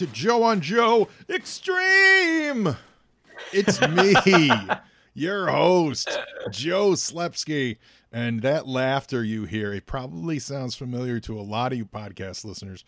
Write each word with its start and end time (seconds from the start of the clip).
to 0.00 0.06
Joe 0.06 0.44
on 0.44 0.62
Joe 0.62 1.08
Extreme. 1.28 2.74
It's 3.52 3.78
me, 3.82 4.50
your 5.14 5.48
host, 5.48 6.08
Joe 6.50 6.92
Slepsky. 6.92 7.76
And 8.10 8.40
that 8.40 8.66
laughter 8.66 9.22
you 9.22 9.44
hear, 9.44 9.74
it 9.74 9.84
probably 9.84 10.38
sounds 10.38 10.74
familiar 10.74 11.20
to 11.20 11.38
a 11.38 11.42
lot 11.42 11.72
of 11.72 11.78
you 11.78 11.84
podcast 11.84 12.46
listeners 12.46 12.82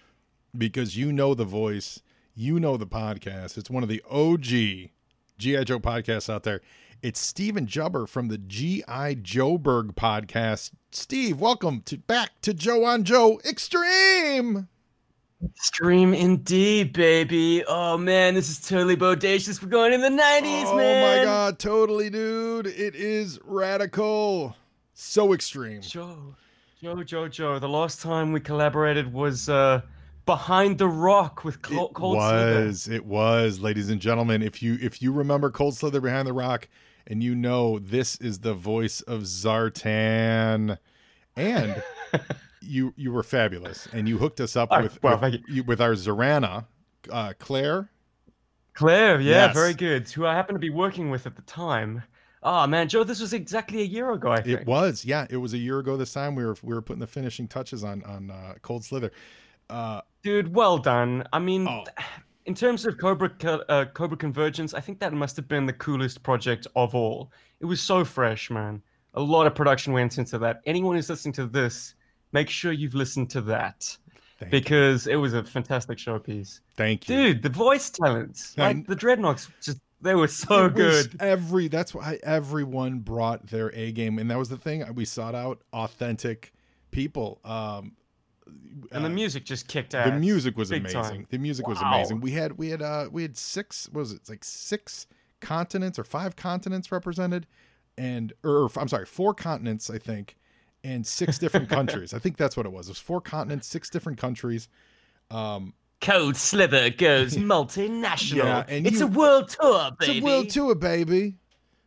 because 0.57 0.97
you 0.97 1.13
know 1.13 1.35
the 1.35 1.45
voice, 1.45 2.01
you 2.35 2.59
know 2.59 2.79
the 2.79 2.87
podcast. 2.87 3.59
It's 3.59 3.69
one 3.69 3.83
of 3.83 3.91
the 3.91 4.03
OG 4.11 4.47
G.I. 5.37 5.65
Joe 5.65 5.81
podcasts 5.81 6.33
out 6.33 6.45
there. 6.45 6.63
It's 7.03 7.21
Steven 7.21 7.67
Jubber 7.67 8.07
from 8.07 8.29
the 8.29 8.39
G.I. 8.39 9.17
Joburg 9.17 9.97
podcast. 9.97 10.71
Steve, 10.93 11.39
welcome 11.39 11.83
to 11.83 11.99
back 11.99 12.41
to 12.41 12.55
Joe 12.55 12.87
on 12.87 13.05
Joe 13.05 13.39
Extreme. 13.45 14.69
Stream 15.57 16.15
indeed, 16.15 16.93
baby. 16.93 17.65
Oh 17.67 17.97
man, 17.99 18.35
this 18.35 18.49
is 18.49 18.61
totally 18.61 18.97
bodacious. 18.97 19.63
We're 19.63 19.69
going 19.69 19.93
in 19.93 20.01
the 20.01 20.09
90s, 20.09 20.65
oh 20.67 20.77
man. 20.77 21.19
Oh 21.19 21.19
my 21.19 21.25
god, 21.25 21.59
totally, 21.59 22.11
dude. 22.11 22.67
It 22.67 22.95
is 22.95 23.41
radical. 23.45 24.57
So 24.95 25.33
extreme. 25.33 25.81
Joe, 25.83 26.37
Joe, 26.81 27.03
Joe, 27.03 27.29
Joe. 27.29 27.59
The 27.59 27.69
last 27.69 28.01
time 28.01 28.33
we 28.33 28.41
collaborated 28.41 29.13
was 29.13 29.49
uh 29.49 29.83
Behind 30.25 30.79
the 30.79 30.87
Rock 30.87 31.43
with 31.43 31.63
Col- 31.63 31.89
it 31.89 31.95
Cold 31.95 32.17
Slither. 32.19 32.67
was, 32.67 32.89
it 32.89 33.05
was, 33.05 33.59
ladies 33.59 33.91
and 33.91 34.01
gentlemen. 34.01 34.41
If 34.43 34.63
you 34.63 34.79
if 34.81 35.03
you 35.03 35.11
remember 35.13 35.51
Cold 35.51 35.77
Slither 35.77 36.01
Behind 36.01 36.29
the 36.29 36.33
Rock, 36.33 36.69
and 37.09 37.23
you 37.25 37.35
know 37.35 37.81
this 37.81 38.17
is 38.17 38.39
the 38.39 38.55
voice 38.55 39.01
of 39.01 39.23
Zartan, 39.23 40.79
and 41.35 41.83
you 42.63 42.93
you 42.97 43.13
were 43.13 43.23
fabulous, 43.23 43.87
and 43.93 44.09
you 44.09 44.19
hooked 44.19 44.41
us 44.41 44.57
up 44.57 44.69
Oh, 44.73 44.83
with 44.83 45.03
well, 45.03 45.19
with, 45.19 45.41
you- 45.49 45.65
with 45.65 45.81
our 45.81 45.93
Zarana, 45.95 46.67
uh, 47.11 47.33
Claire. 47.39 47.91
Claire, 48.75 49.21
yeah, 49.21 49.47
Yes. 49.47 49.55
very 49.55 49.75
good. 49.75 50.09
Who 50.11 50.27
I 50.27 50.35
happened 50.35 50.57
to 50.57 50.61
be 50.61 50.71
working 50.71 51.11
with 51.11 51.27
at 51.27 51.37
the 51.37 51.43
time. 51.43 52.03
Oh 52.43 52.67
man, 52.67 52.89
Joe, 52.89 53.05
this 53.05 53.21
was 53.21 53.33
exactly 53.33 53.83
a 53.83 53.85
year 53.85 54.11
ago, 54.13 54.33
I 54.33 54.41
think. 54.41 54.61
It 54.63 54.67
was, 54.67 55.05
yeah, 55.05 55.27
it 55.31 55.37
was 55.37 55.53
a 55.55 55.59
year 55.59 55.79
ago 55.79 55.97
this 55.97 56.13
time. 56.13 56.35
We 56.35 56.45
were 56.45 56.57
we 56.63 56.75
were 56.75 56.83
putting 56.83 57.01
the 57.01 57.07
finishing 57.07 57.47
touches 57.49 57.85
on 57.85 58.03
on 58.05 58.31
uh, 58.31 58.55
Cold 58.63 58.85
Slither. 58.85 59.13
Uh, 59.71 60.01
Dude, 60.23 60.55
well 60.55 60.79
done. 60.79 61.25
I 61.33 61.39
mean, 61.39 61.69
Oh. 61.69 61.85
in 62.47 62.55
terms 62.55 62.85
of 62.87 62.99
Cobra 62.99 63.31
uh, 63.69 63.85
Cobra 63.87 64.17
Convergence, 64.17 64.75
I 64.75 64.81
think 64.81 64.99
that 65.01 65.13
must 65.13 65.37
have 65.37 65.49
been 65.49 65.67
the 65.67 65.73
coolest 65.75 66.23
project 66.23 66.67
of 66.75 66.95
all. 66.95 67.31
It 67.61 67.67
was 67.67 67.81
so 67.81 68.05
fresh, 68.05 68.51
man. 68.51 68.83
A 69.15 69.21
lot 69.23 69.47
of 69.47 69.55
production 69.55 69.93
went 69.93 70.17
into 70.19 70.39
that. 70.39 70.63
Anyone 70.67 70.97
who's 70.97 71.11
listening 71.11 71.35
to 71.35 71.47
this, 71.47 71.95
make 72.33 72.49
sure 72.51 72.73
you've 72.73 72.95
listened 72.95 73.31
to 73.31 73.41
that 73.43 73.97
thank 74.39 74.53
you. 74.53 74.61
because 74.61 75.07
it 75.07 75.17
was 75.17 75.35
a 75.35 75.45
fantastic 75.45 75.99
showpiece. 75.99 76.61
Thank 76.77 77.09
you. 77.09 77.17
Dude, 77.35 77.43
the 77.43 77.49
voice 77.49 77.91
talents, 77.91 78.57
like 78.59 78.87
the 78.87 78.97
Dreadnoks, 78.97 79.49
just 79.63 79.79
they 80.01 80.15
were 80.17 80.29
so 80.29 80.67
It 80.67 80.75
good. 80.75 81.17
Every 81.21 81.69
that's 81.69 81.95
why 81.95 82.19
everyone 82.25 82.99
brought 83.01 83.47
their 83.47 83.71
A 83.75 83.93
game, 83.93 84.19
and 84.19 84.31
that 84.31 84.39
was 84.39 84.49
the 84.49 84.57
thing. 84.57 84.85
We 84.95 85.05
sought 85.05 85.35
out 85.35 85.63
authentic 85.73 86.53
people. 86.91 87.41
Um, 87.45 87.93
And 88.91 89.05
the 89.05 89.09
uh, 89.09 89.13
music 89.13 89.45
just 89.45 89.69
kicked 89.69 89.95
ass. 89.95 90.11
the 90.11 90.19
music 90.19 90.57
was 90.57 90.71
big 90.71 90.83
amazing. 90.83 91.03
time. 91.03 91.27
The 91.31 91.39
music 91.39 91.69
was 91.69 91.81
amazing. 91.81 92.21
We 92.21 92.33
had 92.33 92.59
we 92.59 92.69
had 92.71 92.83
uh 92.83 93.09
we 93.13 93.23
had 93.23 93.37
six 93.37 93.89
what 93.93 94.01
was 94.01 94.13
it 94.13 94.29
like 94.29 94.43
six 94.45 95.07
continents 95.41 95.99
or 95.99 96.05
five 96.05 96.35
continents 96.35 96.91
represented, 96.91 97.47
and 97.97 98.33
or 98.43 98.69
I'm 98.77 98.89
sorry, 98.89 99.07
four 99.07 99.35
continents 99.35 99.89
I 99.89 99.99
think, 99.99 100.37
and 100.85 101.07
six 101.07 101.39
different 101.39 101.69
countries. 101.69 102.13
I 102.15 102.19
think 102.19 102.37
that's 102.37 102.57
what 102.57 102.67
it 102.67 102.73
was. 102.73 102.89
It 102.89 102.93
was 102.93 102.99
four 102.99 103.21
continents, 103.21 103.67
six 103.69 103.89
different 103.91 104.19
countries. 104.19 104.69
Um, 105.31 105.75
Cold 106.01 106.37
Slither 106.37 106.91
goes 106.91 107.37
multinational. 107.37 108.37
Yeah, 108.37 108.65
and 108.69 108.87
it's 108.87 108.99
you- 109.01 109.07
a 109.07 109.09
world 109.09 109.49
tour, 109.49 109.91
It's 110.01 110.07
baby. 110.09 110.19
a 110.19 110.23
world 110.25 110.51
tour, 110.51 110.75
baby. 110.75 111.35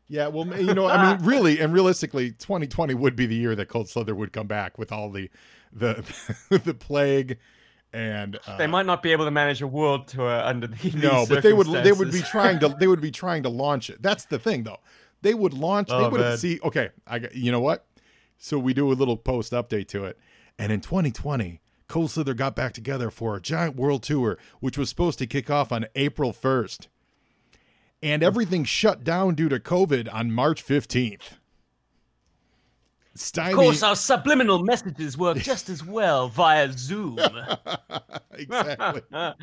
Yeah, 0.08 0.28
well, 0.28 0.46
you 0.62 0.74
know, 0.74 0.86
I 0.86 1.16
mean, 1.18 1.26
really 1.26 1.60
and 1.60 1.74
realistically, 1.74 2.32
2020 2.32 2.94
would 2.94 3.16
be 3.16 3.26
the 3.26 3.36
year 3.36 3.56
that 3.56 3.68
Cold 3.68 3.90
Slither 3.90 4.14
would 4.14 4.32
come 4.32 4.48
back 4.48 4.78
with 4.78 4.92
all 4.92 5.10
the 5.10 5.30
the 5.74 6.04
the 6.64 6.74
plague 6.76 7.38
and 7.92 8.38
uh, 8.46 8.58
They 8.58 8.68
might 8.68 8.86
not 8.86 9.02
be 9.02 9.12
able 9.14 9.26
to 9.26 9.32
manage 9.32 9.62
a 9.62 9.68
world 9.68 10.08
tour 10.08 10.30
under 10.30 10.68
the 10.68 10.92
no, 10.98 11.26
but 11.28 11.42
they 11.44 11.54
would 11.54 11.68
they 11.84 11.92
would 11.92 12.12
be 12.12 12.22
trying 12.22 12.60
to 12.60 12.70
they 12.80 12.88
would 12.88 13.02
be 13.02 13.10
trying 13.12 13.44
to 13.44 13.50
launch 13.50 13.90
it. 13.90 14.02
That's 14.02 14.26
the 14.26 14.38
thing, 14.38 14.64
though. 14.64 14.80
They 15.24 15.34
would 15.34 15.54
launch. 15.56 15.88
they 15.90 15.96
Oh, 15.96 16.10
would 16.10 16.22
man. 16.22 16.38
see. 16.38 16.60
Okay, 16.64 16.90
I. 17.08 17.22
You 17.34 17.52
know 17.52 17.62
what? 17.62 17.86
So 18.38 18.60
we 18.60 18.74
do 18.74 18.92
a 18.92 18.94
little 18.94 19.18
post 19.18 19.54
update 19.54 19.88
to 19.90 20.06
it, 20.06 20.18
and 20.58 20.72
in 20.72 20.82
2020. 20.82 21.62
Cold 21.88 22.10
Slither 22.10 22.34
got 22.34 22.56
back 22.56 22.74
together 22.74 23.12
for 23.12 23.36
a 23.36 23.42
giant 23.42 23.76
world 23.76 24.02
tour, 24.02 24.40
which 24.60 24.76
was 24.76 24.90
supposed 24.90 25.20
to 25.20 25.28
kick 25.28 25.52
off 25.52 25.72
on 25.72 25.86
April 25.94 26.34
1st. 26.34 26.88
And 28.02 28.24
everything 28.24 28.64
shut 28.64 29.04
down 29.04 29.36
due 29.36 29.50
to 29.50 29.60
COVID 29.60 30.12
on 30.12 30.32
March 30.32 30.66
15th. 30.66 31.38
Stymie, 33.18 33.52
Of 33.52 33.56
course, 33.56 33.84
our 33.84 33.96
subliminal 33.96 34.62
messages 34.64 35.18
work 35.18 35.38
just 35.38 35.70
as 35.70 35.84
well 35.86 36.28
via 36.28 36.72
Zoom. 36.74 37.20
exactly. 38.34 39.02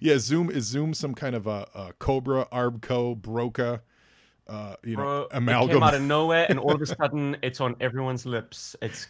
Yeah, 0.00 0.18
Zoom 0.18 0.48
is 0.50 0.64
Zoom 0.64 0.94
some 0.94 1.14
kind 1.14 1.34
of 1.34 1.46
a, 1.46 1.66
a 1.74 1.92
Cobra, 1.98 2.46
Arbco, 2.52 3.20
Broca, 3.20 3.82
uh, 4.48 4.76
you 4.84 4.96
know, 4.96 5.02
Bro, 5.02 5.20
it 5.22 5.28
amalgam. 5.32 5.74
came 5.76 5.82
out 5.82 5.94
of 5.94 6.02
nowhere, 6.02 6.46
and 6.48 6.58
all 6.58 6.72
of 6.74 6.80
a 6.82 6.86
sudden, 7.00 7.36
it's 7.42 7.60
on 7.60 7.76
everyone's 7.80 8.24
lips. 8.26 8.76
It's 8.82 9.06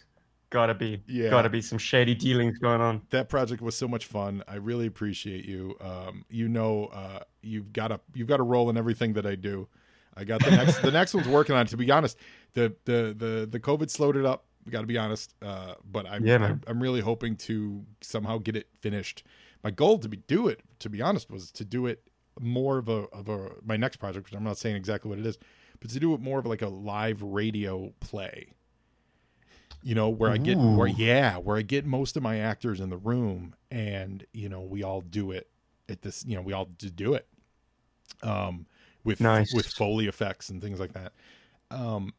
gotta 0.49 0.73
be, 0.73 1.01
Yeah. 1.07 1.29
gotta 1.29 1.49
be 1.49 1.61
some 1.61 1.77
shady 1.77 2.15
dealings 2.15 2.57
going 2.57 2.81
on. 2.81 3.01
that 3.09 3.29
project 3.29 3.61
was 3.61 3.75
so 3.75 3.87
much 3.87 4.05
fun. 4.05 4.43
I 4.47 4.55
really 4.55 4.85
appreciate 4.87 5.45
you. 5.45 5.75
Um, 5.81 6.25
you 6.29 6.47
know, 6.47 6.85
uh, 6.87 7.19
you've 7.41 7.73
got 7.73 7.91
a 7.91 7.99
you've 8.13 8.27
got 8.27 8.39
a 8.39 8.43
role 8.43 8.69
in 8.69 8.77
everything 8.77 9.13
that 9.13 9.25
I 9.25 9.35
do. 9.35 9.67
I 10.15 10.23
got 10.23 10.43
the 10.43 10.51
next 10.51 10.81
the 10.81 10.91
next 10.91 11.13
one's 11.13 11.27
working 11.27 11.55
on 11.55 11.61
it. 11.63 11.69
To 11.69 11.77
be 11.77 11.91
honest, 11.91 12.17
the 12.53 12.73
the 12.85 13.13
the 13.17 13.47
the 13.51 13.59
COVID 13.59 13.89
slowed 13.89 14.15
it 14.17 14.25
up. 14.25 14.45
We 14.65 14.71
got 14.71 14.81
to 14.81 14.87
be 14.87 14.97
honest. 14.97 15.33
Uh, 15.41 15.75
but 15.89 16.05
I'm, 16.09 16.25
Yeah. 16.25 16.43
I'm 16.43 16.61
I'm 16.67 16.81
really 16.81 17.01
hoping 17.01 17.35
to 17.37 17.85
somehow 18.01 18.37
get 18.39 18.55
it 18.55 18.67
finished. 18.81 19.23
My 19.63 19.71
goal 19.71 19.99
to 19.99 20.09
be 20.09 20.17
do 20.17 20.47
it 20.47 20.61
to 20.79 20.89
be 20.89 21.01
honest 21.01 21.29
was 21.29 21.51
to 21.51 21.63
do 21.65 21.85
it 21.87 22.01
more 22.39 22.77
of 22.77 22.89
a 22.89 23.05
of 23.13 23.29
a 23.29 23.51
my 23.63 23.77
next 23.77 23.97
project, 23.97 24.25
which 24.25 24.35
I'm 24.35 24.43
not 24.43 24.57
saying 24.57 24.75
exactly 24.75 25.09
what 25.09 25.19
it 25.19 25.25
is, 25.25 25.37
but 25.79 25.89
to 25.91 25.99
do 25.99 26.13
it 26.13 26.21
more 26.21 26.39
of 26.39 26.45
like 26.45 26.61
a 26.61 26.67
live 26.69 27.21
radio 27.21 27.93
play. 27.99 28.53
You 29.83 29.95
know, 29.95 30.09
where 30.09 30.31
I 30.31 30.37
get 30.37 30.57
where 30.57 30.87
yeah, 30.87 31.37
where 31.37 31.57
I 31.57 31.61
get 31.61 31.85
most 31.85 32.17
of 32.17 32.23
my 32.23 32.39
actors 32.39 32.79
in 32.79 32.89
the 32.89 32.97
room 32.97 33.55
and 33.71 34.25
you 34.33 34.49
know, 34.49 34.61
we 34.61 34.83
all 34.83 35.01
do 35.01 35.31
it 35.31 35.49
at 35.87 36.01
this, 36.01 36.25
you 36.25 36.35
know, 36.35 36.41
we 36.41 36.53
all 36.53 36.65
do 36.65 37.13
it. 37.13 37.27
Um 38.23 38.65
with 39.03 39.21
Nice. 39.21 39.53
with 39.53 39.67
foley 39.67 40.07
effects 40.07 40.49
and 40.49 40.61
things 40.61 40.79
like 40.79 40.93
that. 40.93 41.13
Um 41.71 42.13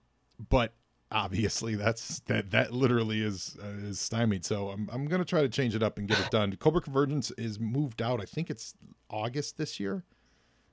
but 0.48 0.72
obviously 1.10 1.74
that's 1.74 2.20
that 2.20 2.50
that 2.50 2.72
literally 2.72 3.22
is 3.22 3.56
uh, 3.62 3.86
is 3.88 4.00
stymied. 4.00 4.44
So 4.44 4.68
I'm 4.70 4.88
I'm 4.92 5.06
going 5.06 5.20
to 5.20 5.24
try 5.24 5.42
to 5.42 5.48
change 5.48 5.74
it 5.74 5.82
up 5.82 5.98
and 5.98 6.08
get 6.08 6.20
it 6.20 6.30
done. 6.30 6.54
Cobra 6.56 6.80
Convergence 6.80 7.30
is 7.32 7.58
moved 7.58 8.00
out. 8.00 8.20
I 8.20 8.24
think 8.24 8.50
it's 8.50 8.74
August 9.10 9.56
this 9.56 9.80
year 9.80 10.04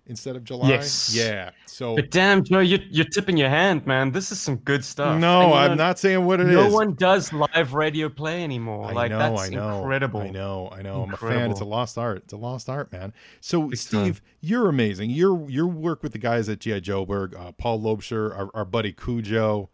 instead 0.07 0.36
of 0.36 0.44
July. 0.44 0.69
Yes. 0.69 1.13
Yeah. 1.16 1.52
So 1.66 1.96
But 1.96 2.12
damn, 2.12 2.44
Joe, 2.44 2.60
you're, 2.60 2.80
you're 2.90 3.06
tipping 3.06 3.38
your 3.38 3.50
hand, 3.50 3.86
man. 3.86 4.12
This 4.12 4.31
is 4.31 4.40
some 4.40 4.57
good 4.57 4.86
stuff. 4.86 5.19
no, 5.19 5.54
I'm 5.54 5.72
know, 5.72 5.75
not 5.75 6.00
saying 6.00 6.24
what 6.25 6.40
it 6.40 6.48
is. 6.48 6.54
No 6.56 6.69
one 6.69 6.94
does 6.94 7.34
live 7.34 7.74
radio 7.74 8.07
play 8.10 8.44
anymore. 8.44 8.86
I 8.86 8.92
like 8.94 9.12
know, 9.12 9.19
that's 9.19 9.42
I 9.42 9.50
know, 9.50 9.80
incredible. 9.80 10.22
I 10.22 10.30
know, 10.30 10.69
I 10.72 10.81
know. 10.81 11.04
I'm 11.04 11.13
a 11.13 11.18
fan. 11.18 11.52
It's 11.52 11.60
a 11.62 11.66
lost 11.66 11.98
art. 11.98 12.19
It's 12.25 12.34
a 12.34 12.38
lost 12.38 12.69
art, 12.69 12.92
man. 12.92 13.13
So, 13.42 13.72
Steve, 13.72 14.22
you're 14.42 14.69
amazing. 14.69 15.10
Your 15.10 15.50
your 15.50 15.68
work 15.68 16.04
with 16.04 16.12
the 16.13 16.19
guys 16.19 16.48
at 16.50 16.60
GI 16.60 16.81
Joburg, 16.81 17.38
uh, 17.38 17.52
Paul 17.54 17.81
Lobsher, 17.81 18.38
our, 18.38 18.50
our 18.54 18.66
buddy 18.66 18.94
Cujo, 18.94 19.69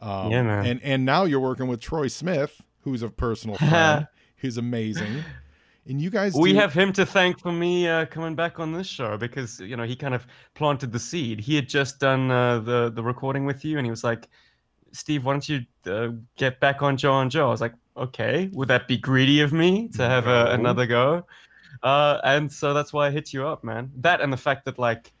um, 0.00 0.30
Yeah, 0.30 0.42
man. 0.42 0.66
and 0.66 0.82
and 0.82 1.04
now 1.04 1.24
you're 1.24 1.40
working 1.40 1.66
with 1.68 1.80
Troy 1.80 2.06
Smith, 2.08 2.62
who's 2.82 3.02
a 3.02 3.08
personal 3.08 3.56
friend. 3.58 4.06
He's 4.36 4.56
amazing. 4.56 5.24
And 5.88 6.00
you 6.00 6.10
guys, 6.10 6.34
We 6.34 6.52
do- 6.52 6.58
have 6.58 6.72
him 6.72 6.92
to 6.94 7.06
thank 7.06 7.40
for 7.40 7.52
me 7.52 7.88
uh, 7.88 8.06
coming 8.06 8.34
back 8.34 8.60
on 8.60 8.72
this 8.72 8.86
show 8.86 9.16
because 9.16 9.58
you 9.60 9.76
know 9.76 9.84
he 9.84 9.96
kind 9.96 10.14
of 10.14 10.26
planted 10.54 10.92
the 10.92 10.98
seed. 10.98 11.40
He 11.40 11.54
had 11.56 11.68
just 11.68 11.98
done 11.98 12.30
uh, 12.30 12.60
the 12.60 12.90
the 12.94 13.02
recording 13.02 13.44
with 13.46 13.64
you, 13.64 13.78
and 13.78 13.86
he 13.86 13.90
was 13.90 14.04
like, 14.04 14.28
"Steve, 14.92 15.24
why 15.24 15.32
don't 15.32 15.48
you 15.48 15.60
uh, 15.86 16.08
get 16.36 16.60
back 16.60 16.82
on 16.82 16.96
Joe 16.96 17.20
and 17.20 17.30
Joe?" 17.30 17.48
I 17.48 17.50
was 17.50 17.60
like, 17.62 17.74
"Okay, 17.96 18.50
would 18.52 18.68
that 18.68 18.86
be 18.88 18.98
greedy 18.98 19.40
of 19.40 19.52
me 19.52 19.88
to 19.96 20.02
have 20.06 20.26
No. 20.26 20.32
a, 20.46 20.50
another 20.52 20.86
go?" 20.86 21.26
Uh, 21.82 22.20
and 22.24 22.52
so 22.52 22.74
that's 22.74 22.92
why 22.92 23.06
I 23.06 23.10
hit 23.10 23.32
you 23.32 23.46
up, 23.46 23.64
man. 23.64 23.90
That 23.96 24.20
and 24.20 24.32
the 24.32 24.36
fact 24.36 24.66
that 24.66 24.78
like 24.78 25.12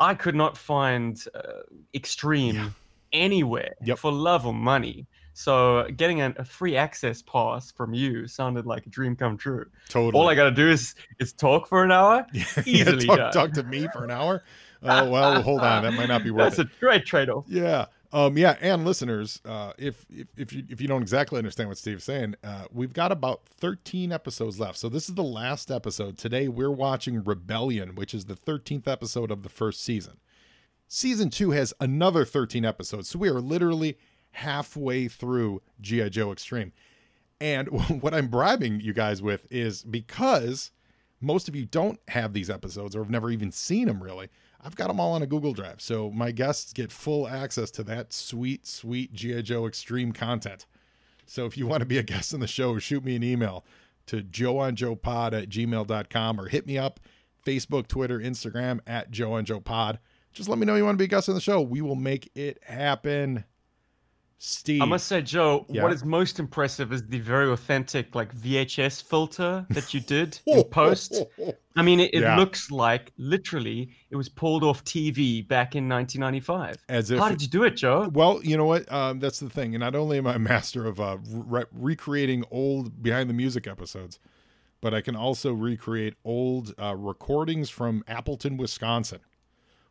I 0.00 0.14
could 0.14 0.34
not 0.34 0.56
find 0.56 1.22
uh, 1.34 1.62
Extreme 1.94 2.54
Yeah. 2.56 2.68
anywhere 3.12 3.74
Yep. 3.84 3.98
for 3.98 4.10
love 4.12 4.46
or 4.46 4.54
money. 4.54 5.06
So 5.38 5.86
getting 5.96 6.20
a, 6.20 6.34
a 6.38 6.44
free 6.44 6.76
access 6.76 7.22
pass 7.22 7.70
from 7.70 7.94
you 7.94 8.26
sounded 8.26 8.66
like 8.66 8.86
a 8.86 8.90
dream 8.90 9.14
come 9.14 9.36
true. 9.36 9.66
totally. 9.88 10.20
All 10.20 10.28
I 10.28 10.34
gotta 10.34 10.50
do 10.50 10.68
is 10.68 10.96
is 11.20 11.32
talk 11.32 11.68
for 11.68 11.84
an 11.84 11.92
hour. 11.92 12.26
Yeah, 12.32 12.44
easily 12.66 13.06
talk, 13.06 13.18
done. 13.18 13.32
talk 13.32 13.52
to 13.52 13.62
me 13.62 13.86
for 13.92 14.02
an 14.02 14.10
hour. 14.10 14.42
Oh 14.82 15.08
well, 15.08 15.40
hold 15.40 15.60
on, 15.60 15.84
that 15.84 15.92
might 15.92 16.08
not 16.08 16.24
be 16.24 16.32
worth 16.32 16.56
That's 16.56 16.58
it. 16.58 16.66
a 16.66 16.80
great 16.80 17.06
trade-off. 17.06 17.44
Yeah. 17.46 17.86
Um, 18.12 18.36
yeah, 18.36 18.56
and 18.60 18.84
listeners, 18.84 19.40
uh, 19.44 19.74
if, 19.78 20.04
if 20.10 20.26
if 20.36 20.52
you 20.52 20.64
if 20.68 20.80
you 20.80 20.88
don't 20.88 21.02
exactly 21.02 21.38
understand 21.38 21.68
what 21.68 21.78
Steve's 21.78 22.02
saying, 22.02 22.34
uh, 22.42 22.64
we've 22.72 22.92
got 22.92 23.12
about 23.12 23.42
13 23.46 24.10
episodes 24.10 24.58
left. 24.58 24.76
So 24.76 24.88
this 24.88 25.08
is 25.08 25.14
the 25.14 25.22
last 25.22 25.70
episode. 25.70 26.18
Today 26.18 26.48
we're 26.48 26.68
watching 26.68 27.22
Rebellion, 27.22 27.94
which 27.94 28.12
is 28.12 28.24
the 28.24 28.34
13th 28.34 28.88
episode 28.88 29.30
of 29.30 29.44
the 29.44 29.48
first 29.48 29.84
season. 29.84 30.18
Season 30.88 31.30
two 31.30 31.52
has 31.52 31.72
another 31.78 32.24
13 32.24 32.64
episodes, 32.64 33.08
so 33.08 33.20
we 33.20 33.28
are 33.28 33.40
literally 33.40 33.98
halfway 34.32 35.08
through 35.08 35.62
GI 35.80 36.10
Joe 36.10 36.32
Extreme. 36.32 36.72
And 37.40 37.68
what 38.02 38.14
I'm 38.14 38.28
bribing 38.28 38.80
you 38.80 38.92
guys 38.92 39.22
with 39.22 39.46
is 39.50 39.82
because 39.82 40.70
most 41.20 41.48
of 41.48 41.56
you 41.56 41.64
don't 41.64 41.98
have 42.08 42.32
these 42.32 42.50
episodes 42.50 42.94
or 42.94 43.00
have 43.00 43.10
never 43.10 43.30
even 43.30 43.50
seen 43.52 43.88
them 43.88 44.02
really. 44.02 44.28
I've 44.60 44.76
got 44.76 44.88
them 44.88 44.98
all 44.98 45.12
on 45.12 45.22
a 45.22 45.26
Google 45.26 45.52
Drive, 45.52 45.80
so 45.80 46.10
my 46.10 46.32
guests 46.32 46.72
get 46.72 46.90
full 46.90 47.28
access 47.28 47.70
to 47.72 47.84
that 47.84 48.12
sweet, 48.12 48.66
sweet 48.66 49.12
G.I. 49.12 49.42
Joe 49.42 49.66
Extreme 49.66 50.12
content. 50.12 50.66
So 51.26 51.46
if 51.46 51.56
you 51.56 51.66
want 51.66 51.80
to 51.80 51.86
be 51.86 51.98
a 51.98 52.02
guest 52.02 52.34
on 52.34 52.40
the 52.40 52.48
show, 52.48 52.76
shoot 52.78 53.04
me 53.04 53.14
an 53.14 53.22
email 53.22 53.64
to 54.06 54.22
joeonjoepod 54.22 55.40
at 55.40 55.48
gmail.com 55.48 56.40
or 56.40 56.48
hit 56.48 56.66
me 56.66 56.76
up 56.76 56.98
Facebook, 57.46 57.86
Twitter, 57.86 58.18
Instagram 58.18 58.80
at 58.86 59.10
joeonjoepod. 59.10 59.98
Just 60.32 60.48
let 60.48 60.58
me 60.58 60.66
know 60.66 60.74
you 60.74 60.84
want 60.84 60.96
to 60.96 61.02
be 61.02 61.04
a 61.04 61.08
guest 61.08 61.28
on 61.28 61.34
the 61.34 61.40
show. 61.40 61.60
We 61.60 61.80
will 61.80 61.96
make 61.96 62.30
it 62.34 62.62
happen. 62.64 63.44
Steve. 64.40 64.80
I 64.82 64.84
must 64.84 65.08
say, 65.08 65.20
Joe, 65.20 65.66
Yeah. 65.68 65.82
what 65.82 65.92
is 65.92 66.04
most 66.04 66.38
impressive 66.38 66.92
is 66.92 67.04
the 67.06 67.18
very 67.18 67.50
authentic, 67.50 68.14
like 68.14 68.32
VHS 68.36 69.02
filter 69.02 69.66
that 69.70 69.92
you 69.92 69.98
did 70.00 70.38
in 70.46 70.62
post. 70.64 71.22
I 71.74 71.82
mean, 71.82 71.98
it, 71.98 72.14
it 72.14 72.20
Yeah. 72.22 72.36
looks 72.36 72.70
like 72.70 73.12
literally 73.18 73.90
it 74.10 74.16
was 74.16 74.28
pulled 74.28 74.62
off 74.62 74.84
TV 74.84 75.46
back 75.46 75.74
in 75.74 75.88
1995. 75.88 76.76
As 76.88 77.10
if 77.10 77.18
How 77.18 77.28
did 77.28 77.42
you 77.42 77.48
do 77.48 77.64
it, 77.64 77.72
Joe? 77.72 78.08
Well, 78.12 78.40
you 78.44 78.56
know 78.56 78.64
what? 78.64 78.90
Um, 78.92 79.18
that's 79.18 79.40
the 79.40 79.50
thing. 79.50 79.74
And 79.74 79.80
not 79.80 79.96
only 79.96 80.18
am 80.18 80.26
I 80.28 80.34
a 80.34 80.38
master 80.38 80.86
of 80.86 81.00
uh, 81.00 81.18
re- 81.28 81.64
recreating 81.72 82.44
old 82.52 83.02
behind 83.02 83.28
the 83.28 83.34
music 83.34 83.66
episodes, 83.66 84.20
but 84.80 84.94
I 84.94 85.00
can 85.00 85.16
also 85.16 85.52
recreate 85.52 86.14
old 86.24 86.74
uh, 86.80 86.94
recordings 86.94 87.70
from 87.70 88.04
Appleton, 88.06 88.56
Wisconsin, 88.56 89.18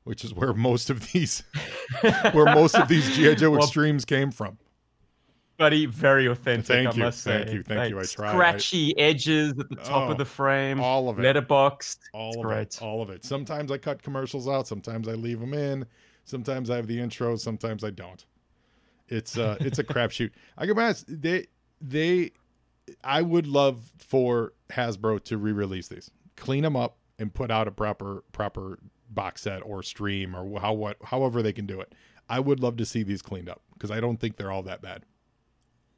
which 0.08 0.24
is 0.24 0.34
where 0.34 0.54
most 0.54 0.90
of 0.90 1.12
these 1.12 1.44
where 2.32 2.46
most 2.56 2.76
of 2.76 2.88
these 2.88 3.16
GI 3.16 3.36
Joe 3.36 3.52
Well, 3.52 3.60
extremes 3.64 4.06
came 4.06 4.32
from. 4.32 4.58
Buddy, 5.58 5.88
very 5.88 6.28
authentic. 6.28 6.68
Thank 6.68 6.88
I 6.90 6.92
you, 6.94 7.04
must 7.04 7.24
say. 7.24 7.44
thank 7.44 7.52
you, 7.54 7.64
thank 7.64 7.90
you, 7.90 8.00
I 8.00 8.04
tried. 8.04 8.30
I- 8.30 8.34
Scratchy 8.34 8.98
edges 9.00 9.54
at 9.60 9.70
the 9.70 9.76
top 9.76 10.08
Oh, 10.08 10.12
of 10.12 10.18
the 10.20 10.26
frame, 10.26 10.80
all 10.80 11.10
of 11.10 11.18
it. 11.20 11.24
letterboxed. 11.24 11.98
All 12.14 12.30
it's 12.30 12.38
of 12.38 12.44
great. 12.44 12.62
it. 12.76 12.82
All 12.82 13.02
of 13.02 13.10
it. 13.10 13.26
Sometimes 13.26 13.72
I 13.72 13.78
cut 13.80 14.02
commercials 14.04 14.48
out. 14.48 14.68
Sometimes 14.68 15.08
I 15.08 15.14
leave 15.14 15.40
them 15.40 15.54
in. 15.56 15.86
Sometimes 16.26 16.70
I 16.70 16.76
have 16.76 16.86
the 16.88 16.98
intros. 17.00 17.40
Sometimes 17.40 17.84
I 17.84 17.90
don't. 17.90 18.24
It's 19.10 19.38
uh, 19.38 19.58
it's 19.62 19.80
a 19.80 19.84
crapshoot. 19.84 20.32
I 20.58 20.68
can 20.68 20.78
honest. 20.78 21.06
They 21.08 21.48
they, 21.82 22.32
I 23.04 23.22
would 23.24 23.48
love 23.48 23.92
for 23.98 24.54
Hasbro 24.70 25.24
to 25.26 25.38
re-release 25.38 25.88
these, 25.88 26.12
clean 26.36 26.64
them 26.64 26.76
up, 26.76 26.98
and 27.18 27.34
put 27.34 27.50
out 27.50 27.68
a 27.68 27.72
proper 27.72 28.24
proper 28.32 28.78
box 29.10 29.42
set 29.42 29.62
or 29.64 29.82
stream 29.84 30.36
or 30.36 30.60
how 30.60 30.74
what 30.74 30.98
however 31.04 31.42
they 31.42 31.54
can 31.54 31.66
do 31.66 31.80
it. 31.82 31.94
I 32.30 32.40
would 32.40 32.60
love 32.60 32.76
to 32.78 32.86
see 32.86 33.04
these 33.04 33.22
cleaned 33.22 33.48
up 33.50 33.62
because 33.74 33.90
I 33.92 34.00
don't 34.00 34.18
think 34.20 34.36
they're 34.38 34.52
all 34.52 34.64
that 34.64 34.82
bad. 34.82 35.04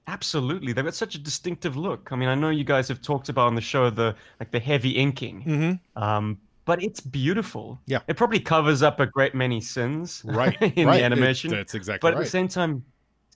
Absolutely, 0.08 0.74
they've 0.74 0.86
got 0.86 0.96
such 0.96 1.14
a 1.16 1.20
distinctive 1.20 1.78
look. 1.78 2.10
I 2.12 2.16
mean, 2.16 2.30
I 2.30 2.36
know 2.36 2.50
you 2.50 2.64
guys 2.64 2.88
have 2.88 3.00
talked 3.02 3.30
about 3.30 3.46
on 3.48 3.54
the 3.56 3.62
show 3.62 3.90
the 3.92 4.16
like 4.40 4.50
the 4.52 4.60
heavy 4.60 4.92
inking, 4.92 5.44
Mm-hmm. 5.44 6.02
um, 6.04 6.40
but 6.66 6.82
it's 6.84 7.00
beautiful. 7.00 7.80
Yeah. 7.86 8.00
it 8.08 8.16
probably 8.18 8.40
covers 8.40 8.82
up 8.82 9.00
a 9.00 9.06
great 9.06 9.36
many 9.36 9.62
sins, 9.62 10.22
Right. 10.26 10.56
in 10.78 10.88
right. 10.88 10.98
the 10.98 11.04
animation. 11.04 11.54
It- 11.54 11.58
that's 11.58 11.76
exactly 11.76 12.10
but 12.10 12.18
at 12.18 12.24
the 12.24 12.30
same 12.30 12.48
time, 12.48 12.84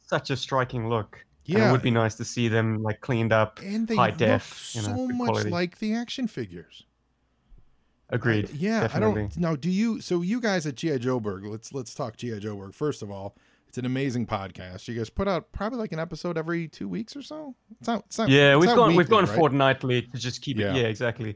such 0.08 0.30
a 0.32 0.38
striking 0.38 0.88
look. 0.90 1.24
And 1.48 1.58
yeah. 1.58 1.70
it 1.70 1.72
would 1.74 1.82
be 1.82 1.92
nice 1.92 2.16
to 2.16 2.26
see 2.26 2.48
them 2.48 2.82
like 2.82 3.02
cleaned 3.02 3.34
up. 3.34 3.60
and 3.62 3.88
they 3.88 3.96
high 3.96 4.10
look 4.10 4.18
def, 4.18 4.72
you 4.76 4.82
know, 4.84 4.88
so 4.96 5.08
much 5.10 5.28
quality. 5.28 5.50
like 5.50 5.78
the 5.80 5.94
action 5.94 6.28
figures. 6.28 6.86
Agreed. 8.10 8.46
I- 8.46 8.54
yeah, 8.54 8.80
definitely. 8.82 9.22
I 9.24 9.28
don't. 9.28 9.38
Now, 9.38 9.56
do 9.56 9.70
you? 9.70 10.02
So 10.02 10.22
you 10.22 10.40
guys 10.40 10.66
at 10.68 10.76
GI 10.76 11.00
Joburg, 11.00 11.48
let's 11.50 11.74
let's 11.74 11.94
talk 11.96 12.18
GI 12.18 12.40
Joburg. 12.40 12.74
First 12.76 13.02
of 13.02 13.10
all, 13.10 13.36
it's 13.68 13.78
an 13.78 13.86
amazing 13.86 14.28
podcast. 14.28 14.88
You 14.88 14.96
guys 14.96 15.10
put 15.10 15.28
out 15.28 15.52
probably 15.52 15.80
like 15.80 15.92
an 15.94 16.00
episode 16.00 16.38
every 16.38 16.68
two 16.68 16.88
weeks 16.88 17.16
or 17.16 17.22
so. 17.22 17.56
It's 17.80 17.88
not. 17.88 18.04
It's 18.08 18.18
not 18.18 18.30
Yeah, 18.30 18.54
it's 18.56 18.62
we've 18.62 18.68
not 18.70 18.76
gone 18.76 18.96
we've 18.96 19.10
gone 19.10 19.26
right? 19.26 19.36
fortnightly 19.36 20.04
to 20.04 20.18
just 20.18 20.42
keep 20.42 20.58
Yeah. 20.58 20.74
it. 20.74 20.78
Yeah, 20.78 20.84
exactly. 20.88 21.36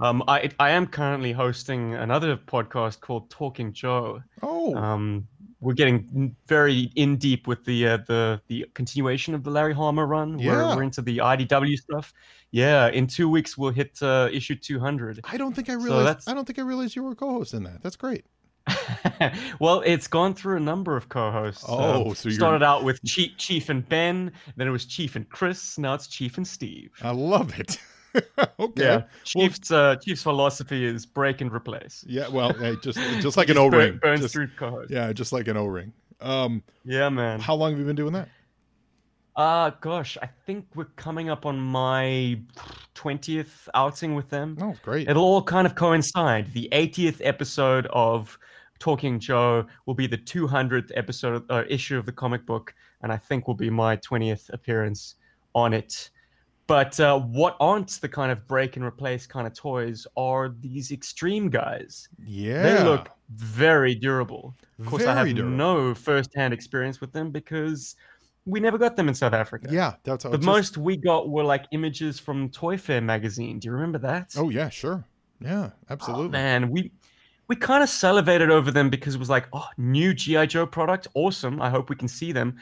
Um, 0.00 0.22
I 0.28 0.50
I 0.60 0.70
am 0.70 0.86
currently 0.86 1.32
hosting 1.32 1.94
another 1.94 2.36
podcast 2.36 3.00
called 3.00 3.30
Talking 3.30 3.72
Joe. 3.72 4.22
Oh, 4.42 4.76
Um, 4.76 5.26
we're 5.60 5.74
getting 5.74 6.36
very 6.46 6.90
in 6.94 7.16
deep 7.16 7.46
with 7.46 7.64
the 7.64 7.86
uh, 7.88 7.98
the 8.06 8.40
the 8.48 8.66
continuation 8.74 9.34
of 9.34 9.42
the 9.44 9.50
Larry 9.50 9.74
Hama 9.74 10.04
run. 10.06 10.38
Yeah. 10.38 10.52
We're, 10.70 10.76
we're 10.76 10.82
into 10.84 11.02
the 11.02 11.18
IDW 11.18 11.76
stuff. 11.76 12.12
Yeah, 12.50 12.88
in 12.88 13.06
two 13.06 13.28
weeks 13.28 13.58
we'll 13.58 13.72
hit 13.72 13.98
uh, 14.02 14.28
issue 14.32 14.54
200. 14.54 15.20
I 15.24 15.36
don't 15.36 15.54
think 15.54 15.68
I 15.68 15.74
so 15.74 15.80
realized. 15.80 16.06
that's- 16.06 16.28
I 16.28 16.34
don't 16.34 16.46
think 16.46 16.58
I 16.58 16.62
realized 16.62 16.96
you 16.96 17.02
were 17.02 17.12
a 17.12 17.16
co-host 17.16 17.52
in 17.54 17.62
that. 17.64 17.82
That's 17.82 17.96
great. 17.96 18.24
well, 19.60 19.82
it's 19.84 20.06
gone 20.06 20.34
through 20.34 20.56
a 20.56 20.60
number 20.60 20.96
of 20.96 21.08
co-hosts. 21.08 21.64
Oh, 21.68 22.08
Um, 22.08 22.14
so 22.14 22.28
you're- 22.28 22.36
started 22.38 22.62
out 22.62 22.84
with 22.84 23.02
Chief, 23.04 23.36
Chief 23.36 23.68
and 23.68 23.86
Ben, 23.88 24.32
then 24.56 24.66
it 24.68 24.70
was 24.70 24.84
Chief 24.86 25.16
and 25.16 25.28
Chris, 25.28 25.76
now 25.78 25.94
it's 25.94 26.06
Chief 26.06 26.36
and 26.36 26.46
Steve. 26.46 26.90
I 27.02 27.10
love 27.10 27.58
it. 27.58 27.78
okay. 28.60 28.82
Yeah, 28.82 29.02
Chief's 29.24 29.70
uh, 29.70 29.96
Chief's 29.96 30.22
philosophy 30.22 30.84
is 30.84 31.06
break 31.06 31.40
and 31.40 31.52
replace. 31.52 32.04
Yeah. 32.06 32.28
Well, 32.28 32.52
hey, 32.54 32.76
just 32.82 32.98
just 33.20 33.36
like 33.36 33.48
an 33.48 33.56
Just 33.56 33.70
burn- 33.70 33.74
O-ring. 33.80 33.98
burns 34.02 34.20
Just- 34.20 34.34
through 34.34 34.48
co-host. 34.56 34.90
yeah, 34.90 35.12
just 35.12 35.32
like 35.32 35.48
an 35.48 35.56
O-ring. 35.56 35.92
Um, 36.20 36.62
Yeah, 36.84 37.08
man. 37.10 37.38
how 37.40 37.54
long 37.54 37.70
have 37.70 37.78
you 37.78 37.84
been 37.86 37.96
doing 37.96 38.12
that? 38.14 38.28
Uh 39.36 39.70
gosh, 39.80 40.18
I 40.20 40.28
think 40.46 40.66
we're 40.74 40.86
coming 40.96 41.30
up 41.30 41.46
on 41.46 41.60
my 41.60 42.40
20th 42.96 43.68
outing 43.74 44.14
with 44.16 44.28
them. 44.30 44.56
Oh, 44.60 44.74
great. 44.82 45.08
It'll 45.08 45.22
all 45.22 45.42
kind 45.42 45.66
of 45.66 45.74
coincide. 45.76 46.52
The 46.52 46.68
80th 46.72 47.20
episode 47.22 47.86
of 47.92 48.36
Talking 48.80 49.20
Joe 49.20 49.66
will 49.86 49.94
be 49.94 50.06
the 50.08 50.18
200th 50.18 50.90
episode 50.96 51.44
uh, 51.50 51.62
issue 51.68 51.96
of 51.98 52.06
the 52.06 52.12
comic 52.12 52.46
book, 52.46 52.74
and 53.02 53.12
I 53.12 53.16
think 53.16 53.46
will 53.46 53.54
be 53.54 53.70
my 53.70 53.96
20th 53.98 54.50
appearance 54.52 55.14
on 55.54 55.72
it. 55.72 56.10
But 56.68 57.00
uh, 57.00 57.18
what 57.18 57.56
aren't 57.60 57.88
the 58.00 58.08
kind 58.08 58.30
of 58.30 58.46
break 58.46 58.76
and 58.76 58.84
replace 58.84 59.26
kind 59.26 59.46
of 59.46 59.54
toys 59.54 60.06
are 60.16 60.54
these 60.60 60.92
extreme 60.92 61.48
guys. 61.48 62.08
Yeah. 62.24 62.62
They 62.62 62.84
look 62.84 63.08
very 63.34 63.94
durable. 63.96 64.54
Of 64.78 64.86
course, 64.86 65.04
I 65.04 65.14
have 65.14 65.34
durable. 65.34 65.56
no 65.56 65.94
first-hand 65.94 66.52
experience 66.54 67.00
with 67.00 67.12
them 67.12 67.30
because 67.30 67.96
we 68.44 68.60
never 68.60 68.76
got 68.78 68.96
them 68.96 69.08
in 69.08 69.14
South 69.14 69.32
Africa. 69.32 69.68
Yeah, 69.70 69.94
that's 70.04 70.24
how 70.24 70.30
The 70.30 70.36
just- 70.38 70.46
most 70.46 70.76
we 70.78 70.96
got 70.98 71.28
were 71.30 71.42
like 71.44 71.64
images 71.72 72.18
from 72.20 72.50
Toy 72.50 72.76
Fair 72.76 73.00
magazine. 73.00 73.58
Do 73.58 73.66
you 73.66 73.72
remember 73.72 73.98
that? 73.98 74.34
Oh 74.36 74.50
yeah, 74.50 74.68
sure. 74.68 75.04
Yeah, 75.40 75.70
Oh, 75.70 75.86
absolutely. 75.90 76.28
man, 76.28 76.68
we 76.70 76.92
we 77.48 77.56
kind 77.56 77.82
of 77.82 77.88
salivated 77.88 78.50
over 78.50 78.70
them 78.70 78.90
because 78.90 79.14
it 79.14 79.18
was 79.18 79.30
like, 79.30 79.46
oh, 79.54 79.66
new 79.78 80.12
GI 80.12 80.46
Joe 80.48 80.66
product, 80.66 81.06
awesome. 81.14 81.62
I 81.62 81.70
hope 81.70 81.88
we 81.88 81.96
can 81.96 82.08
see 82.08 82.30
them. 82.32 82.56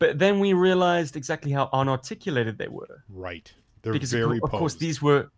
But 0.00 0.18
then 0.18 0.40
we 0.40 0.52
realized 0.54 1.14
exactly 1.16 1.52
how 1.52 1.68
unarticulated 1.72 2.56
they 2.58 2.66
were 2.68 3.04
Right. 3.08 3.52
They're 3.82 3.92
because 3.92 4.10
very 4.12 4.38
of, 4.38 4.44
of 4.44 4.50
course 4.50 4.74
these 4.74 5.00
were, 5.00 5.30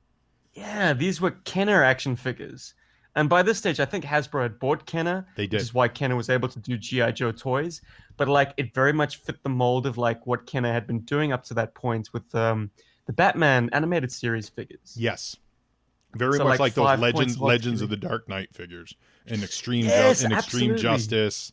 yeah, 0.55 0.95
these 0.95 1.21
were 1.21 1.33
Kenner 1.45 1.83
action 1.85 2.17
figures. 2.17 2.73
And 3.15 3.29
by 3.29 3.43
this 3.43 3.59
stage, 3.59 3.79
I 3.79 3.85
think 3.85 4.05
Hasbro 4.07 4.43
had 4.43 4.59
bought 4.59 4.87
Kenner, 4.87 5.27
They 5.37 5.43
which 5.45 5.51
did. 5.51 5.61
is 5.61 5.75
why 5.75 5.89
Kenner 5.89 6.17
was 6.17 6.31
able 6.31 6.49
to 6.49 6.59
do 6.59 6.79
GI 6.79 7.13
Joe 7.13 7.31
toys. 7.33 7.83
But 8.17 8.29
like, 8.29 8.55
it 8.57 8.73
very 8.73 8.93
much 8.93 9.17
fit 9.19 9.43
the 9.43 9.49
mold 9.51 9.85
of 9.87 9.99
like 9.99 10.27
what 10.27 10.47
Kenner 10.47 10.73
had 10.73 10.87
been 10.87 11.01
doing 11.01 11.31
up 11.33 11.45
to 11.45 11.55
that 11.55 11.75
point 11.75 12.09
with 12.15 12.35
um, 12.35 12.71
the 13.07 13.13
Batman 13.13 13.69
animated 13.73 14.11
series 14.11 14.49
figures. 14.49 14.95
Yes. 14.97 15.37
Very 16.17 16.39
So, 16.39 16.45
much 16.45 16.51
like, 16.53 16.61
like, 16.61 16.75
those 16.75 16.85
five 16.87 17.01
legends 17.01 17.35
of 17.37 17.43
legends 17.43 17.83
of 17.83 17.91
the 17.91 17.97
Dark 17.97 18.29
Knight 18.29 18.55
figures 18.55 18.95
and 19.27 19.43
extreme 19.43 19.83
Ju- 19.85 19.89
Yes, 19.89 20.23
and 20.25 20.33
extreme 20.33 20.73
absolutely. 20.73 20.83
justice. 20.83 21.53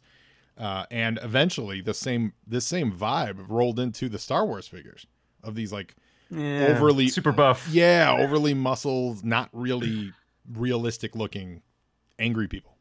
Uh, 0.60 0.86
and 0.92 1.18
eventually 1.24 1.80
the 1.80 1.94
same 1.94 2.34
this 2.46 2.68
same 2.68 2.92
vibe 2.92 3.46
rolled 3.50 3.80
into 3.80 4.10
the 4.10 4.20
Star 4.20 4.46
Wars 4.46 4.68
figures 4.68 5.08
of 5.42 5.56
these 5.56 5.72
like 5.72 5.96
Yeah, 6.30 6.68
Overly- 6.76 7.08
super 7.08 7.32
buff. 7.32 7.68
yeah, 7.72 8.14
overly 8.20 8.54
muscled, 8.54 9.24
not 9.24 9.50
really 9.54 10.12
realistic 10.52 11.16
looking 11.16 11.62
angry 12.20 12.48
people. 12.48 12.76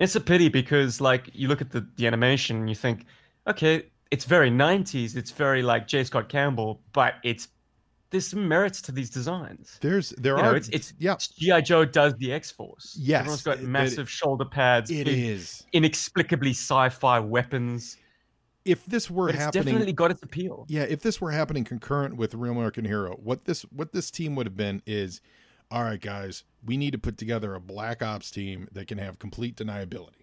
It's 0.00 0.16
a 0.16 0.20
pity 0.20 0.48
because 0.48 1.00
like 1.00 1.30
you 1.32 1.46
look 1.46 1.60
at 1.60 1.70
the, 1.70 1.86
the 1.96 2.06
animation 2.08 2.56
and 2.56 2.68
you 2.68 2.74
think, 2.74 3.06
okay, 3.46 3.84
it's 4.10 4.24
very 4.24 4.50
90s, 4.50 5.16
it's 5.16 5.30
very 5.30 5.62
like 5.62 5.86
J. 5.86 6.02
Scott 6.04 6.28
Campbell, 6.28 6.80
but 6.92 7.14
it's 7.22 7.46
there's 8.12 8.26
some 8.28 8.46
merits 8.46 8.80
to 8.82 8.92
these 8.92 9.10
designs. 9.10 9.78
There's 9.80 10.10
there 10.10 10.36
You 10.36 10.42
know, 10.42 10.50
are 10.50 10.56
it's 10.56 10.68
it's 10.68 10.92
yeah, 10.98 11.16
GI 11.16 11.62
Joe 11.62 11.84
does 11.84 12.14
the 12.16 12.32
X 12.32 12.50
Force. 12.52 12.96
Yes, 13.00 13.20
everyone's 13.20 13.42
got 13.42 13.58
it- 13.58 13.64
it- 13.64 13.68
massive 13.68 14.08
shoulder 14.08 14.44
pads, 14.44 14.90
it 14.90 15.08
is. 15.08 15.64
inexplicably 15.72 16.50
sci-fi 16.50 17.18
weapons. 17.18 17.96
If 18.64 18.86
this 18.86 19.10
were 19.10 19.28
it's 19.30 19.38
happening 19.38 19.64
definitely 19.64 19.92
got 19.92 20.12
its 20.12 20.22
appeal. 20.22 20.66
Yeah, 20.68 20.82
if 20.82 21.00
this 21.00 21.20
were 21.20 21.32
happening 21.32 21.64
concurrent 21.64 22.16
with 22.16 22.34
Real 22.34 22.52
American 22.52 22.84
Hero, 22.84 23.14
what 23.16 23.44
this 23.44 23.62
what 23.72 23.92
this 23.92 24.08
team 24.10 24.36
would 24.36 24.46
have 24.46 24.56
been 24.56 24.82
is, 24.86 25.20
all 25.70 25.82
right, 25.82 26.00
guys, 26.00 26.44
we 26.64 26.76
need 26.76 26.92
to 26.92 26.98
put 26.98 27.18
together 27.18 27.54
a 27.56 27.60
Black 27.60 28.02
Ops 28.02 28.30
team 28.30 28.68
that 28.70 28.86
can 28.86 28.98
have 28.98 29.18
complete 29.18 29.56
deniability, 29.56 30.21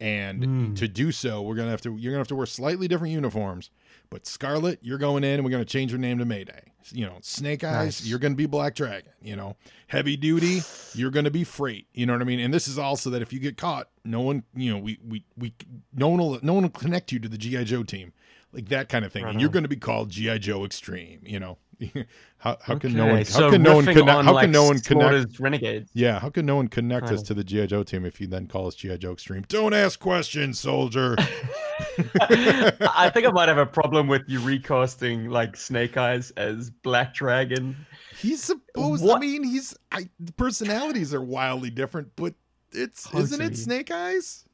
And 0.00 0.42
Mm. 0.42 0.76
to 0.76 0.88
do 0.88 1.12
so, 1.12 1.42
we're 1.42 1.56
gonna 1.56 1.70
have 1.70 1.82
to 1.82 1.94
you're 1.96 2.12
gonna 2.12 2.20
have 2.20 2.28
to 2.28 2.34
wear 2.34 2.46
slightly 2.46 2.88
different 2.88 3.12
uniforms. 3.12 3.70
But 4.08 4.26
Scarlet, 4.26 4.78
you're 4.82 4.98
going 4.98 5.22
in 5.24 5.34
and 5.34 5.44
we're 5.44 5.50
gonna 5.50 5.64
change 5.64 5.92
your 5.92 6.00
name 6.00 6.18
to 6.18 6.24
Mayday. 6.24 6.62
You 6.90 7.04
know, 7.04 7.18
Snake 7.20 7.62
Eyes, 7.62 8.00
Nice. 8.00 8.06
you're 8.06 8.18
gonna 8.18 8.34
be 8.34 8.46
Black 8.46 8.74
Dragon. 8.74 9.12
You 9.22 9.36
know, 9.36 9.56
Heavy 9.88 10.16
Duty, 10.16 10.62
you're 10.94 11.10
gonna 11.10 11.30
be 11.30 11.44
Freight. 11.44 11.86
You 11.92 12.06
know 12.06 12.14
what 12.14 12.22
I 12.22 12.24
mean? 12.24 12.40
And 12.40 12.52
this 12.52 12.66
is 12.66 12.78
also 12.78 13.10
that 13.10 13.20
if 13.22 13.32
you 13.32 13.38
get 13.38 13.56
caught, 13.58 13.88
no 14.04 14.22
one, 14.22 14.44
you 14.56 14.72
know, 14.72 14.78
we 14.78 14.98
we 15.06 15.24
we 15.36 15.52
no 15.92 16.08
one 16.08 16.18
will 16.18 16.38
no 16.42 16.54
one 16.54 16.62
will 16.62 16.70
connect 16.70 17.12
you 17.12 17.18
to 17.20 17.28
the 17.28 17.36
GI 17.38 17.64
Joe 17.64 17.82
team, 17.82 18.12
like 18.52 18.68
that 18.70 18.88
kind 18.88 19.04
of 19.04 19.12
thing. 19.12 19.24
Right 19.24 19.32
and 19.32 19.40
you're 19.40 19.50
gonna 19.50 19.68
be 19.68 19.76
called 19.76 20.08
GI 20.10 20.38
Joe 20.38 20.64
Extreme. 20.64 21.20
You 21.26 21.38
know, 21.38 21.58
how 22.38 22.58
how 22.62 22.78
can 22.78 22.92
no 22.92 23.06
one 23.06 23.14
Okay, 23.20 23.30
how 23.32 23.38
so 23.38 23.50
can 23.50 23.62
no 23.62 23.74
one 23.76 23.84
connect 23.84 24.08
on, 24.08 24.24
how 24.24 24.34
like, 24.34 24.44
can 24.44 24.52
no 24.52 24.64
one 24.64 24.78
connect 24.80 25.38
Renegades. 25.38 25.90
yeah, 25.94 26.18
how 26.18 26.30
can 26.30 26.46
no 26.46 26.56
one 26.56 26.68
connect 26.68 27.06
us 27.06 27.22
to 27.22 27.34
the 27.34 27.44
GI 27.44 27.68
Joe 27.68 27.82
team 27.82 28.04
if 28.04 28.20
you 28.20 28.26
then 28.26 28.46
call 28.46 28.66
us 28.66 28.74
GI 28.74 28.98
Joe 28.98 29.12
Extreme? 29.12 29.44
Don't 29.48 29.74
ask 29.74 29.98
questions, 29.98 30.58
soldier. 30.58 31.16
I 31.18 33.10
think 33.12 33.26
I 33.26 33.30
might 33.30 33.48
have 33.48 33.58
a 33.58 33.66
problem 33.66 34.08
with 34.08 34.22
you 34.26 34.40
recasting 34.40 35.28
like 35.28 35.56
Snake 35.56 35.96
Eyes 35.96 36.30
as 36.32 36.70
Black 36.70 37.14
Dragon. 37.14 37.76
he's 38.18 38.42
supposed. 38.42 39.04
To 39.04 39.12
I 39.12 39.18
mean, 39.18 39.44
he's. 39.44 39.74
I, 39.92 40.08
the 40.18 40.32
personalities 40.32 41.14
are 41.14 41.22
wildly 41.22 41.70
different, 41.70 42.08
but 42.16 42.34
it's 42.72 43.12
isn't 43.14 43.40
it 43.40 43.56
Snake 43.56 43.90
Eyes? 43.90 44.44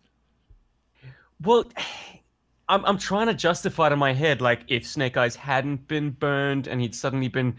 Well, 1.42 1.64
I'm 2.68 2.84
I'm 2.84 2.98
trying 2.98 3.26
to 3.28 3.34
justify 3.34 3.88
it 3.88 3.92
in 3.92 3.98
my 3.98 4.12
head, 4.12 4.40
like 4.40 4.62
if 4.68 4.86
Snake 4.86 5.16
Eyes 5.16 5.36
hadn't 5.36 5.86
been 5.88 6.10
burned 6.10 6.66
and 6.66 6.80
he'd 6.80 6.94
suddenly 6.94 7.28
been 7.28 7.56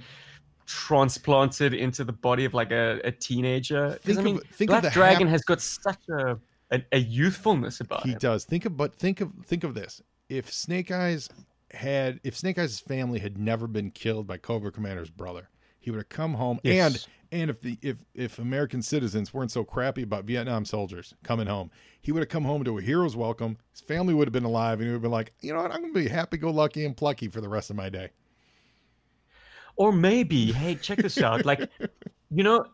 transplanted 0.65 1.73
into 1.73 2.03
the 2.03 2.11
body 2.11 2.45
of 2.45 2.53
like 2.53 2.71
a, 2.71 2.99
a 3.03 3.11
teenager. 3.11 3.97
Think 4.03 4.17
I 4.17 4.21
of- 4.21 4.25
mean, 4.25 4.39
think 4.51 4.69
of 4.69 4.81
Black 4.81 4.83
the 4.83 4.89
Dragon 4.89 5.27
hap- 5.27 5.31
has 5.33 5.41
got 5.43 5.61
such 5.61 5.99
a 6.09 6.37
a, 6.71 6.81
a 6.91 6.97
youthfulness 6.99 7.79
about 7.79 8.03
He 8.03 8.09
him. 8.09 8.15
He 8.15 8.19
does. 8.19 8.43
Think 8.45 8.65
of 8.65 8.75
but 8.75 8.93
think 8.95 9.21
of 9.21 9.31
think 9.45 9.63
of 9.63 9.73
this. 9.73 10.01
If 10.29 10.51
Snake 10.51 10.91
Eyes 10.91 11.29
had 11.71 12.19
if 12.23 12.35
Snake 12.37 12.59
Eyes' 12.59 12.79
family 12.79 13.19
had 13.19 13.37
never 13.37 13.67
been 13.67 13.91
killed 13.91 14.27
by 14.27 14.37
Cobra 14.37 14.71
Commander's 14.71 15.09
brother, 15.09 15.49
he 15.87 15.91
would 15.91 15.99
have 15.99 16.09
come 16.09 16.33
home 16.33 16.59
Yes. 16.63 17.07
and 17.31 17.41
and 17.41 17.49
if 17.49 17.61
the 17.61 17.77
if 17.81 17.95
if 18.13 18.39
American 18.39 18.81
citizens 18.81 19.33
weren't 19.33 19.51
so 19.51 19.63
crappy 19.63 20.03
about 20.03 20.25
Vietnam 20.25 20.65
soldiers 20.65 21.13
coming 21.23 21.47
home, 21.47 21.71
he 22.01 22.11
would 22.11 22.19
have 22.19 22.27
come 22.27 22.43
home 22.43 22.65
to 22.65 22.77
a 22.77 22.81
hero's 22.81 23.15
welcome. 23.15 23.57
His 23.71 23.79
family 23.79 24.13
would 24.13 24.27
have 24.27 24.33
been 24.33 24.43
alive, 24.43 24.79
and 24.79 24.83
he 24.83 24.87
would 24.89 24.95
have 24.95 25.01
been 25.01 25.11
like, 25.11 25.31
you 25.39 25.53
know 25.53 25.61
what, 25.61 25.71
I'm 25.71 25.79
gonna 25.79 25.93
be 25.93 26.09
happy 26.09 26.35
go 26.35 26.51
lucky 26.51 26.83
and 26.85 26.95
plucky 26.95 27.29
for 27.29 27.39
the 27.39 27.47
rest 27.47 27.69
of 27.69 27.77
my 27.77 27.87
day. 27.87 28.09
Or 29.77 29.93
maybe, 29.93 30.51
hey, 30.51 30.75
check 30.75 30.97
this 30.97 31.21
out. 31.21 31.45
Like, 31.45 31.69
you 32.31 32.43
know, 32.43 32.65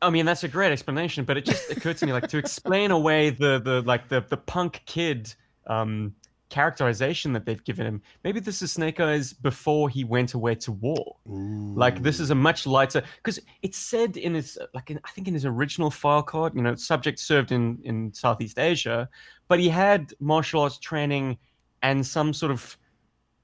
I 0.00 0.10
mean, 0.10 0.26
that's 0.26 0.44
a 0.44 0.48
great 0.48 0.70
explanation, 0.70 1.24
but 1.24 1.36
it 1.36 1.44
just 1.44 1.70
occurred 1.72 1.96
to 1.96 2.06
me, 2.06 2.12
like, 2.12 2.28
to 2.28 2.38
explain 2.38 2.92
away 2.92 3.30
the 3.30 3.58
the 3.58 3.82
like 3.82 4.08
the 4.08 4.20
the 4.28 4.36
punk 4.36 4.82
kid 4.86 5.34
um 5.66 6.14
characterization 6.50 7.32
that 7.32 7.46
they've 7.46 7.64
given 7.64 7.86
him. 7.86 8.02
Maybe 8.24 8.40
this 8.40 8.60
is 8.60 8.72
Snake 8.72 9.00
Eyes 9.00 9.32
before 9.32 9.88
he 9.88 10.04
went 10.04 10.34
away 10.34 10.56
to 10.56 10.72
war. 10.72 11.16
Like 11.24 12.02
this 12.02 12.20
is 12.20 12.30
a 12.30 12.34
much 12.34 12.66
lighter 12.66 13.02
because 13.16 13.40
it 13.62 13.74
said 13.74 14.16
in 14.16 14.34
his 14.34 14.58
like 14.74 14.90
in, 14.90 15.00
I 15.04 15.10
think 15.10 15.28
in 15.28 15.34
his 15.34 15.46
original 15.46 15.90
file 15.90 16.22
card, 16.22 16.54
you 16.54 16.62
know, 16.62 16.74
subject 16.74 17.18
served 17.18 17.52
in 17.52 17.78
in 17.84 18.12
Southeast 18.12 18.58
Asia, 18.58 19.08
but 19.48 19.58
he 19.58 19.68
had 19.68 20.12
martial 20.20 20.62
arts 20.62 20.78
training 20.78 21.38
and 21.82 22.06
some 22.06 22.34
sort 22.34 22.52
of 22.52 22.76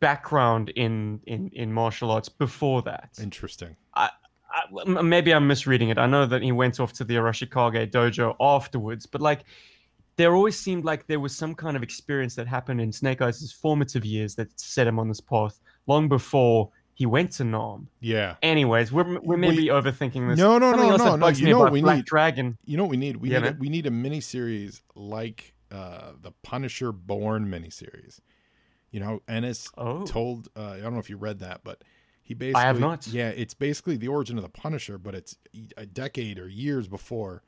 background 0.00 0.70
in 0.70 1.20
in 1.26 1.50
in 1.54 1.72
martial 1.72 2.10
arts 2.10 2.28
before 2.28 2.82
that. 2.82 3.10
interesting. 3.22 3.76
I, 3.94 4.10
m- 4.86 5.08
maybe 5.08 5.32
I'm 5.32 5.46
misreading 5.46 5.88
it. 5.90 5.98
I 5.98 6.06
know 6.06 6.26
that 6.26 6.42
he 6.42 6.52
went 6.52 6.80
off 6.80 6.92
to 6.94 7.04
the 7.04 7.14
Arashikage 7.14 7.90
dojo 7.90 8.34
afterwards, 8.40 9.06
but 9.06 9.20
like 9.20 9.44
there 10.16 10.34
always 10.34 10.58
seemed 10.58 10.84
like 10.84 11.06
there 11.06 11.20
was 11.20 11.36
some 11.36 11.54
kind 11.54 11.76
of 11.76 11.82
experience 11.82 12.34
that 12.36 12.46
happened 12.46 12.80
in 12.80 12.90
Snake 12.92 13.20
Eyes' 13.22 13.52
formative 13.52 14.04
years 14.04 14.34
that 14.36 14.58
set 14.58 14.86
him 14.86 14.98
on 14.98 15.08
this 15.08 15.20
path 15.20 15.60
long 15.86 16.08
before 16.08 16.70
he 16.94 17.04
went 17.04 17.32
to 17.32 17.44
Nam. 17.44 17.88
Yeah. 18.00 18.36
Anyways, 18.42 18.90
we're 18.92 19.20
we're 19.20 19.36
maybe 19.36 19.66
overthinking 19.66 20.30
this. 20.30 20.38
No, 20.38 20.58
no, 20.58 20.70
Something 20.72 20.88
no, 20.88 20.96
no, 20.96 21.16
no. 21.16 21.28
You 21.28 21.50
know 21.50 21.58
what 21.58 21.72
we 21.72 21.82
Black 21.82 21.96
need? 21.96 22.04
Dragon. 22.06 22.56
You 22.64 22.78
know 22.78 22.84
what 22.84 22.90
we 22.90 22.96
need? 22.96 23.16
We 23.18 23.30
Yeah, 23.30 23.40
need 23.40 23.48
a, 23.48 23.56
we 23.58 23.68
need 23.68 23.86
a 23.86 23.90
miniseries 23.90 24.80
like 24.94 25.52
uh 25.70 26.12
the 26.20 26.32
Punisher 26.42 26.92
Born 26.92 27.48
miniseries. 27.48 28.20
You 28.90 29.00
know, 29.00 29.20
Ennis 29.28 29.68
Oh, 29.76 30.04
told 30.06 30.48
uh, 30.56 30.70
I 30.70 30.80
don't 30.80 30.94
know 30.94 31.00
if 31.00 31.10
you 31.10 31.18
read 31.18 31.40
that, 31.40 31.60
but 31.64 31.82
he 32.22 32.32
basically 32.32 32.62
I 32.62 32.66
have 32.66 32.80
not. 32.80 33.06
Yeah, 33.08 33.28
it's 33.28 33.52
basically 33.52 33.98
the 33.98 34.08
origin 34.08 34.38
of 34.38 34.42
the 34.42 34.48
Punisher, 34.48 34.96
but 34.96 35.14
it's 35.14 35.36
a 35.76 35.84
decade 35.84 36.38
or 36.38 36.48
years 36.48 36.88
before 36.88 37.42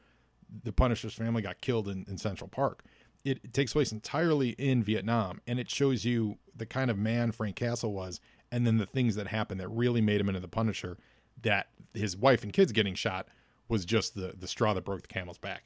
the 0.64 0.72
Punisher's 0.72 1.14
family 1.14 1.42
got 1.42 1.60
killed 1.60 1.88
in, 1.88 2.04
in 2.08 2.18
Central 2.18 2.48
Park. 2.48 2.84
It, 3.24 3.40
it 3.42 3.52
takes 3.52 3.72
place 3.72 3.92
entirely 3.92 4.50
in 4.50 4.82
Vietnam, 4.82 5.40
and 5.46 5.58
it 5.58 5.70
shows 5.70 6.04
you 6.04 6.38
the 6.56 6.66
kind 6.66 6.90
of 6.90 6.98
man 6.98 7.32
Frank 7.32 7.56
Castle 7.56 7.92
was, 7.92 8.20
and 8.50 8.66
then 8.66 8.78
the 8.78 8.86
things 8.86 9.16
that 9.16 9.26
happened 9.26 9.60
that 9.60 9.68
really 9.68 10.00
made 10.00 10.20
him 10.20 10.28
into 10.28 10.40
the 10.40 10.48
Punisher. 10.48 10.98
That 11.42 11.68
his 11.94 12.16
wife 12.16 12.42
and 12.42 12.52
kids 12.52 12.72
getting 12.72 12.94
shot 12.94 13.28
was 13.68 13.84
just 13.84 14.14
the 14.14 14.34
the 14.38 14.48
straw 14.48 14.72
that 14.74 14.84
broke 14.84 15.02
the 15.02 15.08
camel's 15.08 15.38
back. 15.38 15.64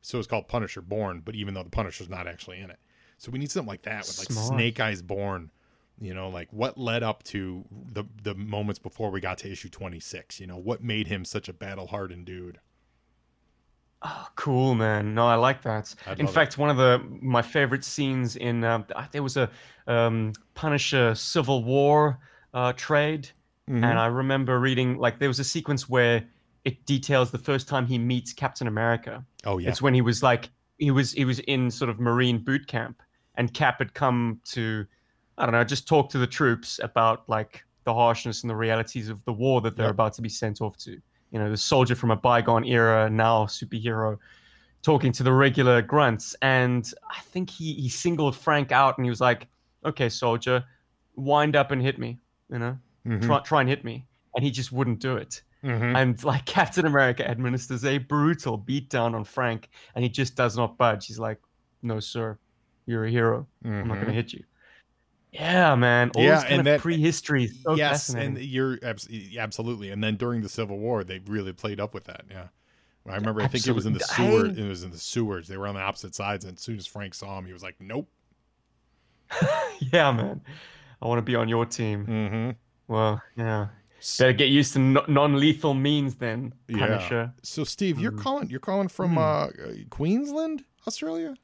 So 0.00 0.18
it's 0.18 0.26
called 0.26 0.48
Punisher 0.48 0.80
Born, 0.80 1.22
but 1.24 1.34
even 1.34 1.54
though 1.54 1.62
the 1.62 1.70
Punisher's 1.70 2.08
not 2.08 2.26
actually 2.26 2.58
in 2.60 2.70
it, 2.70 2.78
so 3.18 3.30
we 3.30 3.38
need 3.38 3.50
something 3.50 3.68
like 3.68 3.82
that 3.82 4.06
with 4.06 4.18
like 4.18 4.32
Smart. 4.32 4.46
Snake 4.48 4.80
Eyes 4.80 5.02
Born. 5.02 5.50
You 6.00 6.14
know, 6.14 6.28
like 6.28 6.48
what 6.52 6.78
led 6.78 7.04
up 7.04 7.22
to 7.24 7.64
the 7.70 8.04
the 8.22 8.34
moments 8.34 8.80
before 8.80 9.10
we 9.10 9.20
got 9.20 9.38
to 9.38 9.52
issue 9.52 9.68
twenty 9.68 10.00
six. 10.00 10.40
You 10.40 10.46
know, 10.48 10.56
what 10.56 10.82
made 10.82 11.06
him 11.06 11.24
such 11.24 11.48
a 11.48 11.52
battle 11.52 11.88
hardened 11.88 12.24
dude. 12.24 12.58
Oh, 14.04 14.26
cool, 14.34 14.74
man. 14.74 15.14
No, 15.14 15.26
I 15.26 15.36
like 15.36 15.62
that. 15.62 15.94
I'd 16.06 16.18
in 16.18 16.26
fact, 16.26 16.58
one 16.58 16.70
of 16.70 16.76
the 16.76 17.00
my 17.20 17.42
favorite 17.42 17.84
scenes 17.84 18.36
in 18.36 18.64
uh, 18.64 18.82
there 19.12 19.22
was 19.22 19.36
a 19.36 19.48
um, 19.86 20.32
Punisher 20.54 21.14
Civil 21.14 21.62
War 21.64 22.18
uh, 22.54 22.72
trade, 22.72 23.30
Mhm. 23.70 23.84
and 23.84 23.98
I 23.98 24.06
remember 24.06 24.58
reading 24.58 24.98
like 24.98 25.18
there 25.20 25.28
was 25.28 25.38
a 25.38 25.44
sequence 25.44 25.88
where 25.88 26.24
it 26.64 26.84
details 26.84 27.30
the 27.30 27.38
first 27.38 27.68
time 27.68 27.86
he 27.86 27.98
meets 27.98 28.32
Captain 28.32 28.66
America. 28.66 29.24
oh 29.44 29.58
yeah, 29.58 29.68
It's 29.68 29.80
when 29.80 29.94
he 29.94 30.00
was 30.02 30.22
like 30.22 30.50
he 30.78 30.90
was 30.90 31.12
he 31.12 31.24
was 31.24 31.38
in 31.40 31.70
sort 31.70 31.88
of 31.88 32.00
Marine 32.00 32.38
boot 32.38 32.66
camp, 32.66 33.02
and 33.36 33.54
Cap 33.54 33.78
had 33.78 33.94
come 33.94 34.40
to 34.46 34.84
I 35.38 35.46
don't 35.46 35.52
know 35.52 35.62
just 35.64 35.86
talk 35.86 36.10
to 36.10 36.18
the 36.18 36.26
troops 36.26 36.80
about 36.82 37.28
like 37.28 37.64
the 37.84 37.94
harshness 37.94 38.42
and 38.42 38.50
the 38.50 38.56
realities 38.56 39.08
of 39.08 39.24
the 39.24 39.32
war 39.32 39.60
that 39.60 39.76
they're 39.76 39.86
Yep. 39.86 39.94
about 39.94 40.12
to 40.14 40.22
be 40.22 40.28
sent 40.28 40.60
off 40.60 40.76
to. 40.78 41.00
You 41.32 41.38
know, 41.40 41.50
the 41.50 41.56
soldier 41.56 41.96
from 41.96 42.10
a 42.12 42.16
bygone 42.16 42.64
era, 42.64 43.10
now 43.10 43.46
superhero, 43.46 44.18
talking 44.82 45.12
to 45.12 45.22
the 45.22 45.32
regular 45.32 45.82
grunts, 45.82 46.36
and 46.42 46.92
I 47.10 47.20
think 47.20 47.50
he 47.50 47.74
he 47.74 47.88
singled 47.88 48.36
Frank 48.36 48.72
out, 48.72 48.98
and 48.98 49.06
he 49.06 49.10
was 49.10 49.20
like, 49.20 49.48
"Okay, 49.84 50.08
soldier, 50.08 50.64
wind 51.16 51.56
up 51.56 51.70
and 51.70 51.82
hit 51.82 51.98
me." 51.98 52.20
You 52.50 52.58
know, 52.58 52.78
Mhm. 53.06 53.22
try 53.22 53.40
try 53.40 53.60
and 53.62 53.68
hit 53.70 53.84
me, 53.84 54.06
and 54.36 54.44
he 54.44 54.50
just 54.50 54.72
wouldn't 54.72 55.00
do 55.00 55.16
it. 55.16 55.42
Mhm. 55.64 55.96
And 55.96 56.24
like 56.24 56.44
Captain 56.56 56.86
America 56.86 57.28
administers 57.28 57.84
a 57.84 57.98
brutal 57.98 58.58
beatdown 58.58 59.14
on 59.14 59.24
Frank, 59.24 59.70
and 59.94 60.04
he 60.04 60.10
just 60.10 60.36
does 60.36 60.56
not 60.56 60.76
budge. 60.76 61.06
He's 61.06 61.18
like, 61.18 61.40
"No, 61.82 62.00
sir, 62.00 62.38
you're 62.86 63.04
a 63.06 63.10
hero. 63.10 63.46
I'm 63.80 63.88
not 63.88 63.98
Mhm. 63.98 64.00
gonna 64.00 64.12
hit 64.12 64.32
you." 64.34 64.44
Yeah, 65.32 65.74
man. 65.74 66.10
All 66.14 66.22
Yeah, 66.22 66.40
kind 66.42 66.50
and 66.52 66.60
of 66.60 66.64
that- 66.66 66.80
prehistory. 66.80 67.44
is 67.44 67.62
So 67.62 67.74
yes, 67.74 68.10
and 68.10 68.38
you're 68.38 68.78
abs- 68.84 69.08
absolutely. 69.38 69.90
And 69.90 70.02
then 70.04 70.16
during 70.16 70.42
the 70.42 70.48
Civil 70.48 70.78
War, 70.78 71.04
they 71.04 71.20
really 71.26 71.52
played 71.54 71.80
up 71.80 71.94
with 71.94 72.04
that. 72.04 72.24
Yeah, 72.30 72.48
I 73.08 73.14
remember. 73.16 73.40
I 73.40 73.48
think 73.48 73.66
it 73.66 73.72
was 73.72 73.86
in 73.86 73.94
the 73.94 74.00
sewer. 74.00 74.24
Absolutely. 74.26 74.62
It 74.64 74.68
was 74.68 74.82
in 74.84 74.90
the 74.90 74.98
sewers. 74.98 75.48
They 75.48 75.56
were 75.56 75.66
on 75.66 75.74
the 75.74 75.80
opposite 75.80 76.14
sides, 76.14 76.44
and 76.44 76.56
as 76.58 76.62
soon 76.62 76.76
as 76.76 76.86
Frank 76.86 77.14
saw 77.14 77.38
him, 77.38 77.46
he 77.46 77.52
was 77.52 77.62
like, 77.62 77.76
"Nope." 77.80 78.08
yeah, 79.92 80.12
man. 80.12 80.40
I 81.00 81.06
want 81.06 81.18
to 81.18 81.22
be 81.22 81.34
on 81.34 81.48
your 81.48 81.64
team. 81.66 82.06
Mm-hmm. 82.06 82.50
Well, 82.92 83.20
yeah. 83.36 83.68
Better 84.18 84.32
get 84.32 84.48
used 84.50 84.72
to 84.74 84.78
no- 84.80 85.04
non-lethal 85.08 85.74
means 85.74 86.16
then, 86.16 86.52
Yeah. 86.68 86.78
Punisher. 86.78 87.32
So, 87.42 87.64
Steve, 87.64 87.98
you're 88.00 88.12
Mm. 88.12 88.20
calling. 88.20 88.50
You're 88.50 88.60
calling 88.60 88.88
from 88.88 89.14
Mm. 89.14 89.18
uh, 89.84 89.84
Queensland, 89.90 90.64
Australia. 90.86 91.34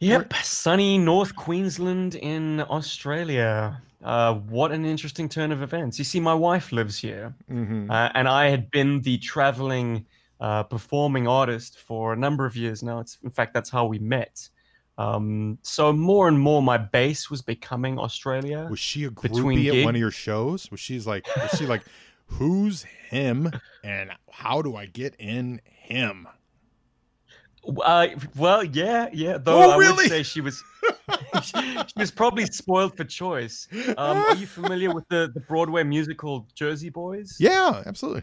Yep, 0.00 0.32
sunny 0.42 0.96
North 0.98 1.36
Queensland 1.36 2.14
in 2.14 2.60
Australia. 2.62 3.80
Uh, 4.02 4.34
what 4.34 4.72
an 4.72 4.84
interesting 4.86 5.28
turn 5.28 5.52
of 5.52 5.60
events. 5.62 5.98
You 5.98 6.04
see, 6.04 6.20
my 6.20 6.32
wife 6.34 6.72
lives 6.72 6.98
here, 6.98 7.34
Mm-hmm. 7.50 7.90
uh, 7.90 8.08
and 8.14 8.26
I 8.26 8.48
had 8.48 8.70
been 8.70 9.02
the 9.02 9.18
traveling 9.18 10.06
uh, 10.40 10.62
performing 10.62 11.28
artist 11.28 11.78
for 11.78 12.14
a 12.14 12.16
number 12.16 12.46
of 12.46 12.56
years 12.56 12.82
now. 12.82 12.98
It's 13.00 13.18
in 13.22 13.30
fact 13.30 13.52
that's 13.52 13.68
how 13.68 13.84
we 13.84 13.98
met. 13.98 14.48
Um, 14.96 15.58
so 15.62 15.92
more 15.92 16.28
and 16.28 16.38
more, 16.40 16.62
my 16.62 16.78
base 16.78 17.30
was 17.30 17.42
becoming 17.42 17.98
Australia. 17.98 18.66
was 18.70 18.80
she 18.80 19.04
a 19.04 19.10
groupie 19.10 19.80
at 19.80 19.84
one 19.84 19.94
of 19.94 20.00
your 20.00 20.10
shows? 20.10 20.70
Was 20.70 20.80
she's 20.80 21.06
like? 21.06 21.26
Was 21.36 21.58
she 21.58 21.66
like? 21.66 21.82
Who's 22.26 22.84
him? 23.10 23.50
And 23.82 24.12
how 24.30 24.62
do 24.62 24.76
I 24.76 24.86
get 24.86 25.14
in 25.18 25.60
him? 25.64 26.28
Uh, 27.84 28.08
well, 28.36 28.64
yeah, 28.64 29.08
yeah. 29.12 29.36
Though 29.38 29.62
Oh, 29.62 29.70
I 29.72 29.76
really? 29.76 30.04
would 30.04 30.08
say 30.08 30.22
she 30.22 30.40
was, 30.40 30.62
she, 31.42 31.52
she 31.86 31.92
was 31.96 32.10
probably 32.10 32.46
spoiled 32.46 32.96
for 32.96 33.04
choice. 33.04 33.68
Um, 33.98 34.16
are 34.18 34.34
you 34.36 34.46
familiar 34.46 34.92
with 34.94 35.06
the, 35.08 35.30
the 35.34 35.40
Broadway 35.40 35.82
musical 35.84 36.46
Jersey 36.54 36.88
Boys? 36.90 37.36
yeah, 37.38 37.82
absolutely. 37.86 38.22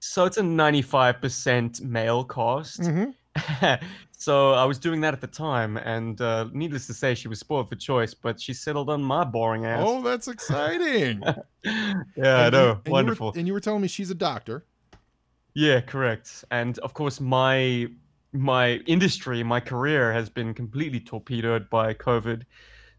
So 0.00 0.24
it's 0.26 0.36
a 0.36 0.42
95% 0.42 1.80
male 1.82 2.24
cast. 2.24 2.80
Mm-hmm. 2.80 3.84
So 4.16 4.52
I 4.52 4.64
was 4.64 4.78
doing 4.78 5.02
that 5.02 5.12
at 5.12 5.20
the 5.20 5.26
time, 5.26 5.76
and 5.76 6.18
uh, 6.22 6.46
needless 6.52 6.86
to 6.86 6.94
say, 6.94 7.14
she 7.14 7.28
was 7.28 7.40
spoiled 7.40 7.68
for 7.68 7.74
choice. 7.74 8.14
But 8.14 8.40
she 8.40 8.54
settled 8.54 8.88
on 8.88 9.02
my 9.02 9.22
boring 9.22 9.66
ass. 9.66 9.82
Oh, 9.84 10.00
that's 10.02 10.28
exciting. 10.28 11.20
yeah, 11.24 11.34
I 11.64 11.66
And 11.66 12.14
you- 12.16 12.22
know, 12.24 12.34
and 12.36 12.54
you 12.54 12.82
were- 12.86 12.90
wonderful. 12.92 13.32
and 13.36 13.46
you 13.46 13.52
were 13.52 13.60
telling 13.60 13.82
me 13.82 13.88
she's 13.88 14.10
a 14.10 14.14
doctor. 14.14 14.64
Yeah, 15.52 15.80
correct. 15.82 16.44
And 16.50 16.78
of 16.78 16.94
course, 16.94 17.20
my 17.20 17.88
my 18.34 18.74
industry, 18.86 19.42
my 19.42 19.60
career 19.60 20.12
has 20.12 20.28
been 20.28 20.52
completely 20.52 21.00
torpedoed 21.00 21.70
by 21.70 21.94
COVID. 21.94 22.42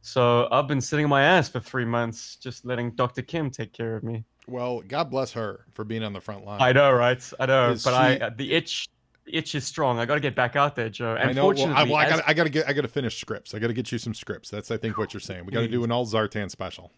So 0.01 0.47
I've 0.51 0.67
been 0.67 0.81
sitting 0.81 1.05
on 1.05 1.09
my 1.09 1.23
ass 1.23 1.49
for 1.49 1.59
three 1.59 1.85
months, 1.85 2.37
just 2.37 2.65
letting 2.65 2.91
Dr. 2.91 3.21
Kim 3.21 3.51
take 3.51 3.73
care 3.73 3.95
of 3.95 4.03
me. 4.03 4.23
Well, 4.47 4.81
God 4.87 5.09
bless 5.09 5.31
her 5.33 5.65
for 5.73 5.83
being 5.83 6.03
on 6.03 6.13
the 6.13 6.21
front 6.21 6.45
line. 6.45 6.61
I 6.61 6.71
know, 6.71 6.91
right? 6.91 7.21
I 7.39 7.45
know, 7.47 7.71
Is 7.71 7.83
but 7.83 7.91
she- 7.91 8.21
I 8.21 8.27
uh, 8.27 8.29
the 8.35 8.53
itch 8.53 8.87
the 9.25 9.35
itch 9.35 9.55
is 9.55 9.65
strong. 9.65 9.97
I 9.97 10.05
got 10.05 10.13
to 10.13 10.19
get 10.19 10.35
back 10.35 10.55
out 10.55 10.75
there, 10.75 10.87
Joe. 10.89 11.15
I 11.15 11.33
know. 11.33 11.47
Well, 11.47 11.73
I, 11.73 11.83
well, 11.83 11.95
I 11.95 12.07
gotta, 12.07 12.33
gotta 12.35 12.49
get, 12.49 12.69
I 12.69 12.73
gotta 12.73 12.87
finish 12.87 13.19
scripts. 13.19 13.55
I 13.55 13.59
gotta 13.59 13.73
get 13.73 13.91
you 13.91 13.97
some 13.97 14.13
scripts. 14.13 14.51
That's, 14.51 14.69
I 14.69 14.77
think, 14.77 14.99
what 14.99 15.13
you're 15.13 15.21
saying. 15.21 15.45
We 15.45 15.51
gotta 15.51 15.67
do 15.67 15.83
an 15.83 15.91
all 15.91 16.05
Zartan 16.05 16.51
special. 16.51 16.91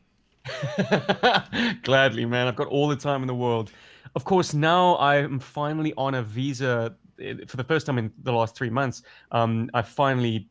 Gladly, 1.84 2.26
man. 2.26 2.48
I've 2.48 2.58
got 2.58 2.68
all 2.68 2.90
the 2.90 2.98
time 2.98 3.24
in 3.24 3.28
the 3.28 3.36
world. 3.36 3.72
Of 4.16 4.26
course, 4.26 4.54
now 4.54 4.98
I'm 4.98 5.40
finally 5.40 5.94
on 5.98 6.16
a 6.16 6.24
visa 6.24 6.96
for 7.48 7.58
the 7.58 7.64
first 7.64 7.86
time 7.86 7.98
in 7.98 8.12
the 8.24 8.32
last 8.32 8.56
three 8.56 8.70
months. 8.70 9.04
Um, 9.32 9.70
I 9.74 9.82
finally 9.82 10.50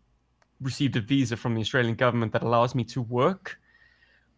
received 0.61 0.96
a 0.96 1.00
visa 1.00 1.37
from 1.37 1.54
the 1.54 1.61
Australian 1.61 1.94
government 1.94 2.32
that 2.32 2.42
allows 2.42 2.75
me 2.75 2.85
to 2.85 3.02
work. 3.02 3.58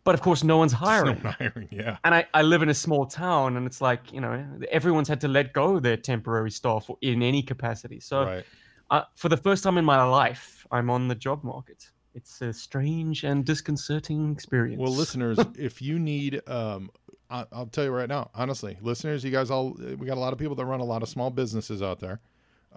But 0.04 0.14
of 0.14 0.22
course, 0.22 0.42
no 0.42 0.56
one's 0.56 0.72
There's 0.72 0.80
hiring. 0.80 1.20
No 1.22 1.30
hiring. 1.30 1.68
Yeah. 1.70 1.98
And 2.04 2.14
I, 2.14 2.26
I 2.32 2.42
live 2.42 2.62
in 2.62 2.70
a 2.70 2.74
small 2.74 3.04
town, 3.04 3.56
and 3.56 3.66
it's 3.66 3.80
like, 3.80 4.12
you 4.12 4.20
know, 4.20 4.42
everyone's 4.70 5.08
had 5.08 5.20
to 5.20 5.28
let 5.28 5.52
go 5.52 5.78
their 5.80 5.96
temporary 5.96 6.50
staff 6.50 6.88
in 7.02 7.22
any 7.22 7.42
capacity. 7.42 8.00
So, 8.00 8.24
right. 8.24 8.44
uh, 8.90 9.02
for 9.16 9.28
the 9.28 9.36
first 9.36 9.64
time 9.64 9.76
in 9.76 9.84
my 9.84 10.02
life, 10.04 10.66
I'm 10.70 10.88
on 10.88 11.08
the 11.08 11.14
job 11.14 11.44
market. 11.44 11.90
It's 12.14 12.40
a 12.40 12.52
strange 12.52 13.24
and 13.24 13.44
disconcerting 13.44 14.32
experience. 14.32 14.80
Well, 14.80 14.92
listeners, 14.92 15.38
if 15.58 15.82
you 15.82 15.98
need, 15.98 16.40
um, 16.48 16.90
I, 17.30 17.44
I'll 17.52 17.66
tell 17.66 17.84
you 17.84 17.90
right 17.90 18.08
now, 18.08 18.30
honestly, 18.34 18.78
listeners, 18.80 19.24
you 19.24 19.30
guys 19.30 19.50
all, 19.50 19.72
we 19.72 20.06
got 20.06 20.16
a 20.16 20.20
lot 20.20 20.32
of 20.32 20.38
people 20.38 20.54
that 20.56 20.64
run 20.64 20.80
a 20.80 20.84
lot 20.84 21.02
of 21.02 21.08
small 21.08 21.30
businesses 21.30 21.82
out 21.82 22.00
there. 22.00 22.20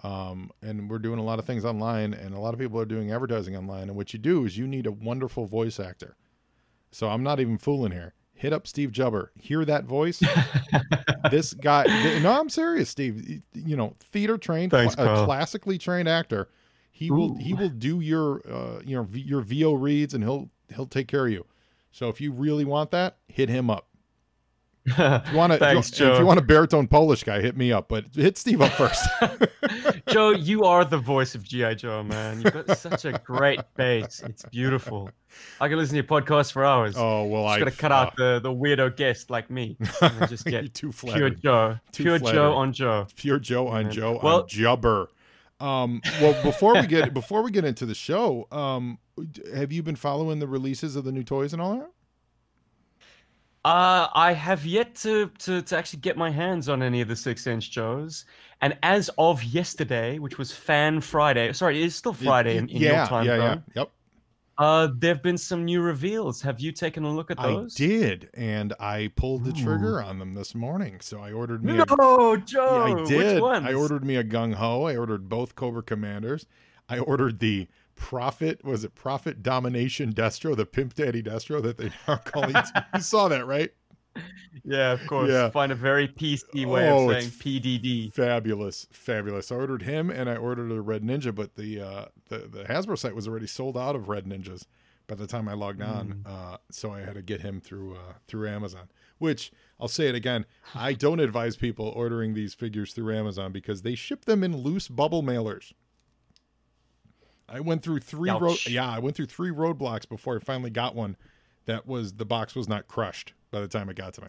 Um, 0.02 0.50
and 0.62 0.90
we're 0.90 0.98
doing 0.98 1.18
a 1.18 1.22
lot 1.22 1.38
of 1.38 1.44
things 1.44 1.64
online, 1.64 2.14
and 2.14 2.34
a 2.34 2.38
lot 2.38 2.54
of 2.54 2.60
people 2.60 2.80
are 2.80 2.84
doing 2.84 3.12
advertising 3.12 3.56
online. 3.56 3.84
And 3.84 3.94
what 3.94 4.12
you 4.12 4.18
do 4.18 4.44
is 4.44 4.56
you 4.56 4.66
need 4.66 4.86
a 4.86 4.92
wonderful 4.92 5.46
voice 5.46 5.78
actor. 5.78 6.16
So 6.90 7.08
I'm 7.08 7.22
not 7.22 7.40
even 7.40 7.58
fooling 7.58 7.92
here. 7.92 8.14
Hit 8.34 8.52
up 8.52 8.66
Steve 8.66 8.90
Jubber. 8.90 9.30
Hear 9.38 9.64
that 9.64 9.84
voice? 9.84 10.20
this 11.30 11.54
guy. 11.54 11.84
No, 12.22 12.40
I'm 12.40 12.48
serious, 12.48 12.90
Steve. 12.90 13.42
You 13.54 13.76
know, 13.76 13.94
theater 14.00 14.36
trained, 14.36 14.72
Thanks, 14.72 14.94
a 14.94 15.24
classically 15.24 15.78
trained 15.78 16.08
actor. 16.08 16.48
He 16.90 17.10
will 17.10 17.36
he 17.36 17.54
will 17.54 17.68
do 17.68 18.00
your 18.00 18.42
uh, 18.50 18.80
you 18.84 18.96
know 18.96 19.06
your 19.12 19.42
VO 19.42 19.74
reads, 19.74 20.14
and 20.14 20.24
he'll 20.24 20.50
he'll 20.74 20.86
take 20.86 21.08
care 21.08 21.26
of 21.26 21.32
you. 21.32 21.46
So 21.92 22.08
if 22.08 22.20
you 22.20 22.32
really 22.32 22.64
want 22.64 22.90
that, 22.90 23.18
hit 23.28 23.48
him 23.48 23.70
up. 23.70 23.86
If 24.84 25.30
you 25.30 25.36
want 25.36 25.52
to, 25.52 25.58
Thanks, 25.58 25.90
if, 25.92 26.00
you, 26.00 26.06
if 26.06 26.12
Joe. 26.14 26.18
you 26.20 26.26
want 26.26 26.40
a 26.40 26.42
baritone 26.42 26.88
Polish 26.88 27.22
guy, 27.22 27.40
hit 27.40 27.56
me 27.56 27.70
up. 27.72 27.88
But 27.88 28.06
hit 28.14 28.36
Steve 28.36 28.60
up 28.60 28.72
first. 28.72 29.06
Joe, 30.08 30.30
you 30.30 30.64
are 30.64 30.84
the 30.84 30.98
voice 30.98 31.34
of 31.36 31.44
GI 31.44 31.76
Joe, 31.76 32.02
man. 32.02 32.40
You've 32.42 32.52
got 32.66 32.76
such 32.78 33.04
a 33.04 33.12
great 33.24 33.60
bass. 33.76 34.22
It's 34.26 34.44
beautiful. 34.46 35.10
I 35.60 35.68
can 35.68 35.78
listen 35.78 35.92
to 35.92 35.96
your 35.96 36.04
podcast 36.04 36.52
for 36.52 36.64
hours. 36.64 36.94
oh 36.98 37.24
well, 37.26 37.46
I 37.46 37.58
just 37.58 37.62
I 37.62 37.64
gotta 37.70 37.76
cut 37.76 37.92
out 37.92 38.16
the, 38.16 38.40
the 38.40 38.50
weirdo 38.50 38.96
guest 38.96 39.30
like 39.30 39.50
me. 39.50 39.76
And 40.02 40.28
just 40.28 40.44
get 40.44 40.74
too 40.74 40.92
pure. 40.92 41.30
Joe. 41.30 41.78
Too 41.92 42.02
Pure 42.02 42.18
flattering. 42.18 42.42
Joe 42.42 42.52
on 42.54 42.72
Joe. 42.72 43.06
Pure 43.16 43.38
Joe 43.38 43.68
on 43.68 43.84
Yeah. 43.86 43.90
Joe 43.92 44.20
Well- 44.22 44.40
on 44.42 44.48
Jubber. 44.48 45.08
Um, 45.60 46.02
well, 46.20 46.42
before 46.42 46.74
we 46.74 46.88
get 46.88 47.14
before 47.22 47.42
we 47.44 47.52
get 47.52 47.64
into 47.64 47.86
the 47.86 47.94
show, 47.94 48.48
um, 48.50 48.98
have 49.54 49.70
you 49.70 49.84
been 49.84 49.94
following 49.94 50.40
the 50.40 50.48
releases 50.48 50.96
of 50.96 51.04
the 51.04 51.12
new 51.12 51.22
toys 51.22 51.52
and 51.52 51.62
all 51.62 51.76
that? 51.76 51.90
Uh, 53.64 54.08
I 54.12 54.32
have 54.32 54.66
yet 54.66 54.96
to, 54.96 55.28
to, 55.38 55.62
to 55.62 55.76
actually 55.76 56.00
get 56.00 56.16
my 56.16 56.30
hands 56.30 56.68
on 56.68 56.82
any 56.82 57.00
of 57.00 57.08
the 57.08 57.14
six 57.14 57.46
inch 57.46 57.70
Joes. 57.70 58.24
And 58.60 58.76
as 58.82 59.08
of 59.18 59.42
yesterday, 59.44 60.18
which 60.18 60.36
was 60.38 60.52
Fan 60.52 61.00
Friday, 61.00 61.52
sorry, 61.52 61.80
it 61.80 61.84
is 61.86 61.94
still 61.94 62.12
Friday 62.12 62.56
in, 62.56 62.68
in 62.68 62.82
yeah, 62.82 62.98
your 62.98 63.06
time 63.06 63.26
yeah, 63.26 63.36
yeah, 63.36 63.58
yep. 63.74 63.90
Uh, 64.58 64.88
there 64.98 65.14
have 65.14 65.22
been 65.22 65.38
some 65.38 65.64
new 65.64 65.80
reveals. 65.80 66.42
Have 66.42 66.60
you 66.60 66.72
taken 66.72 67.04
a 67.04 67.12
look 67.12 67.30
at 67.30 67.40
I 67.40 67.46
those? 67.48 67.74
did, 67.74 68.30
and 68.34 68.74
I 68.78 69.10
pulled 69.16 69.44
the 69.44 69.50
Ooh. 69.50 69.64
trigger 69.64 70.02
on 70.02 70.18
them 70.18 70.34
this 70.34 70.54
morning. 70.54 71.00
So 71.00 71.20
I 71.20 71.32
ordered 71.32 71.64
me. 71.64 71.78
a, 71.78 71.84
No, 71.86 72.36
Yeah, 72.36 72.44
Joe. 72.44 72.82
I 72.84 72.94
did. 73.08 73.42
I 73.42 73.72
ordered 73.74 74.04
me 74.04 74.16
a 74.16 74.24
gung 74.24 74.54
ho. 74.54 74.84
I 74.84 74.96
ordered 74.96 75.28
both 75.28 75.54
Cobra 75.56 75.82
Commanders. 75.82 76.46
I 76.88 76.98
ordered 76.98 77.38
the 77.38 77.68
Profit. 78.02 78.64
Was 78.64 78.82
it 78.84 78.94
Profit 78.94 79.42
Domination 79.42 80.12
Destro, 80.12 80.56
the 80.56 80.66
Pimp 80.66 80.94
Daddy 80.94 81.22
Destro 81.22 81.62
that 81.62 81.78
they 81.78 81.90
are 82.08 82.18
calling? 82.24 82.54
you 82.94 83.00
saw 83.00 83.28
that, 83.28 83.46
right? 83.46 83.70
Yeah, 84.64 84.92
of 84.92 85.06
course. 85.06 85.30
Yeah. 85.30 85.48
Find 85.50 85.72
a 85.72 85.76
very 85.76 86.08
PC 86.08 86.66
way 86.66 86.90
Oh, 86.90 87.08
of 87.08 87.16
saying 87.22 87.30
PDD. 87.30 88.12
Fabulous, 88.12 88.86
fabulous. 88.92 89.50
I 89.50 89.54
ordered 89.54 89.82
him 89.82 90.10
and 90.10 90.28
I 90.28 90.36
ordered 90.36 90.70
a 90.70 90.80
Red 90.82 91.02
Ninja, 91.02 91.34
but 91.34 91.54
the 91.54 91.80
uh, 91.80 92.04
the 92.28 92.38
the 92.38 92.64
Hasbro 92.64 92.98
site 92.98 93.14
was 93.14 93.26
already 93.26 93.46
sold 93.46 93.78
out 93.78 93.96
of 93.96 94.08
Red 94.08 94.26
Ninjas 94.26 94.66
by 95.06 95.14
the 95.14 95.26
time 95.26 95.48
I 95.48 95.54
logged 95.54 95.80
on. 95.80 96.24
Uh, 96.26 96.56
so 96.70 96.92
I 96.92 97.00
had 97.00 97.14
to 97.14 97.22
get 97.22 97.40
him 97.40 97.60
through 97.60 97.94
uh, 97.94 98.14
through 98.28 98.48
Amazon. 98.48 98.88
Which 99.18 99.52
I'll 99.80 99.88
say 99.88 100.08
it 100.08 100.14
again, 100.16 100.44
I 100.74 100.92
don't 100.92 101.20
advise 101.20 101.56
people 101.56 101.86
ordering 101.96 102.34
these 102.34 102.52
figures 102.52 102.92
through 102.92 103.16
Amazon 103.16 103.52
because 103.52 103.82
they 103.82 103.94
ship 103.94 104.24
them 104.26 104.42
in 104.44 104.56
loose 104.58 104.88
bubble 104.88 105.22
mailers. 105.22 105.72
I 107.52 107.60
went 107.60 107.82
through 107.82 108.00
three 108.00 108.30
road 108.30 108.58
yeah, 108.66 108.88
I 108.88 108.98
went 108.98 109.14
through 109.16 109.26
three 109.26 109.50
roadblocks 109.50 110.08
before 110.08 110.36
I 110.36 110.38
finally 110.38 110.70
got 110.70 110.94
one 110.94 111.16
that 111.66 111.86
was 111.86 112.14
the 112.14 112.24
box 112.24 112.54
was 112.54 112.68
not 112.68 112.88
crushed 112.88 113.34
by 113.50 113.60
the 113.60 113.68
time 113.68 113.88
it 113.88 113.96
got 113.96 114.14
to 114.14 114.22
me. 114.22 114.28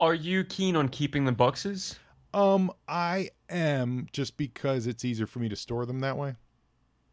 Are 0.00 0.14
you 0.14 0.44
keen 0.44 0.76
on 0.76 0.88
keeping 0.88 1.24
the 1.24 1.32
boxes? 1.32 1.98
Um, 2.32 2.70
I 2.86 3.30
am 3.48 4.06
just 4.12 4.36
because 4.36 4.86
it's 4.86 5.04
easier 5.04 5.26
for 5.26 5.40
me 5.40 5.48
to 5.48 5.56
store 5.56 5.86
them 5.86 6.00
that 6.00 6.16
way. 6.16 6.36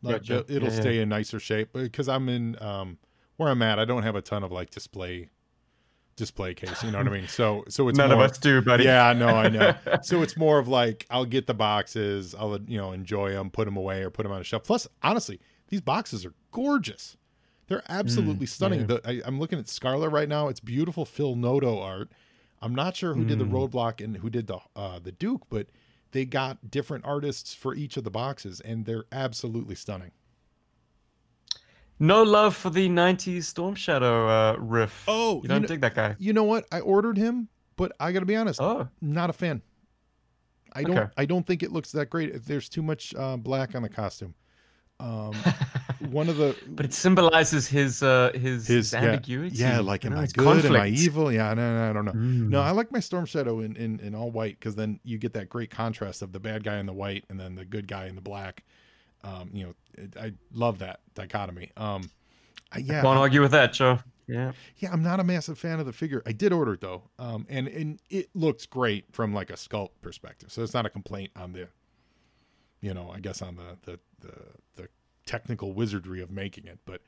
Like 0.04 0.26
Gotcha. 0.28 0.46
it'll 0.54 0.68
Yeah, 0.70 0.76
yeah. 0.76 0.82
stay 0.82 1.00
in 1.00 1.10
nicer 1.10 1.40
shape 1.40 1.74
because 1.74 2.08
I'm 2.08 2.30
in 2.30 2.62
um 2.62 3.00
where 3.38 3.50
I'm 3.50 3.62
at. 3.64 3.80
I 3.80 3.86
don't 3.86 4.04
have 4.04 4.16
a 4.16 4.22
ton 4.22 4.44
of 4.44 4.52
like 4.52 4.70
display 4.70 5.30
display 6.16 6.54
case. 6.54 6.84
You 6.84 6.92
know 6.92 7.00
what 7.00 7.08
I 7.08 7.12
mean? 7.12 7.28
So 7.28 7.64
so 7.68 7.88
it's 7.90 7.98
None 7.98 8.10
more, 8.10 8.24
of 8.24 8.32
us 8.32 8.38
do, 8.38 8.62
buddy. 8.62 8.86
Yeah, 8.86 9.14
no, 9.14 9.28
I 9.28 9.50
know. 9.50 9.76
so 10.04 10.22
it's 10.22 10.38
more 10.38 10.60
of 10.60 10.68
like 10.68 11.06
I'll 11.10 11.26
get 11.26 11.48
the 11.48 11.54
boxes, 11.54 12.34
I'll 12.36 12.60
you 12.68 12.78
know 12.78 12.92
enjoy 12.92 13.32
them, 13.34 13.50
put 13.50 13.66
them 13.66 13.78
away, 13.78 14.04
or 14.04 14.10
put 14.10 14.24
them 14.24 14.32
on 14.32 14.42
a 14.42 14.44
shelf. 14.44 14.64
Plus, 14.64 14.88
honestly, 15.04 15.40
these 15.70 15.82
boxes 15.82 16.26
are 16.26 16.34
gorgeous. 16.52 17.18
They're 17.68 17.84
absolutely 17.90 18.46
stunning. 18.46 18.86
Mm, 18.86 18.90
yeah. 18.90 18.98
The, 19.04 19.24
I, 19.26 19.28
I'm 19.28 19.40
looking 19.40 19.58
at 19.58 19.68
Scarlet 19.68 20.10
right 20.10 20.30
now. 20.30 20.50
It's 20.50 20.60
beautiful 20.60 21.04
Phil 21.04 21.36
Noto 21.36 21.80
art. 21.80 22.12
I'm 22.62 22.76
not 22.76 22.96
sure 22.96 23.14
who 23.16 23.26
did 23.26 23.40
the 23.40 23.46
Mm. 23.46 23.52
roadblock 23.72 24.04
and 24.04 24.18
who 24.18 24.30
did 24.30 24.48
the 24.48 24.60
uh, 24.76 25.00
the 25.00 25.12
Duke, 25.12 25.44
but 25.50 25.68
they 26.12 26.26
got 26.26 26.70
different 26.72 27.06
artists 27.06 27.54
for 27.54 27.76
each 27.76 27.98
of 27.98 28.04
the 28.04 28.12
boxes, 28.12 28.62
and 28.62 28.86
they're 28.86 29.06
absolutely 29.12 29.76
stunning. 29.76 30.12
No 32.00 32.24
love 32.24 32.56
for 32.56 32.70
the 32.70 32.90
90s 32.90 33.44
Storm 33.46 33.76
Shadow 33.76 34.28
uh, 34.28 34.58
riff. 34.60 35.06
Oh, 35.08 35.42
you 35.42 35.48
don't 35.48 35.62
know, 35.62 35.68
dig 35.68 35.82
that 35.82 35.96
guy? 35.96 36.16
you 36.20 36.34
know 36.34 36.44
what? 36.44 36.66
I 36.72 36.82
ordered 36.82 37.18
him, 37.18 37.48
but 37.78 37.94
I 38.00 38.12
got 38.12 38.20
to 38.20 38.26
be 38.26 38.36
honest, 38.36 38.60
Oh, 38.62 38.88
not 39.02 39.30
a 39.30 39.34
fan. 39.34 39.62
I 40.74 40.84
don't. 40.84 40.98
Okay. 40.98 41.12
I 41.16 41.26
don't 41.26 41.48
think 41.48 41.64
it 41.64 41.72
looks 41.72 41.94
that 41.94 42.10
great. 42.10 42.36
If 42.36 42.46
there's 42.46 42.68
too 42.68 42.82
much 42.82 43.16
uh, 43.16 43.38
black 43.38 43.76
on 43.76 43.82
the 43.82 43.88
costume, 43.88 44.36
um, 45.00 45.34
one 46.10 46.28
of 46.28 46.36
the 46.36 46.54
but 46.68 46.86
it 46.86 46.94
symbolizes 46.94 47.68
his 47.68 48.04
uh, 48.04 48.32
his, 48.34 48.68
his 48.68 48.92
yeah, 48.92 49.00
ambiguity. 49.00 49.56
yeah, 49.56 49.80
like 49.80 50.04
you 50.04 50.10
am 50.10 50.18
know, 50.18 50.22
I 50.22 50.28
good? 50.28 50.66
Am 50.66 50.76
I 50.76 50.88
evil? 50.88 51.32
Yeah, 51.32 51.54
no, 51.54 51.76
no, 51.78 51.90
I 51.90 51.94
don't 51.94 52.04
know. 52.04 52.12
Mm. 52.12 52.50
No, 52.50 52.62
I 52.62 52.72
like 52.72 52.92
my 52.92 53.00
Storm 53.00 53.26
Shadow 53.26 53.62
in, 53.62 53.78
in, 53.78 54.02
in 54.02 54.14
all 54.16 54.32
white 54.32 54.60
because 54.60 54.76
then 54.76 55.00
you 55.04 55.18
get 55.18 55.34
that 55.34 55.48
great 55.48 55.70
contrast 55.70 56.22
of 56.22 56.34
the 56.34 56.40
bad 56.42 56.66
guy 56.66 56.78
in 56.78 56.86
the 56.86 56.94
white 56.94 57.24
and 57.30 57.40
then 57.40 57.56
the 57.56 57.64
good 57.64 57.88
guy 57.88 58.08
in 58.08 58.16
the 58.16 58.22
black. 58.22 58.66
Um, 59.26 59.50
you 59.54 59.66
know, 59.66 60.08
I 60.22 60.34
love 60.54 60.80
that 60.80 61.00
dichotomy. 61.16 61.72
Um, 61.76 62.10
I, 62.72 62.80
yeah, 62.80 63.02
Can't 63.02 63.18
argue 63.18 63.42
with 63.42 63.52
that, 63.52 63.74
Joe. 63.74 64.00
Yeah. 64.28 64.52
yeah, 64.78 64.92
I'm 64.92 65.04
not 65.04 65.20
a 65.20 65.24
massive 65.24 65.58
fan 65.58 65.80
of 65.80 65.86
the 65.86 65.94
figure. 65.94 66.22
I 66.26 66.32
did 66.32 66.52
order 66.54 66.74
it 66.74 66.82
though, 66.82 67.04
um, 67.20 67.46
and 67.50 67.68
and 67.68 68.00
it 68.10 68.30
looks 68.34 68.66
great 68.66 69.06
from 69.12 69.34
like 69.34 69.50
a 69.50 69.54
sculpt 69.54 70.02
perspective. 70.02 70.52
So 70.52 70.64
it's 70.64 70.74
not 70.74 70.86
a 70.86 70.90
complaint 70.90 71.32
on 71.36 71.54
the, 71.54 71.68
you 72.82 72.94
know, 72.94 73.12
I 73.14 73.20
guess 73.20 73.42
on 73.42 73.56
the 73.56 73.78
the 73.84 74.00
the, 74.22 74.34
the 74.82 74.90
technical 75.26 75.74
wizardry 75.74 76.22
of 76.22 76.32
making 76.32 76.66
it, 76.66 76.80
but 76.86 77.02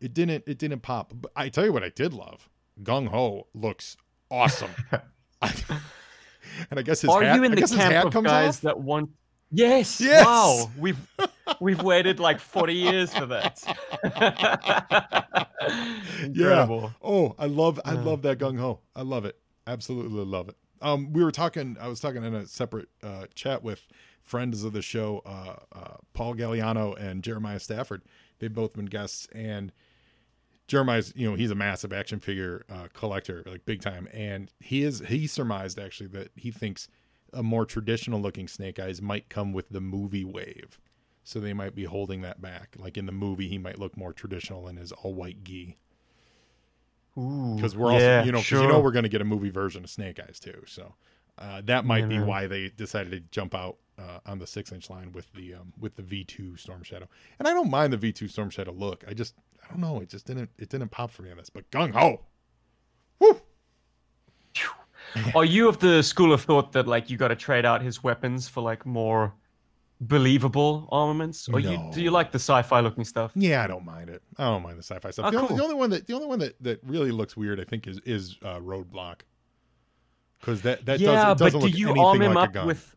it 0.00 0.14
didn't 0.14 0.44
it 0.46 0.58
didn't 0.58 0.80
pop. 0.80 1.12
But 1.14 1.30
I 1.36 1.48
tell 1.48 1.64
you 1.64 1.72
what, 1.72 1.84
I 1.84 1.90
did 1.90 2.12
love. 2.12 2.48
Gung 2.82 3.08
Ho 3.08 3.46
looks 3.54 3.96
awesome, 4.30 4.70
and 5.42 5.52
I 6.72 6.82
guess 6.82 7.02
his 7.02 7.10
Are 7.10 7.22
hat, 7.22 7.36
you 7.36 7.44
in 7.44 7.52
I 7.52 7.54
the 7.54 7.60
guess 7.60 7.70
his 7.70 7.78
hat 7.78 7.92
camp 7.92 8.14
of 8.14 8.24
guys 8.24 8.56
off. 8.56 8.60
that 8.62 8.80
want? 8.80 9.10
Yes. 9.50 10.00
Yes! 10.00 10.26
Wow. 10.26 10.70
We've 10.76 10.98
we've 11.60 11.82
waited 11.82 12.20
like 12.20 12.40
40 12.40 12.74
years 12.74 13.14
for 13.14 13.26
that. 13.26 13.62
yeah. 16.32 16.66
Oh, 17.02 17.34
I 17.38 17.46
love 17.46 17.80
I 17.84 17.92
love 17.92 18.22
that 18.22 18.38
gung 18.38 18.58
ho. 18.58 18.80
I 18.94 19.02
love 19.02 19.24
it. 19.24 19.38
Absolutely 19.66 20.24
love 20.24 20.48
it. 20.48 20.56
Um, 20.80 21.12
we 21.12 21.24
were 21.24 21.32
talking. 21.32 21.76
I 21.80 21.88
was 21.88 22.00
talking 22.00 22.22
in 22.24 22.34
a 22.34 22.46
separate 22.46 22.88
uh, 23.02 23.26
chat 23.34 23.62
with 23.62 23.86
friends 24.22 24.62
of 24.62 24.72
the 24.72 24.82
show, 24.82 25.22
uh, 25.24 25.56
uh, 25.72 25.96
Paul 26.12 26.34
Galliano 26.34 26.98
and 27.00 27.22
Jeremiah 27.22 27.58
Stafford. 27.58 28.02
They've 28.38 28.52
both 28.52 28.74
been 28.74 28.86
guests, 28.86 29.26
and 29.34 29.72
Jeremiah's, 30.68 31.12
you 31.16 31.28
know, 31.28 31.34
he's 31.34 31.50
a 31.50 31.54
massive 31.56 31.92
action 31.92 32.20
figure 32.20 32.64
uh, 32.68 32.88
collector, 32.92 33.42
like 33.46 33.64
big 33.64 33.80
time, 33.80 34.08
and 34.12 34.52
he 34.60 34.84
is 34.84 35.00
he 35.08 35.26
surmised 35.26 35.78
actually 35.78 36.08
that 36.08 36.30
he 36.36 36.50
thinks 36.50 36.88
a 37.32 37.42
more 37.42 37.64
traditional 37.66 38.20
looking 38.20 38.46
Snake 38.48 38.78
Eyes 38.78 39.02
might 39.02 39.28
come 39.28 39.52
with 39.52 39.70
the 39.70 39.80
movie 39.80 40.24
wave, 40.24 40.78
so 41.28 41.40
they 41.40 41.52
might 41.52 41.74
be 41.74 41.84
holding 41.84 42.22
that 42.22 42.40
back. 42.40 42.74
Like 42.78 42.96
in 42.96 43.04
the 43.04 43.12
movie, 43.12 43.48
he 43.48 43.58
might 43.58 43.78
look 43.78 43.98
more 43.98 44.14
traditional 44.14 44.66
in 44.66 44.78
his 44.78 44.92
all 44.92 45.12
white 45.12 45.44
gi. 45.44 45.76
Ooh. 47.18 47.52
Because 47.54 47.76
we're 47.76 47.92
also, 47.92 48.02
yeah, 48.06 48.24
you 48.24 48.32
know, 48.32 48.38
because 48.38 48.46
sure. 48.46 48.62
you 48.62 48.68
know 48.68 48.80
we're 48.80 48.92
going 48.92 49.02
to 49.02 49.10
get 49.10 49.20
a 49.20 49.26
movie 49.26 49.50
version 49.50 49.84
of 49.84 49.90
Snake 49.90 50.18
Eyes 50.26 50.40
too, 50.40 50.62
so 50.66 50.94
uh, 51.36 51.60
that 51.66 51.84
might 51.84 52.08
be 52.08 52.14
Yeah. 52.14 52.24
why 52.24 52.46
they 52.46 52.70
decided 52.70 53.10
to 53.10 53.20
jump 53.30 53.54
out 53.54 53.76
uh, 53.98 54.20
on 54.24 54.38
the 54.38 54.46
six 54.46 54.72
inch 54.72 54.88
line 54.88 55.12
with 55.12 55.30
the 55.34 55.52
um, 55.52 55.74
with 55.78 55.96
the 55.96 56.02
V 56.02 56.24
two 56.24 56.56
Storm 56.56 56.82
Shadow. 56.82 57.08
And 57.38 57.46
I 57.46 57.52
don't 57.52 57.68
mind 57.68 57.92
the 57.92 57.98
V 57.98 58.10
two 58.10 58.26
Storm 58.28 58.48
Shadow 58.48 58.72
look. 58.72 59.04
I 59.06 59.12
just 59.12 59.34
I 59.62 59.68
don't 59.68 59.80
know. 59.80 60.00
It 60.00 60.08
just 60.08 60.26
didn't 60.26 60.48
it 60.58 60.70
didn't 60.70 60.88
pop 60.88 61.10
for 61.10 61.20
me 61.20 61.30
on 61.30 61.36
this. 61.36 61.50
But 61.50 61.70
gung 61.70 61.92
ho, 61.92 62.22
woo! 63.18 63.38
Are 65.34 65.44
you 65.44 65.68
of 65.68 65.78
the 65.78 66.02
school 66.02 66.32
of 66.32 66.40
thought 66.40 66.72
that 66.72 66.86
like 66.86 67.10
you 67.10 67.18
got 67.18 67.28
to 67.28 67.36
trade 67.36 67.66
out 67.66 67.82
his 67.82 68.02
weapons 68.02 68.48
for 68.48 68.62
like 68.62 68.86
more 68.86 69.34
believable 70.00 70.88
armaments, 70.90 71.48
or 71.48 71.60
you 71.60 71.90
do 71.92 72.02
you 72.02 72.10
like 72.10 72.30
the 72.30 72.38
sci-fi 72.38 72.80
looking 72.80 73.04
stuff? 73.04 73.32
Yeah, 73.34 73.64
I 73.64 73.66
don't 73.66 73.84
mind 73.84 74.10
it. 74.10 74.22
I 74.36 74.44
don't 74.44 74.62
mind 74.62 74.78
the 74.78 74.82
sci-fi 74.82 75.10
stuff. 75.10 75.26
Oh, 75.26 75.30
the, 75.30 75.38
only, 75.38 75.56
the 75.56 75.62
only 75.62 75.74
one 75.74 75.90
that 75.90 76.06
the 76.06 76.14
only 76.14 76.26
one 76.26 76.38
that, 76.40 76.62
that 76.62 76.80
really 76.84 77.10
looks 77.10 77.36
weird, 77.36 77.60
I 77.60 77.64
think, 77.64 77.86
is 77.86 77.98
is 78.04 78.36
uh, 78.42 78.58
Roadblock. 78.58 79.20
Because 80.40 80.62
that 80.62 80.84
that 80.86 81.00
yeah, 81.00 81.34
doesn't, 81.34 81.38
but 81.38 81.44
doesn't 81.52 81.60
do 81.60 81.66
look 81.66 81.96
you 81.96 82.02
arm 82.02 82.22
him 82.22 82.34
like 82.34 82.56
up 82.56 82.66
with? 82.66 82.94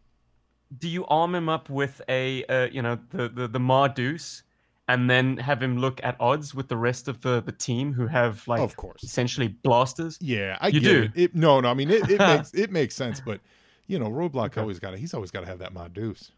Do 0.78 0.88
you 0.88 1.06
arm 1.08 1.36
him 1.36 1.50
up 1.50 1.70
with 1.70 2.02
a 2.08 2.46
uh, 2.46 2.68
you 2.72 2.82
know 2.82 3.00
the 3.10 3.30
the 3.30 3.48
the 3.48 3.60
Ma 3.60 3.88
Deuce, 3.88 4.44
and 4.88 5.10
then 5.10 5.38
have 5.38 5.62
him 5.62 5.80
look 5.80 6.00
at 6.04 6.16
odds 6.20 6.54
with 6.54 6.68
the 6.68 6.78
rest 6.78 7.08
of 7.08 7.22
the 7.22 7.42
the 7.42 7.52
team 7.52 7.94
who 7.94 8.06
have 8.08 8.48
like 8.48 8.62
of 8.62 8.76
course. 8.76 9.04
essentially 9.04 9.48
blasters? 9.48 10.20
Yeah, 10.22 10.58
I 10.62 10.68
You 10.68 10.80
do? 10.80 11.04
It. 11.04 11.12
It- 11.16 11.36
No, 11.36 11.60
no. 11.60 11.70
I 11.70 11.74
mean, 11.74 11.90
it, 11.90 12.10
it 12.10 12.20
makes 12.20 12.54
it 12.54 12.72
makes 12.72 12.96
sense, 12.96 13.20
but 13.20 13.42
you 13.88 13.98
know, 13.98 14.10
Roadblock 14.10 14.58
always 14.58 14.80
got 14.80 14.92
to 14.92 14.98
He's 14.98 15.14
always 15.14 15.32
got 15.32 15.42
to 15.42 15.48
have 15.48 15.60
that 15.60 15.94
deuce. 15.94 16.32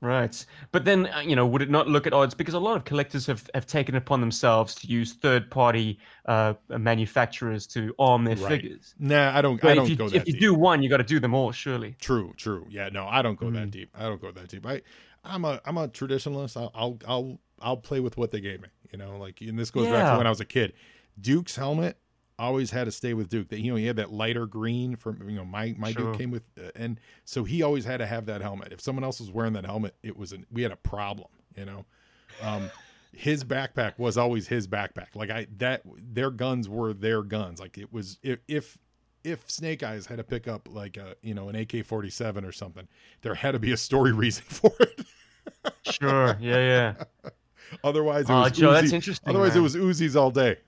Right. 0.00 0.46
But 0.70 0.84
then, 0.84 1.06
uh, 1.06 1.20
you 1.20 1.34
know, 1.34 1.44
would 1.46 1.60
it 1.60 1.70
not 1.70 1.88
look 1.88 2.06
at 2.06 2.12
odds? 2.12 2.32
Because 2.32 2.54
a 2.54 2.58
lot 2.60 2.76
of 2.76 2.84
collectors 2.84 3.26
have, 3.26 3.50
have 3.54 3.66
taken 3.66 3.96
it 3.96 3.98
upon 3.98 4.20
themselves 4.20 4.74
to 4.76 4.86
use 4.86 5.14
third 5.14 5.50
party 5.50 5.98
uh, 6.26 6.54
manufacturers 6.68 7.66
to 7.68 7.94
arm 7.98 8.24
their 8.24 8.36
Right. 8.36 8.48
figures. 8.62 8.94
Nah, 9.00 9.36
I 9.36 9.42
don't. 9.42 9.60
But 9.60 9.72
I 9.72 9.74
don't 9.74 9.88
you, 9.88 9.96
go 9.96 10.04
that 10.08 10.12
deep 10.12 10.22
if 10.22 10.26
you 10.28 10.32
deep. 10.34 10.40
do 10.40 10.54
one, 10.54 10.82
you 10.82 10.88
got 10.88 10.98
to 10.98 11.02
do 11.04 11.18
them 11.18 11.34
all, 11.34 11.50
surely. 11.50 11.96
True, 12.00 12.32
true. 12.36 12.66
Yeah, 12.70 12.90
no, 12.90 13.06
I 13.08 13.22
don't 13.22 13.38
go 13.38 13.50
that 13.50 13.68
Mm. 13.68 13.70
deep. 13.72 13.90
I 13.98 14.04
don't 14.04 14.20
go 14.20 14.30
that 14.30 14.48
deep. 14.48 14.64
I, 14.66 14.82
I'm 15.24 15.44
a, 15.44 15.60
I'm 15.64 15.76
a 15.76 15.88
traditionalist. 15.88 16.56
I'll, 16.56 16.70
I'll, 16.74 16.98
I'll, 17.06 17.38
I'll 17.60 17.76
play 17.76 17.98
with 17.98 18.16
what 18.16 18.30
they 18.30 18.40
gave 18.40 18.60
me. 18.62 18.68
You 18.92 18.98
know, 18.98 19.18
like, 19.18 19.40
and 19.40 19.58
this 19.58 19.70
goes 19.70 19.88
back 19.88 20.12
to 20.12 20.16
when 20.16 20.26
I 20.26 20.30
was 20.30 20.40
a 20.40 20.44
kid. 20.44 20.74
Duke's 21.20 21.56
helmet 21.56 21.98
always 22.38 22.70
had 22.70 22.84
to 22.84 22.92
stay 22.92 23.14
with 23.14 23.28
Duke. 23.28 23.48
That 23.48 23.60
you 23.60 23.70
know, 23.70 23.76
he 23.76 23.86
had 23.86 23.96
that 23.96 24.12
lighter 24.12 24.46
green 24.46 24.96
from 24.96 25.28
you 25.28 25.36
know 25.36 25.44
my 25.44 25.74
my 25.78 25.92
Sure. 25.92 26.12
Duke 26.12 26.18
came 26.18 26.30
with, 26.30 26.48
uh, 26.58 26.70
and 26.76 27.00
so 27.24 27.44
he 27.44 27.62
always 27.62 27.84
had 27.84 27.98
to 27.98 28.06
have 28.06 28.26
that 28.26 28.40
helmet. 28.40 28.72
If 28.72 28.80
someone 28.80 29.04
else 29.04 29.20
was 29.20 29.30
wearing 29.30 29.52
that 29.54 29.64
helmet, 29.66 29.94
it 30.02 30.16
was 30.16 30.32
an, 30.32 30.46
we 30.50 30.62
had 30.62 30.72
a 30.72 30.76
problem. 30.76 31.28
You 31.56 31.64
know, 31.64 31.84
um, 32.42 32.70
his 33.12 33.42
backpack 33.44 33.98
was 33.98 34.16
always 34.16 34.48
his 34.48 34.68
backpack. 34.68 35.14
Like 35.14 35.30
I 35.30 35.46
that 35.58 35.82
their 35.96 36.30
guns 36.30 36.68
were 36.68 36.92
their 36.92 37.22
guns. 37.22 37.60
Like 37.60 37.76
it 37.78 37.92
was 37.92 38.18
if 38.22 38.38
if 38.46 38.78
if 39.24 39.50
Snake 39.50 39.82
Eyes 39.82 40.06
had 40.06 40.18
to 40.18 40.24
pick 40.24 40.46
up 40.46 40.68
like 40.70 40.96
a 40.96 41.16
you 41.22 41.34
know 41.34 41.48
an 41.48 41.56
AK 41.56 41.84
forty 41.84 42.10
seven 42.10 42.44
or 42.44 42.52
something, 42.52 42.86
there 43.22 43.34
had 43.34 43.52
to 43.52 43.58
be 43.58 43.72
a 43.72 43.76
story 43.76 44.12
reason 44.24 44.44
for 44.46 44.72
it. 44.80 45.00
Sure. 45.82 46.36
Yeah, 46.40 46.94
yeah. 47.24 47.30
otherwise, 47.84 48.30
it 48.30 48.32
was 48.32 48.52
Joe, 48.52 48.72
that's 48.72 48.88
Uzi- 48.88 48.92
interesting. 48.92 49.28
Otherwise, 49.28 49.56
it 49.56 49.60
was 49.60 49.74
Uzis 49.74 50.14
all 50.14 50.30
day. 50.30 50.58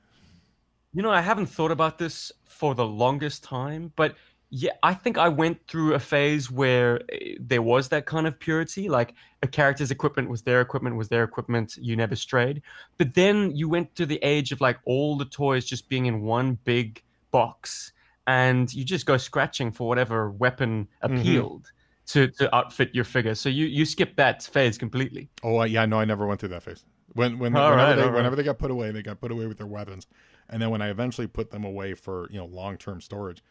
You 0.92 1.02
know, 1.02 1.10
I 1.10 1.20
haven't 1.20 1.46
thought 1.46 1.70
about 1.70 1.98
this 1.98 2.32
for 2.44 2.74
the 2.74 2.86
longest 2.86 3.44
time, 3.44 3.92
but 3.96 4.16
yeah, 4.52 4.72
I 4.82 4.94
think 4.94 5.16
I 5.18 5.28
went 5.28 5.58
through 5.68 5.94
a 5.94 6.00
phase 6.00 6.50
where 6.50 7.00
eh, 7.12 7.34
there 7.38 7.62
was 7.62 7.88
that 7.90 8.06
kind 8.06 8.26
of 8.26 8.38
purity. 8.40 8.88
Like 8.88 9.14
a 9.42 9.46
character's 9.46 9.92
equipment 9.92 10.28
was 10.28 10.42
their 10.42 10.60
equipment, 10.60 10.96
was 10.96 11.08
their 11.08 11.22
equipment. 11.22 11.76
You 11.80 11.94
never 11.94 12.16
strayed. 12.16 12.62
But 12.98 13.14
then 13.14 13.54
you 13.54 13.68
went 13.68 13.94
to 13.94 14.06
the 14.06 14.18
age 14.22 14.50
of 14.50 14.60
like 14.60 14.78
all 14.84 15.16
the 15.16 15.26
toys 15.26 15.64
just 15.64 15.88
being 15.88 16.06
in 16.06 16.22
one 16.22 16.58
big 16.64 17.00
box, 17.30 17.92
and 18.26 18.72
you 18.74 18.84
just 18.84 19.06
go 19.06 19.16
scratching 19.16 19.70
for 19.70 19.86
whatever 19.88 20.30
weapon 20.32 20.88
Mm-hmm. 21.04 21.16
appealed 21.16 21.70
to, 22.06 22.26
to 22.26 22.52
outfit 22.52 22.90
your 22.92 23.04
figure. 23.04 23.36
So 23.36 23.48
you 23.48 23.66
you 23.66 23.84
skip 23.84 24.16
that 24.16 24.42
phase 24.42 24.76
completely. 24.76 25.28
Oh 25.44 25.58
I- 25.58 25.66
yeah, 25.66 25.86
no, 25.86 26.00
I 26.00 26.04
never 26.04 26.26
went 26.26 26.40
through 26.40 26.48
that 26.50 26.64
phase. 26.64 26.84
When 27.14 27.38
when 27.38 27.52
whenever 27.52 27.76
right, 27.76 27.94
they 27.94 28.02
right. 28.02 28.12
whenever 28.12 28.34
they 28.34 28.42
got 28.42 28.58
put 28.58 28.72
away, 28.72 28.90
they 28.90 29.02
got 29.02 29.20
put 29.20 29.30
away 29.30 29.46
with 29.46 29.58
their 29.58 29.66
weapons, 29.68 30.06
and 30.50 30.60
then 30.60 30.68
when 30.70 30.82
I 30.82 30.88
eventually 30.90 31.26
put 31.26 31.50
them 31.50 31.64
away 31.64 31.94
for 31.94 32.28
you 32.30 32.38
know 32.38 32.46
long 32.46 32.76
term 32.76 33.00
storage, 33.00 33.42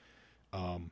um, 0.54 0.92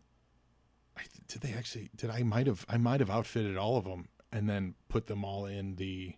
I, 0.97 1.01
did 1.27 1.41
they 1.41 1.53
actually? 1.53 1.89
Did 1.95 2.09
I 2.09 2.23
might 2.23 2.47
have 2.47 2.65
I 2.69 2.77
might 2.77 2.99
have 3.01 3.09
outfitted 3.11 3.57
all 3.57 3.77
of 3.77 3.83
them 3.85 4.07
and 4.31 4.49
then 4.49 4.73
put 4.89 5.07
them 5.07 5.23
all 5.23 5.45
in 5.45 5.75
the, 5.75 6.13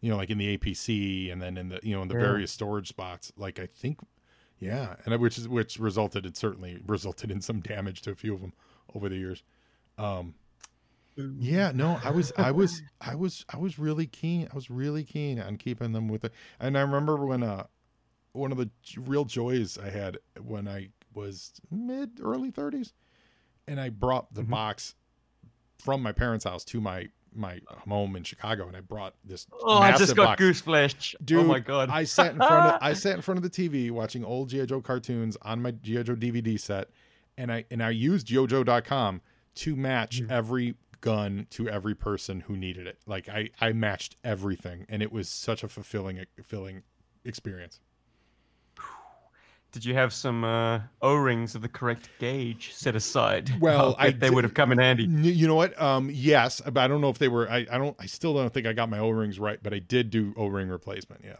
you 0.00 0.10
know, 0.10 0.16
like 0.16 0.30
in 0.30 0.38
the 0.38 0.56
APC 0.58 1.32
and 1.32 1.40
then 1.40 1.56
in 1.56 1.68
the 1.70 1.80
you 1.82 1.94
know 1.94 2.02
in 2.02 2.08
the 2.08 2.14
Yeah. 2.14 2.20
various 2.20 2.52
storage 2.52 2.88
spots. 2.88 3.32
Like 3.36 3.58
I 3.58 3.66
think, 3.66 4.00
yeah, 4.58 4.96
and 5.04 5.14
I- 5.14 5.16
which 5.16 5.38
is 5.38 5.48
which 5.48 5.78
resulted 5.78 6.26
it 6.26 6.36
certainly 6.36 6.80
resulted 6.86 7.30
in 7.30 7.40
some 7.40 7.60
damage 7.60 8.02
to 8.02 8.10
a 8.10 8.14
few 8.14 8.34
of 8.34 8.40
them 8.40 8.52
over 8.94 9.08
the 9.08 9.16
years. 9.16 9.42
Um, 9.98 10.34
yeah, 11.38 11.72
no, 11.74 12.00
I 12.02 12.10
was, 12.10 12.32
I 12.38 12.50
was, 12.52 12.82
I 13.00 13.14
was, 13.14 13.44
I 13.52 13.58
was 13.58 13.78
really 13.78 14.06
keen. 14.06 14.48
I 14.50 14.54
was 14.54 14.70
really 14.70 15.04
keen 15.04 15.38
on 15.38 15.56
keeping 15.58 15.92
them 15.92 16.08
with 16.08 16.24
it. 16.24 16.32
And 16.58 16.76
I 16.76 16.80
remember 16.80 17.26
when, 17.26 17.42
uh, 17.42 17.64
one 18.32 18.52
of 18.52 18.58
the 18.58 18.70
real 18.96 19.24
joys 19.24 19.78
I 19.78 19.90
had 19.90 20.18
when 20.40 20.66
I 20.68 20.88
was 21.14 21.52
mid 21.70 22.20
early 22.22 22.50
thirties, 22.50 22.92
and 23.66 23.80
I 23.80 23.88
brought 23.90 24.34
the 24.34 24.42
Mhm. 24.42 24.50
box 24.50 24.94
from 25.78 26.02
my 26.02 26.12
parents' 26.12 26.44
house 26.44 26.64
to 26.66 26.80
my 26.80 27.08
my 27.34 27.60
home 27.88 28.14
in 28.14 28.22
Chicago, 28.24 28.68
and 28.68 28.76
I 28.76 28.80
brought 28.82 29.14
this. 29.24 29.46
Oh, 29.62 29.78
I 29.78 29.96
just 29.96 30.14
got 30.14 30.24
box. 30.26 30.38
goose 30.38 30.60
flesh. 30.60 31.14
oh 31.18 31.24
Dude, 31.24 31.46
my 31.46 31.60
god. 31.60 31.88
I 31.88 32.04
sat 32.04 32.32
in 32.32 32.36
front 32.36 32.74
of 32.74 32.78
I 32.82 32.92
sat 32.92 33.14
in 33.14 33.22
front 33.22 33.38
of 33.38 33.42
the 33.42 33.48
TV 33.50 33.90
watching 33.90 34.22
old 34.22 34.50
GI 34.50 34.66
Joe 34.66 34.82
cartoons 34.82 35.38
on 35.40 35.62
my 35.62 35.70
GI 35.70 36.02
Joe 36.04 36.14
DVD 36.14 36.58
set, 36.60 36.90
and 37.38 37.50
I 37.50 37.64
and 37.70 37.82
I 37.82 37.88
used 37.90 38.26
YoJoe.com 38.28 39.22
to 39.54 39.76
match 39.76 40.20
Mhm. 40.20 40.30
every 40.30 40.74
gun 41.00 41.46
to 41.50 41.68
every 41.68 41.94
person 41.94 42.40
who 42.40 42.56
needed 42.56 42.86
it. 42.86 42.98
Like 43.06 43.28
I 43.30 43.48
I 43.60 43.72
matched 43.72 44.16
everything, 44.22 44.84
and 44.90 45.02
it 45.02 45.10
was 45.10 45.28
such 45.30 45.62
a 45.64 45.68
fulfilling 45.68 46.22
fulfilling 46.36 46.82
experience. 47.24 47.80
Did 49.72 49.86
you 49.86 49.94
have 49.94 50.12
some 50.12 50.44
uh, 50.44 50.80
O-rings 51.00 51.54
of 51.54 51.62
the 51.62 51.68
correct 51.68 52.10
gauge 52.18 52.72
set 52.74 52.94
aside? 52.94 53.50
Well, 53.60 53.96
I 53.98 54.08
I 54.08 54.10
they 54.10 54.28
would 54.30 54.44
have 54.44 54.52
come 54.54 54.70
in 54.70 54.78
handy. 54.78 55.04
You 55.04 55.46
know 55.46 55.54
what? 55.54 55.80
Um, 55.80 56.10
yes, 56.12 56.60
but 56.60 56.76
I 56.78 56.88
don't 56.88 57.00
know 57.00 57.08
if 57.08 57.18
they 57.18 57.28
were. 57.28 57.50
I, 57.50 57.66
I 57.70 57.78
don't. 57.78 57.96
I 57.98 58.06
still 58.06 58.34
don't 58.34 58.52
think 58.52 58.66
I 58.66 58.74
got 58.74 58.90
my 58.90 58.98
O 58.98 59.08
rings 59.10 59.38
right, 59.40 59.58
but 59.62 59.72
I 59.72 59.78
did 59.78 60.10
do 60.10 60.34
O 60.36 60.46
ring 60.46 60.68
replacement. 60.68 61.22
Yeah. 61.24 61.36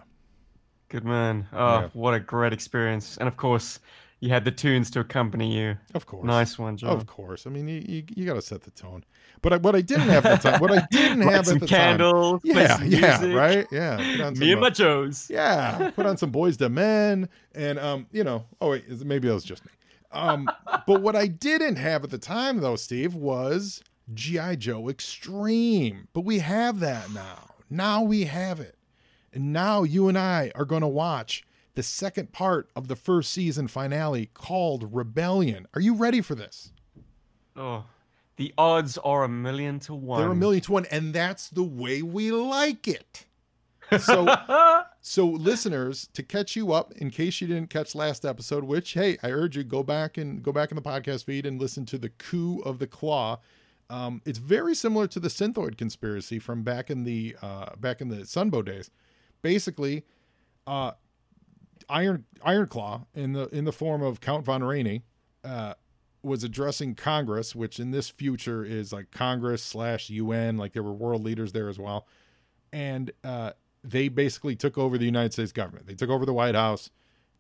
Good 0.89 1.05
man. 1.05 1.47
Oh, 1.53 1.81
Yeah. 1.81 1.89
what 1.93 2.15
a 2.15 2.21
great 2.21 2.53
experience! 2.53 3.17
And 3.19 3.29
of 3.29 3.37
course, 3.37 3.81
you 4.23 4.29
had 4.29 4.45
the 4.45 4.53
tunes 4.53 4.89
to 4.93 5.01
accompany 5.01 5.55
you. 5.55 5.77
Of 5.95 6.07
course. 6.07 6.25
Nice 6.25 6.57
one, 6.59 6.77
Joe. 6.77 6.87
Of 6.89 7.07
course. 7.07 7.47
I 7.47 7.51
mean, 7.51 7.67
you 7.67 7.83
you, 7.87 8.05
you 8.15 8.25
got 8.25 8.35
to 8.35 8.43
set 8.43 8.63
the 8.63 8.71
tone. 8.71 9.05
But 9.43 9.53
I, 9.53 9.57
what 9.57 9.75
I 9.75 9.81
didn't 9.81 10.09
have 10.11 10.25
at 10.25 10.41
the 10.41 10.51
time, 10.51 10.61
what 10.61 10.71
I 10.71 10.87
didn't 10.93 11.23
have 11.29 11.35
at 11.35 11.45
the 11.47 11.51
time, 11.53 11.59
Some 11.59 11.69
candles. 11.69 12.41
play 12.43 12.53
yeah, 12.63 12.77
some 12.77 12.87
yeah, 12.87 13.19
music. 13.21 13.37
right, 13.37 13.67
yeah. 13.73 13.97
Put 13.97 14.21
on 14.25 14.33
Me 14.39 14.39
some, 14.39 14.49
and 14.53 14.61
my 14.61 14.71
Joes. 14.71 15.27
yeah, 15.29 15.91
put 15.97 16.07
on 16.07 16.17
some 16.17 16.31
boys 16.31 16.57
to 16.59 16.69
men, 16.69 17.29
and 17.55 17.79
um, 17.81 18.07
you 18.13 18.23
know, 18.23 18.45
oh 18.61 18.71
wait, 18.71 18.85
is- 18.87 19.05
maybe 19.05 19.27
that 19.29 19.35
was 19.35 19.45
just 19.45 19.65
me. 19.67 19.73
Um, 20.13 20.49
but 20.87 21.03
what 21.03 21.17
I 21.17 21.27
didn't 21.27 21.77
have 21.77 22.05
at 22.05 22.11
the 22.11 22.19
time, 22.19 22.61
though, 22.61 22.77
Steve, 22.77 23.15
was 23.15 23.83
GI 24.15 24.57
Joe 24.57 24.89
Extreme. 24.89 26.07
But 26.13 26.21
we 26.25 26.39
have 26.41 26.81
that 26.81 27.11
now. 27.13 27.55
Now 27.71 28.03
we 28.03 28.25
have 28.25 28.61
it, 28.61 28.77
and 29.33 29.53
now 29.53 29.83
you 29.83 30.09
and 30.09 30.17
I 30.19 30.53
are 30.55 30.65
going 30.67 30.83
to 30.83 30.89
watch 30.89 31.43
the 31.75 31.83
second 31.83 32.33
part 32.33 32.71
of 32.77 32.89
the 32.89 32.97
first 32.97 33.33
season 33.33 33.69
finale 33.69 34.27
called 34.35 34.95
Rebellion. 34.95 35.67
Are 35.75 35.81
you 35.81 35.95
ready 35.95 36.21
for 36.21 36.35
this? 36.35 36.73
Oh, 37.57 37.85
the 38.37 38.53
odds 38.57 38.99
are 38.99 39.25
a 39.25 39.29
million 39.29 39.79
to 39.81 39.95
one. 39.95 40.21
They're 40.21 40.33
a 40.33 40.35
million 40.35 40.63
to 40.65 40.73
one, 40.73 40.87
and 40.87 41.15
that's 41.15 41.49
the 41.49 41.63
way 41.63 42.03
we 42.03 42.33
like 42.33 42.89
it. 42.89 43.27
So, 43.99 44.35
so 45.01 45.27
listeners, 45.27 46.09
to 46.15 46.23
catch 46.23 46.57
you 46.57 46.73
up, 46.73 46.93
in 46.97 47.11
case 47.11 47.41
you 47.41 47.47
didn't 47.47 47.71
catch 47.71 47.95
last 47.95 48.25
episode, 48.25 48.65
which 48.65 48.95
hey, 48.95 49.19
I 49.23 49.31
urge 49.31 49.57
you 49.57 49.65
go 49.65 49.83
back 49.83 50.17
and 50.17 50.43
go 50.43 50.53
back 50.53 50.71
in 50.71 50.77
the 50.77 50.83
podcast 50.83 51.25
feed 51.25 51.47
and 51.47 51.61
listen 51.61 51.85
to 51.87 51.99
the 51.99 52.09
coup 52.09 52.61
of 52.61 52.79
the 52.79 52.87
claw. 52.87 53.39
Um, 53.91 54.23
it's 54.25 54.39
very 54.39 54.75
similar 54.75 55.07
to 55.09 55.21
the 55.21 55.29
Synthoid 55.29 55.77
conspiracy 55.77 56.39
from 56.39 56.63
back 56.63 56.91
in 56.91 57.05
the 57.05 57.37
uh, 57.43 57.77
back 57.79 58.01
in 58.01 58.09
the 58.09 58.25
Sunbow 58.25 58.65
days. 58.65 58.91
Basically, 59.43 60.05
uh, 60.67 60.93
Iron 61.89 62.25
Iron 62.45 62.67
Klaw 62.69 63.07
in 63.15 63.33
the 63.33 63.49
in 63.49 63.65
the 63.65 63.73
form 63.73 64.03
of 64.03 64.21
Count 64.21 64.45
von 64.45 64.63
Rainey 64.65 65.03
uh, 65.45 65.75
was 66.23 66.45
addressing 66.45 66.95
Congress, 66.95 67.55
which 67.55 67.81
in 67.81 67.91
this 67.91 68.09
future 68.09 68.65
is 68.65 68.93
like 68.93 69.11
Congress 69.11 69.63
slash 69.63 70.09
UN, 70.11 70.57
like 70.57 70.73
there 70.73 70.83
were 70.83 70.93
world 70.93 71.23
leaders 71.25 71.53
there 71.53 71.69
as 71.69 71.79
well, 71.79 72.07
and 72.73 73.11
uh, 73.25 73.53
they 73.85 74.09
basically 74.09 74.55
took 74.57 74.79
over 74.79 74.97
the 74.99 75.05
United 75.05 75.33
States 75.33 75.53
government. 75.53 75.87
They 75.87 75.95
took 75.95 76.11
over 76.11 76.25
the 76.25 76.33
White 76.35 76.55
House. 76.55 76.91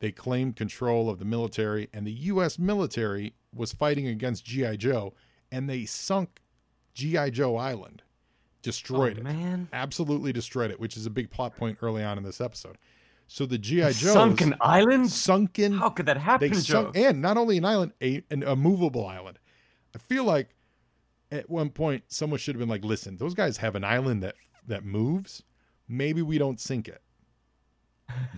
They 0.01 0.11
claimed 0.11 0.57
control 0.57 1.09
of 1.09 1.21
the 1.21 1.25
military, 1.25 1.89
and 1.93 2.05
the 2.05 2.13
U.S. 2.13 2.59
military 2.59 3.35
was 3.55 3.73
fighting 3.73 4.09
against 4.09 4.45
GI 4.45 4.79
Joe, 4.79 5.15
and 5.53 5.71
they 5.71 5.85
sunk 5.85 6.41
GI 6.95 7.31
Joe 7.31 7.57
Island, 7.57 8.03
destroyed 8.63 9.19
Oh, 9.19 9.21
it, 9.21 9.23
man. 9.25 9.69
absolutely 9.73 10.33
destroyed 10.33 10.73
it, 10.73 10.81
which 10.81 10.97
is 10.97 11.07
a 11.07 11.11
big 11.11 11.31
plot 11.31 11.57
point 11.57 11.79
early 11.83 12.03
on 12.03 12.19
in 12.19 12.25
this 12.25 12.41
episode. 12.41 12.79
So 13.29 13.47
the 13.47 13.59
GI 13.59 13.93
Joe 13.93 14.13
Sunken 14.13 14.55
island? 14.61 15.11
sunken 15.11 15.73
How 15.79 15.89
could 15.89 16.07
that 16.07 16.19
happen, 16.19 16.51
they 16.51 16.55
Joe? 16.55 16.85
sunk, 16.93 16.97
and 16.97 17.23
not 17.23 17.37
only 17.37 17.57
an 17.59 17.65
island, 17.65 17.93
a 18.03 18.23
an, 18.31 18.43
a 18.43 18.55
movable 18.57 19.07
island. 19.07 19.39
I 19.95 19.99
feel 19.99 20.25
like 20.25 20.51
at 21.31 21.49
one 21.49 21.71
point 21.71 22.05
someone 22.09 22.39
should 22.39 22.55
have 22.55 22.61
been 22.61 22.69
like, 22.69 22.85
"Listen, 22.85 23.17
those 23.17 23.35
guys 23.35 23.59
have 23.59 23.75
an 23.75 23.85
island 23.85 24.23
that 24.23 24.35
that 24.67 24.85
moves. 24.85 25.43
Maybe 25.89 26.23
we 26.23 26.39
don't 26.39 26.61
sink 26.61 26.89
it, 26.89 27.03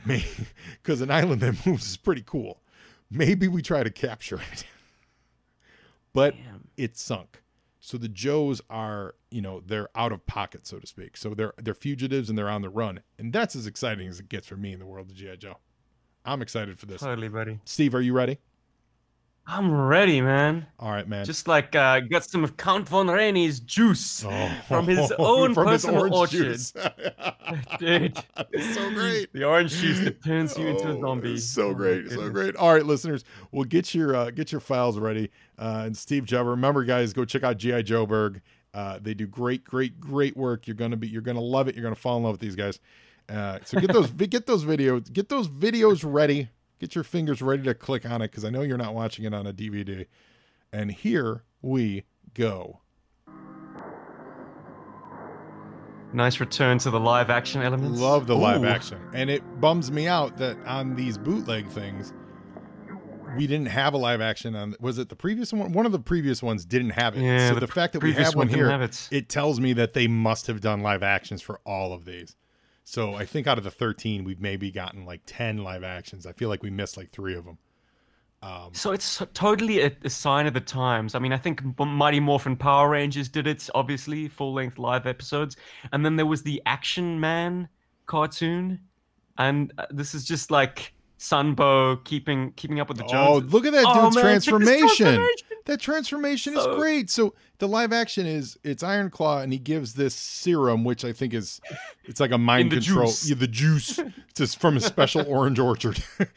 because 0.83 1.01
an 1.01 1.11
island 1.11 1.40
that 1.42 1.66
moves 1.66 1.87
is 1.87 1.97
pretty 1.97 2.23
cool. 2.25 2.61
Maybe 3.11 3.49
we 3.49 3.62
try 3.62 3.83
to 3.83 3.90
capture 3.90 4.40
it, 4.53 4.64
but 6.12 6.35
Damn. 6.37 6.68
it 6.77 6.97
sunk. 6.97 7.42
So 7.87 7.99
the 7.99 8.09
Joes 8.09 8.62
are, 8.70 9.14
you 9.31 9.42
know, 9.42 9.61
they're 9.61 9.90
out 9.94 10.11
of 10.11 10.25
pocket, 10.25 10.66
so 10.66 10.79
to 10.79 10.87
speak. 10.87 11.18
So 11.18 11.35
they're 11.35 11.53
they're 11.62 11.75
fugitives 11.75 12.31
and 12.31 12.38
they're 12.38 12.49
on 12.49 12.62
the 12.62 12.70
run, 12.70 13.01
and 13.18 13.31
that's 13.31 13.55
as 13.55 13.66
exciting 13.66 14.09
as 14.09 14.18
it 14.18 14.31
gets 14.31 14.47
for 14.47 14.57
me 14.57 14.73
in 14.73 14.79
the 14.79 14.87
world 14.87 15.11
of 15.11 15.14
GI 15.14 15.37
Joe. 15.37 15.59
I'm 16.25 16.40
excited 16.40 16.79
for 16.79 16.87
this. 16.87 17.03
Totally, 17.03 17.29
buddy. 17.29 17.61
Steve, 17.66 17.94
are 17.94 18.01
you 18.01 18.14
ready? 18.14 18.38
I'm 19.46 19.70
ready, 19.72 20.22
man. 20.22 20.66
All 20.78 20.90
right, 20.90 21.07
man. 21.07 21.26
Just 21.26 21.46
like 21.46 21.76
uh, 21.76 22.00
got 22.00 22.24
some 22.24 22.44
of 22.44 22.57
Count 22.57 22.88
von 22.88 23.09
Rainey's 23.09 23.61
juice 23.61 24.24
Oh, 24.24 24.50
from 24.68 24.87
his 24.87 25.12
own 25.18 25.52
from 25.52 25.68
his 25.68 25.83
personal 25.85 26.00
orange 26.00 26.14
orchard. 26.14 26.59
Dude. 27.78 28.18
It's 28.52 28.74
so 28.74 28.90
great. 28.90 29.33
The 29.35 29.44
orange 29.44 29.72
juice 29.76 30.00
that 30.00 30.24
turns 30.24 30.57
you 30.57 30.68
into 30.68 30.88
a 30.88 30.96
Oh, 30.96 31.00
zombie. 31.00 31.37
So 31.37 31.68
Oh 31.68 31.74
great, 31.74 32.11
so 32.11 32.30
great. 32.30 32.57
All 32.57 32.72
right, 32.72 32.87
listeners, 32.87 33.24
we'll 33.52 33.64
get 33.64 33.94
your 33.94 34.16
uh, 34.16 34.30
get 34.30 34.50
your 34.50 34.62
files 34.62 34.98
ready. 34.98 35.30
Uh, 35.59 35.83
and 35.87 35.96
Steve 35.96 36.24
Jubber, 36.24 36.50
remember, 36.50 36.83
guys, 36.85 37.12
go 37.12 37.24
check 37.26 37.42
out 37.44 37.59
GI 37.59 37.83
Joburg. 37.85 38.40
Uh, 38.72 38.98
they 39.00 39.12
do 39.14 39.26
great, 39.26 39.62
great, 39.64 40.00
great 40.00 40.37
work. 40.37 40.66
You're 40.66 40.74
gonna 40.74 40.96
be, 40.96 41.07
you're 41.07 41.22
gonna 41.22 41.40
love 41.40 41.68
it. 41.68 41.74
You're 41.74 41.85
gonna 41.85 41.94
fall 41.94 42.16
in 42.16 42.22
love 42.24 42.33
with 42.33 42.40
these 42.40 42.57
guys. 42.57 42.80
Uh, 43.28 43.59
so 43.64 43.78
get 43.78 43.92
those, 43.92 44.11
get 44.30 44.46
those 44.46 44.64
videos, 44.64 45.12
get 45.12 45.28
those 45.28 45.48
videos 45.48 46.02
ready. 46.02 46.48
Get 46.85 46.94
your 46.94 47.03
fingers 47.03 47.40
ready 47.40 47.62
to 47.62 47.73
click 47.73 48.05
on 48.05 48.20
it 48.20 48.31
because 48.31 48.44
I 48.44 48.51
know 48.51 48.61
you're 48.61 48.77
not 48.77 48.92
watching 48.92 49.25
it 49.25 49.33
on 49.33 49.47
a 49.47 49.55
DVD. 49.55 50.05
And 50.70 50.92
here 50.92 51.42
we 51.62 52.05
go. 52.35 52.81
Nice 56.12 56.40
return 56.40 56.77
to 56.81 56.90
the 56.90 57.01
live 57.01 57.31
action 57.31 57.62
elements. 57.62 57.99
Love 57.99 58.27
the 58.27 58.37
live 58.37 58.64
Ooh. 58.64 58.66
action. 58.66 59.01
And 59.14 59.31
it 59.31 59.62
bums 59.62 59.90
me 59.90 60.07
out 60.09 60.37
that 60.37 60.59
on 60.66 60.94
these 60.94 61.16
bootleg 61.16 61.68
things, 61.68 62.12
we 63.35 63.47
didn't 63.47 63.68
have 63.68 63.94
a 63.94 63.97
live 63.97 64.20
action 64.20 64.55
on 64.55 64.77
was 64.79 64.99
it 64.99 65.09
the 65.09 65.16
previous 65.16 65.55
one? 65.55 65.73
One 65.73 65.87
of 65.87 65.92
the 65.92 66.01
previous 66.01 66.42
ones 66.42 66.66
didn't 66.66 66.90
have 66.90 67.16
it. 67.16 67.23
Yeah, 67.23 67.49
so 67.49 67.55
the 67.55 67.61
the, 67.61 67.66
fact 67.66 67.94
that 67.94 68.03
we 68.03 68.12
have 68.12 68.35
one 68.35 68.49
one 68.49 68.55
here, 68.55 68.70
it. 68.83 69.09
it 69.11 69.31
tells 69.31 69.59
me 69.59 69.73
that 69.73 69.94
they 69.94 70.07
must 70.07 70.49
have 70.49 70.61
done 70.61 70.83
live 70.83 71.03
actions 71.03 71.40
for 71.40 71.61
all 71.64 71.94
of 71.94 72.05
these. 72.05 72.37
So 72.85 73.14
I 73.14 73.25
think 73.25 73.47
out 73.47 73.57
of 73.57 73.64
the 73.64 73.70
13, 73.70 74.25
we've 74.25 74.40
maybe 74.40 74.70
gotten 74.70 75.07
like 75.07 75.23
10 75.27 75.59
live 75.59 75.83
actions. 75.83 76.27
I 76.27 76.33
feel 76.33 76.51
like 76.51 76.62
we 76.62 76.70
missed 76.70 76.97
like 76.97 77.11
three 77.11 77.35
of 77.35 77.44
them. 77.47 77.59
Um, 78.42 78.75
So 78.75 78.92
it's 78.92 79.23
totally 79.33 79.81
a, 79.81 79.90
a 80.05 80.11
sign 80.11 80.47
of 80.47 80.53
the 80.53 80.61
times. 80.61 81.14
I 81.14 81.18
mean, 81.18 81.33
I 81.33 81.38
think 81.38 81.62
Mighty 81.79 82.20
Morphin 82.20 82.57
Power 82.57 82.90
Rangers 82.90 83.31
did 83.31 83.47
it, 83.47 83.68
obviously, 83.75 84.29
full 84.29 84.53
length 84.53 84.79
live 84.79 85.07
episodes. 85.07 85.57
And 85.92 86.05
then 86.05 86.16
there 86.16 86.27
was 86.27 86.42
the 86.42 86.61
Action 86.66 87.18
Man 87.18 87.68
cartoon. 88.05 88.81
And 89.38 89.73
uh, 89.79 89.87
this 89.90 90.14
is 90.14 90.27
just 90.27 90.51
like 90.51 90.92
Sunbow 91.18 92.03
keeping 92.05 92.53
keeping 92.53 92.81
up 92.81 92.88
with 92.88 92.98
the 92.98 93.05
Joneses. 93.05 93.44
Oh, 93.48 93.57
look 93.57 93.64
at 93.66 93.72
that 93.72 93.85
Oh, 93.87 94.05
dude's 94.05 94.16
man, 94.16 94.24
transformation. 94.24 94.87
transformation. 95.07 95.46
That 95.66 95.81
transformation 95.81 96.57
is 96.57 96.66
great. 96.77 97.09
So 97.09 97.35
the 97.59 97.68
live 97.68 97.92
action 97.92 98.27
is 98.27 98.59
it's 98.62 98.83
Iron 98.83 99.09
Klaw, 99.11 99.38
and 99.40 99.53
he 99.53 99.59
gives 99.59 99.94
this 99.94 100.14
serum, 100.14 100.85
which 100.85 101.05
I 101.05 101.12
think 101.12 101.33
is 101.33 101.61
it's 102.05 102.20
like 102.20 102.33
a 102.33 102.38
mind 102.38 102.72
control. 102.72 103.07
juice. 103.07 103.29
Yeah, 103.29 103.37
the 103.37 103.46
juice 103.46 103.98
it's 104.38 104.55
from 104.55 104.77
a 104.77 104.81
special 104.81 105.24
orange 105.29 105.59
orchard. 105.59 106.03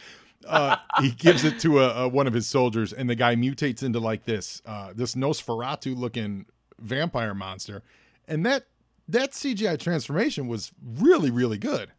uh, 0.48 0.78
he 1.02 1.12
gives 1.12 1.44
it 1.44 1.60
to 1.62 1.80
a, 1.82 2.04
a, 2.04 2.08
one 2.08 2.28
of 2.28 2.34
his 2.34 2.48
soldiers, 2.48 2.94
and 2.94 3.10
the 3.10 3.16
guy 3.16 3.36
mutates 3.36 3.84
into 3.84 4.00
like 4.00 4.24
this 4.24 4.62
uh, 4.66 4.94
this 4.96 5.16
Nosferatu 5.16 5.98
looking 5.98 6.46
vampire 6.80 7.34
monster, 7.34 7.84
and 8.28 8.46
that 8.46 8.68
that 9.10 9.32
CGI 9.32 9.78
transformation 9.80 10.48
was 10.48 10.72
really 10.82 11.32
really 11.32 11.58
good. 11.58 11.92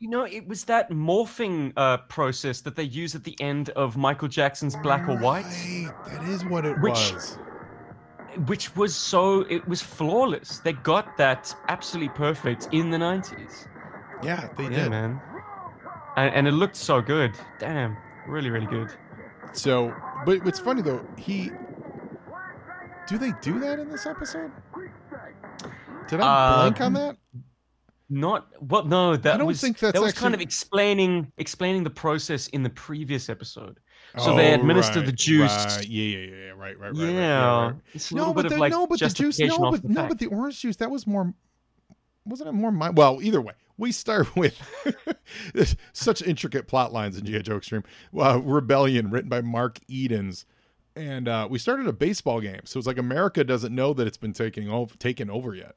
You 0.00 0.10
know, 0.10 0.24
it 0.24 0.46
was 0.46 0.64
that 0.64 0.90
morphing 0.90 1.72
uh, 1.76 1.98
process 2.08 2.60
that 2.62 2.76
they 2.76 2.82
use 2.82 3.14
at 3.14 3.24
the 3.24 3.40
end 3.40 3.70
of 3.70 3.96
Michael 3.96 4.28
Jackson's 4.28 4.76
Black 4.76 5.08
or 5.08 5.16
White. 5.16 5.44
Right, 5.44 5.90
that 6.08 6.24
is 6.28 6.44
what 6.44 6.66
it 6.66 6.78
Which- 6.80 6.92
was. 7.12 7.38
which 8.46 8.74
was 8.76 8.94
so 8.94 9.42
it 9.42 9.66
was 9.68 9.80
flawless. 9.80 10.58
They 10.58 10.72
got 10.72 11.16
that 11.16 11.54
absolutely 11.68 12.08
perfect 12.14 12.68
in 12.72 12.90
the 12.90 12.98
nineties. 12.98 13.68
Yeah, 14.22 14.48
they 14.56 14.64
Yeah, 14.64 14.70
did. 14.70 14.90
man. 14.90 15.20
And, 16.16 16.34
and 16.34 16.48
it 16.48 16.52
looked 16.52 16.76
so 16.76 17.00
good. 17.00 17.32
Damn, 17.60 17.96
really, 18.26 18.50
really 18.50 18.66
good. 18.66 18.92
So, 19.52 19.94
but 20.26 20.44
what's 20.44 20.58
funny 20.58 20.82
though, 20.82 21.06
he 21.16 21.50
do 23.06 23.18
they 23.18 23.32
do 23.42 23.60
that 23.60 23.78
in 23.78 23.88
this 23.88 24.06
episode? 24.06 24.50
Did 26.08 26.20
I 26.20 26.24
Uh, 26.26 26.56
blank 26.62 26.80
on 26.80 26.92
that? 26.94 27.16
Not 28.10 28.48
well, 28.60 28.84
no. 28.84 29.16
That 29.16 29.38
don't 29.38 29.46
was 29.46 29.60
think 29.60 29.78
that's 29.78 29.94
that 29.94 30.02
was 30.02 30.12
kind 30.12 30.34
of 30.34 30.40
explaining 30.40 31.32
explaining 31.38 31.84
the 31.84 31.90
process 31.90 32.48
in 32.48 32.62
the 32.62 32.70
previous 32.70 33.28
episode. 33.30 33.80
So 34.18 34.36
they 34.36 34.52
Oh, 34.52 34.54
administer 34.54 35.00
the 35.00 35.10
juice. 35.10 35.50
right. 35.50 35.88
Yeah, 35.88 36.04
yeah, 36.04 36.18
yeah, 36.18 36.36
yeah. 36.36 36.50
Right, 36.50 36.78
right, 36.78 36.78
right. 36.78 36.90
right, 36.92 37.12
yeah, 37.12 37.46
right, 37.46 37.74
right. 37.74 38.12
No, 38.12 38.34
but 38.34 38.48
the, 38.48 38.58
like 38.58 38.70
no, 38.70 38.86
but 38.86 39.00
the 39.00 39.08
juice. 39.08 39.38
No, 39.40 39.70
but 39.70 39.82
the 39.82 39.88
no, 39.88 40.06
but 40.06 40.18
the 40.18 40.26
orange 40.26 40.60
juice. 40.60 40.76
That 40.76 40.90
was 40.90 41.06
more. 41.06 41.32
Wasn't 42.26 42.48
it 42.48 42.52
more 42.52 42.70
my? 42.70 42.90
Well, 42.90 43.20
either 43.22 43.40
way, 43.40 43.54
we 43.78 43.90
start 43.90 44.36
with 44.36 44.60
such 45.92 46.22
intricate 46.22 46.68
plot 46.68 46.92
lines 46.92 47.16
in 47.18 47.24
GI 47.24 47.42
Joe 47.42 47.56
Extreme. 47.56 47.84
Uh, 48.16 48.40
Rebellion, 48.42 49.10
written 49.10 49.28
by 49.30 49.40
Mark 49.40 49.80
Edens, 49.88 50.44
and 50.94 51.26
uh, 51.26 51.48
we 51.50 51.58
started 51.58 51.86
a 51.86 51.92
baseball 51.92 52.40
game. 52.40 52.60
So 52.64 52.78
it's 52.78 52.86
like 52.86 52.98
America 52.98 53.42
doesn't 53.44 53.74
know 53.74 53.94
that 53.94 54.06
it's 54.06 54.16
been 54.18 54.32
taking 54.34 54.68
over, 54.70 54.94
taken 54.96 55.30
over 55.30 55.54
yet. 55.54 55.74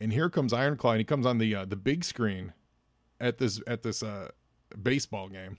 And 0.00 0.12
here 0.12 0.30
comes 0.30 0.52
Iron 0.52 0.76
Klaw, 0.76 0.92
and 0.92 0.98
he 1.00 1.04
comes 1.04 1.26
on 1.26 1.38
the 1.38 1.54
uh, 1.54 1.64
the 1.66 1.76
big 1.76 2.04
screen 2.04 2.52
at 3.20 3.38
this 3.38 3.60
at 3.66 3.82
this 3.82 4.02
uh, 4.02 4.28
baseball 4.82 5.28
game. 5.28 5.58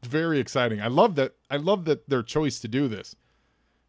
It's 0.00 0.08
very 0.08 0.38
exciting. 0.40 0.80
I 0.82 0.88
love 0.88 1.14
that. 1.14 1.34
I 1.50 1.56
love 1.56 1.84
that 1.84 2.08
their 2.08 2.22
choice 2.22 2.58
to 2.60 2.68
do 2.68 2.88
this 2.88 3.14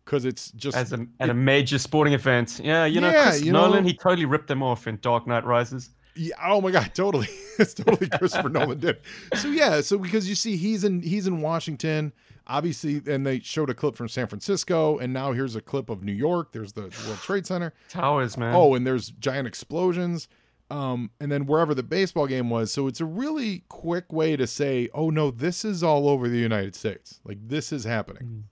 because 0.05 0.23
it's 0.23 0.51
just 0.51 0.77
as 0.77 0.93
a 0.93 1.07
at 1.19 1.29
a 1.29 1.33
major 1.33 1.79
sporting 1.79 2.13
event. 2.13 2.61
Yeah, 2.63 2.85
you 2.85 3.01
know, 3.01 3.09
Yeah, 3.09 3.23
Chris 3.23 3.41
you 3.43 3.51
know- 3.51 3.65
Nolan, 3.67 3.85
he 3.85 3.93
totally 3.93 4.25
ripped 4.25 4.47
them 4.47 4.61
off 4.61 4.87
in 4.87 4.99
Dark 5.01 5.25
Knight 5.25 5.45
Rises. 5.45 5.89
Yeah, 6.15 6.35
oh 6.45 6.61
my 6.61 6.71
god, 6.71 6.91
totally. 6.93 7.27
it's 7.59 7.73
totally 7.73 8.07
Christopher 8.09 8.49
Nolan 8.49 8.79
did. 8.79 8.99
So 9.35 9.49
yeah, 9.49 9.81
so 9.81 9.97
because 9.97 10.29
you 10.29 10.35
see 10.35 10.55
he's 10.55 10.83
in 10.83 11.01
he's 11.01 11.27
in 11.27 11.41
Washington, 11.41 12.13
obviously, 12.47 13.01
and 13.07 13.25
they 13.25 13.39
showed 13.39 13.69
a 13.69 13.73
clip 13.73 13.95
from 13.95 14.07
San 14.07 14.27
Francisco, 14.27 14.97
and 14.97 15.11
now 15.13 15.33
here's 15.33 15.55
a 15.55 15.61
clip 15.61 15.89
of 15.89 16.03
New 16.03 16.13
York. 16.13 16.51
There's 16.53 16.73
the 16.73 16.81
World 16.81 17.19
Trade 17.21 17.45
Center. 17.45 17.73
Towers, 17.89 18.37
man. 18.37 18.55
Oh, 18.55 18.75
and 18.75 18.87
there's 18.87 19.09
giant 19.09 19.47
explosions. 19.47 20.27
Um, 20.71 21.11
and 21.19 21.31
then 21.31 21.45
wherever 21.45 21.75
the 21.75 21.83
baseball 21.83 22.25
game 22.25 22.49
was. 22.49 22.73
So 22.73 22.87
it's 22.87 22.99
a 22.99 23.05
really 23.05 23.65
quick 23.69 24.11
way 24.11 24.35
to 24.35 24.47
say, 24.47 24.89
oh 24.95 25.11
no, 25.11 25.29
this 25.29 25.63
is 25.63 25.83
all 25.83 26.09
over 26.09 26.27
the 26.27 26.39
United 26.39 26.75
States. 26.75 27.19
Like 27.23 27.37
this 27.47 27.71
is 27.71 27.83
happening. 27.83 28.45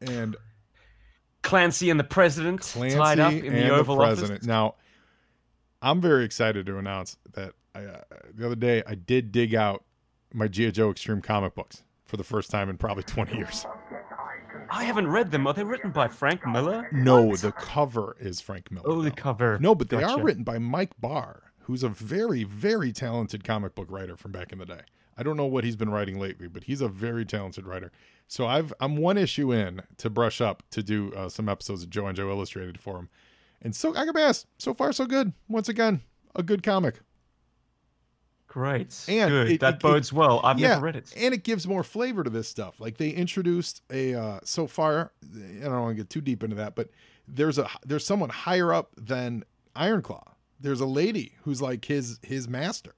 And 0.00 0.36
Clancy 1.42 1.88
and 1.88 2.00
the 2.00 2.04
president 2.04 2.62
Clancy 2.62 2.96
tied 2.96 3.20
up 3.20 3.32
in 3.32 3.52
the 3.52 3.70
Oval 3.70 3.96
president. 3.96 4.38
Office. 4.38 4.46
Now, 4.46 4.74
I'm 5.82 6.00
very 6.00 6.24
excited 6.24 6.66
to 6.66 6.78
announce 6.78 7.18
that 7.34 7.52
I, 7.74 7.84
uh, 7.84 8.00
the 8.34 8.46
other 8.46 8.54
day 8.56 8.82
I 8.86 8.94
did 8.94 9.32
dig 9.32 9.54
out 9.54 9.84
my 10.32 10.48
GI 10.48 10.72
Joe 10.72 10.90
Extreme 10.90 11.22
comic 11.22 11.54
books 11.54 11.82
for 12.04 12.16
the 12.16 12.24
first 12.24 12.50
time 12.50 12.68
in 12.68 12.76
probably 12.78 13.02
20 13.02 13.36
years. 13.36 13.66
I 14.70 14.84
haven't 14.84 15.08
read 15.08 15.30
them. 15.30 15.46
Are 15.46 15.52
they 15.54 15.64
written 15.64 15.90
by 15.90 16.08
Frank 16.08 16.46
Miller? 16.46 16.88
No, 16.92 17.22
What? 17.22 17.40
the 17.40 17.52
cover 17.52 18.16
is 18.18 18.40
Frank 18.40 18.70
Miller. 18.70 18.86
oh, 18.88 19.02
the 19.02 19.10
though. 19.10 19.14
cover. 19.16 19.58
No, 19.60 19.74
but 19.74 19.90
they 19.90 20.02
are 20.02 20.20
written 20.20 20.42
by 20.44 20.58
Mike 20.58 20.92
Barr, 21.00 21.52
who's 21.60 21.82
a 21.82 21.88
very, 21.88 22.42
very 22.44 22.92
talented 22.92 23.44
comic 23.44 23.74
book 23.74 23.90
writer 23.90 24.16
from 24.16 24.32
back 24.32 24.52
in 24.52 24.58
the 24.58 24.66
day. 24.66 24.80
I 25.16 25.22
don't 25.22 25.36
know 25.36 25.46
what 25.46 25.64
he's 25.64 25.76
been 25.76 25.90
writing 25.90 26.18
lately, 26.18 26.48
but 26.48 26.64
he's 26.64 26.80
a 26.80 26.88
very 26.88 27.24
talented 27.24 27.66
writer. 27.66 27.90
So 28.28 28.46
I've 28.46 28.72
I'm 28.80 28.96
one 28.96 29.16
issue 29.16 29.52
in 29.52 29.82
to 29.98 30.10
brush 30.10 30.40
up 30.40 30.62
to 30.70 30.82
do 30.82 31.12
uh, 31.14 31.28
some 31.28 31.48
episodes 31.48 31.84
of 31.84 31.90
Joe 31.90 32.06
and 32.06 32.16
Joe 32.16 32.28
Illustrated 32.28 32.78
for 32.80 32.98
him, 32.98 33.08
and 33.62 33.74
so 33.74 33.94
I 33.96 34.04
can 34.04 34.14
be 34.14 34.20
asked. 34.20 34.46
So 34.58 34.74
far, 34.74 34.92
so 34.92 35.06
good. 35.06 35.32
Once 35.48 35.68
again, 35.68 36.02
a 36.34 36.42
good 36.42 36.62
comic. 36.62 37.00
Great. 38.48 39.04
And 39.08 39.30
Good. 39.30 39.50
it- 39.50 39.60
that 39.60 39.74
it- 39.74 39.76
it- 39.76 39.82
bodes 39.82 40.12
well. 40.12 40.40
I've 40.42 40.58
yeah, 40.58 40.68
never 40.68 40.86
read 40.86 40.96
it. 40.96 41.12
and 41.16 41.34
it 41.34 41.44
gives 41.44 41.66
more 41.66 41.82
flavor 41.84 42.24
to 42.24 42.30
this 42.30 42.48
stuff. 42.48 42.80
Like 42.80 42.96
they 42.96 43.10
introduced 43.10 43.82
a 43.90 44.14
uh, 44.14 44.40
so 44.44 44.66
far. 44.66 45.12
I 45.36 45.64
don't 45.64 45.72
want 45.82 45.90
to 45.96 46.02
get 46.02 46.08
too 46.10 46.20
deep 46.22 46.42
into 46.42 46.56
that, 46.56 46.74
but 46.74 46.88
there's 47.28 47.58
a 47.58 47.68
there's 47.84 48.06
someone 48.06 48.30
higher 48.30 48.72
up 48.72 48.92
than 48.96 49.44
Iron 49.74 50.00
Klaw. 50.00 50.22
There's 50.58 50.80
a 50.80 50.86
lady 50.86 51.34
who's 51.42 51.60
like 51.60 51.84
his 51.84 52.18
his 52.22 52.48
master 52.48 52.94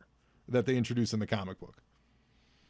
that 0.49 0.65
they 0.65 0.77
introduce 0.77 1.13
in 1.13 1.19
the 1.19 1.27
comic 1.27 1.59
book. 1.59 1.83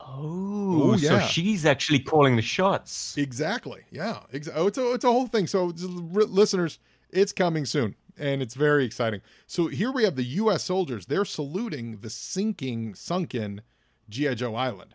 Oh, 0.01 0.93
Oh, 0.93 0.97
so 0.97 1.19
she's 1.21 1.67
actually 1.67 1.99
calling 1.99 2.37
the 2.37 2.43
shots. 2.43 3.17
Exactly. 3.19 3.83
Yeah. 3.91 4.21
Oh, 4.55 4.67
it's 4.69 4.79
a 4.79 4.93
it's 4.95 5.05
a 5.05 5.13
whole 5.13 5.27
thing. 5.27 5.47
So 5.47 5.67
listeners, 5.77 6.79
it's 7.11 7.33
coming 7.33 7.65
soon, 7.65 7.95
and 8.19 8.43
it's 8.43 8.55
very 8.55 8.85
exciting. 8.85 9.21
So 9.47 9.69
here 9.69 9.91
we 9.93 10.05
have 10.05 10.17
the 10.17 10.25
U.S. 10.25 10.65
soldiers. 10.65 11.07
They're 11.07 11.25
saluting 11.25 11.99
the 12.01 12.11
sinking, 12.11 12.95
sunken 12.95 13.63
GI 14.09 14.35
Joe 14.37 14.55
Island 14.55 14.95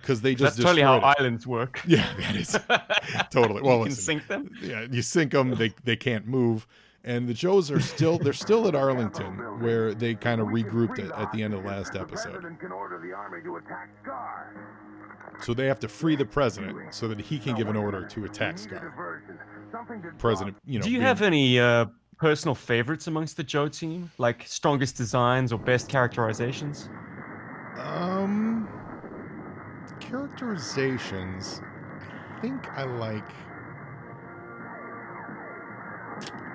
because 0.00 0.22
they 0.22 0.34
just 0.36 0.56
That's 0.56 0.64
totally 0.64 0.82
how 0.82 0.98
it. 0.98 1.04
islands 1.18 1.46
work. 1.46 1.80
Yeah, 1.86 2.06
that 2.18 2.36
is 2.36 2.58
totally. 3.30 3.62
Well, 3.62 3.78
you 3.78 3.84
can 3.84 3.90
listen, 3.90 4.02
sink 4.04 4.26
them. 4.28 4.50
yeah, 4.62 4.86
you 4.90 5.02
sink 5.02 5.32
them, 5.32 5.54
they 5.54 5.72
they 5.84 5.96
can't 5.96 6.26
move, 6.26 6.66
and 7.04 7.28
the 7.28 7.34
Joes 7.34 7.70
are 7.70 7.80
still 7.80 8.18
they're 8.18 8.32
still 8.32 8.66
at 8.68 8.74
Arlington 8.74 9.60
where 9.62 9.94
they 9.94 10.14
kind 10.14 10.40
of 10.40 10.48
regrouped 10.48 10.98
at, 10.98 11.12
at 11.18 11.32
the 11.32 11.42
end 11.42 11.54
of 11.54 11.62
the 11.62 11.68
last 11.68 11.94
episode. 11.96 12.42
can 12.60 12.72
order 12.72 12.98
the 12.98 13.14
army 13.14 13.42
to 13.44 13.56
attack 13.56 13.90
SKAR. 14.02 14.56
So 15.40 15.54
they 15.54 15.66
have 15.66 15.78
to 15.80 15.88
free 15.88 16.16
the 16.16 16.24
president 16.24 16.92
so 16.94 17.06
that 17.06 17.20
he 17.20 17.38
can 17.38 17.54
give 17.54 17.68
an 17.68 17.76
order 17.76 18.04
to 18.04 18.24
attack 18.24 18.58
SKAR. 18.58 19.22
President, 20.18 20.56
you 20.64 20.78
know. 20.78 20.82
Do 20.84 20.90
you 20.90 20.98
being- 20.98 21.06
have 21.06 21.22
any 21.22 21.58
uh, 21.60 21.86
personal 22.18 22.54
favorites 22.54 23.06
amongst 23.06 23.36
the 23.36 23.44
Joe 23.44 23.68
team? 23.68 24.10
Like 24.18 24.44
strongest 24.46 24.96
designs 24.96 25.52
or 25.52 25.58
best 25.58 25.88
characterizations? 25.88 26.88
um 27.78 28.68
characterizations? 30.00 31.60
I 32.36 32.40
think 32.40 32.68
I 32.70 32.84
like. 32.84 33.24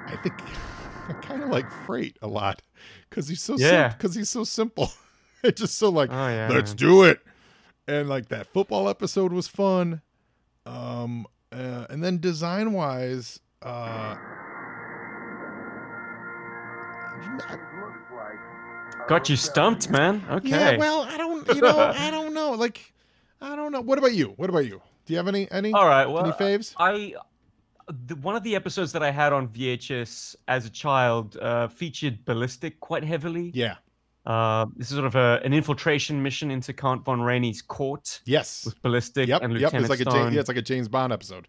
I 0.07 0.17
think 0.21 0.35
I 1.09 1.13
kind 1.21 1.43
of 1.43 1.49
like 1.49 1.69
Freight 1.85 2.17
a 2.21 2.27
lot 2.27 2.61
because 3.09 3.27
he's 3.27 3.41
so 3.41 3.55
Yeah. 3.57 3.89
because 3.89 4.15
he's 4.15 4.29
so 4.29 4.43
simple. 4.43 4.91
it's 5.43 5.59
just 5.61 5.75
so 5.77 5.89
like 5.89 6.09
Oh 6.11 6.27
yeah. 6.27 6.49
let's 6.51 6.73
do 6.73 7.03
it 7.03 7.19
and 7.87 8.07
like 8.07 8.29
that 8.29 8.47
football 8.47 8.87
episode 8.87 9.33
was 9.33 9.47
fun 9.47 10.01
um 10.65 11.27
uh, 11.53 11.85
and 11.89 12.03
then 12.03 12.19
design 12.19 12.73
wise 12.73 13.39
uh 13.61 14.15
Got 19.07 19.29
you 19.29 19.35
stumped, 19.35 19.89
man. 19.89 20.23
Okay. 20.29 20.49
yeah 20.49 20.77
well 20.77 21.01
i 21.03 21.17
don't 21.17 21.47
you 21.55 21.61
know 21.61 21.77
i 21.97 22.09
don't 22.09 22.33
know 22.33 22.51
like 22.51 22.93
i 23.41 23.55
don't 23.55 23.71
know 23.71 23.81
what 23.81 23.97
about 23.99 24.13
you 24.13 24.33
what 24.37 24.49
about 24.49 24.65
you 24.65 24.81
do 25.05 25.13
you 25.13 25.17
have 25.17 25.27
any 25.27 25.49
any 25.51 25.73
All 25.73 25.85
right. 25.85 26.05
Well, 26.05 26.23
any 26.23 26.31
faves 26.31 26.73
I 26.77 27.13
the, 28.07 28.15
one 28.15 28.35
of 28.37 28.43
the 28.43 28.55
episodes 28.55 28.93
that 28.93 29.03
I 29.03 29.11
had 29.11 29.33
on 29.33 29.49
VHS 29.49 30.37
as 30.47 30.65
a 30.65 30.69
child 30.69 31.35
uh, 31.37 31.67
featured 31.67 32.23
ballistic 32.23 32.79
quite 32.79 33.03
heavily. 33.03 33.51
yeah 33.53 33.75
Uh, 34.25 34.65
this 34.77 34.89
is 34.89 34.93
sort 34.95 35.05
of 35.05 35.15
a, 35.15 35.41
an 35.43 35.53
infiltration 35.53 36.23
mission 36.23 36.49
into 36.49 36.71
Count 36.71 37.03
von 37.03 37.21
Rainey's 37.21 37.61
court 37.61 38.21
yes. 38.25 38.63
with 38.65 38.81
ballistic 38.81 39.27
yep 39.27 39.41
and 39.41 39.51
yep 39.53 39.73
Lieutenant 39.73 39.83
it's 39.83 39.89
like 39.89 39.99
a 39.99 40.03
Stone. 40.03 40.23
James, 40.25 40.33
yeah, 40.35 40.39
it's 40.39 40.47
like 40.47 40.57
a 40.57 40.61
james 40.61 40.87
bond 40.87 41.11
episode. 41.11 41.47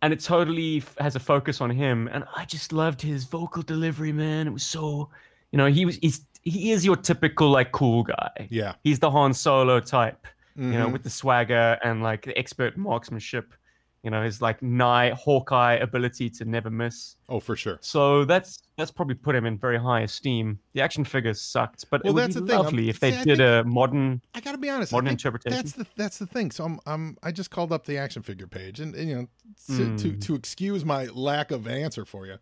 And 0.00 0.12
it 0.12 0.20
totally 0.20 0.78
f- 0.78 0.96
has 0.98 1.14
a 1.16 1.20
focus 1.20 1.60
on 1.60 1.70
him. 1.70 2.08
And 2.12 2.24
i 2.34 2.44
just 2.44 2.72
loved 2.72 3.00
his 3.02 3.24
vocal 3.24 3.62
delivery 3.62 4.12
man. 4.12 4.46
It 4.46 4.52
was 4.52 4.62
so 4.64 5.10
you 5.50 5.58
know 5.58 5.66
he 5.66 5.84
was 5.84 5.96
he's 5.96 6.24
he 6.42 6.72
is 6.72 6.84
your 6.84 6.96
typical 6.96 7.50
like 7.50 7.72
cool 7.72 8.02
guy. 8.04 8.48
Yeah. 8.50 8.74
He's 8.82 8.98
the 8.98 9.10
han 9.10 9.34
solo 9.34 9.78
type 9.78 10.26
you 10.56 10.64
know 10.70 10.88
Mhm. 10.88 10.92
with 10.92 11.02
the 11.02 11.10
swagger 11.10 11.78
and 11.84 12.02
like 12.02 12.24
the 12.26 12.36
expert 12.38 12.76
marksmanship 12.76 13.54
you 14.02 14.10
know 14.10 14.22
his 14.22 14.42
like 14.42 14.60
nigh 14.62 15.10
hawkeye 15.10 15.74
ability 15.74 16.28
to 16.28 16.44
never 16.44 16.70
miss 16.70 17.16
oh 17.28 17.38
for 17.38 17.54
sure 17.54 17.78
so 17.80 18.24
that's 18.24 18.58
that's 18.76 18.90
probably 18.90 19.14
put 19.14 19.34
him 19.36 19.46
in 19.46 19.56
very 19.56 19.78
high 19.78 20.00
esteem 20.00 20.58
the 20.72 20.80
action 20.80 21.04
figures 21.04 21.40
sucked 21.40 21.84
but 21.90 22.02
Well, 22.02 22.10
it 22.10 22.14
would 22.14 22.22
that's 22.24 22.34
be 22.34 22.40
the 22.40 22.46
thing, 22.48 22.56
I'm- 22.56 22.64
lovely 22.64 22.88
if 22.88 22.98
they 22.98 23.16
I 23.16 23.22
did 23.24 23.40
a 23.40 23.62
modern 23.64 24.20
I 24.34 24.40
gotta 24.40 24.58
be 24.58 24.68
honest. 24.70 24.90
Modern 24.92 25.08
interpretation. 25.10 25.56
That's 25.56 25.72
the 25.72 25.86
that's 25.96 26.18
the 26.18 26.26
thing. 26.26 26.50
So 26.50 26.64
I'm 26.64 26.80
I'm 26.86 27.16
I 27.22 27.30
just 27.30 27.50
called 27.50 27.72
up 27.72 27.84
the 27.86 27.96
action 27.98 28.22
figure 28.22 28.46
page, 28.48 28.80
and, 28.80 28.94
and 28.94 29.08
you 29.08 29.14
know 29.14 29.28
to, 29.76 29.96
to 29.98 30.08
Mm. 30.12 30.20
to 30.22 30.34
excuse 30.34 30.84
my 30.84 31.06
lack 31.06 31.50
of 31.52 31.68
answer 31.68 32.04
for 32.04 32.26
you, 32.26 32.38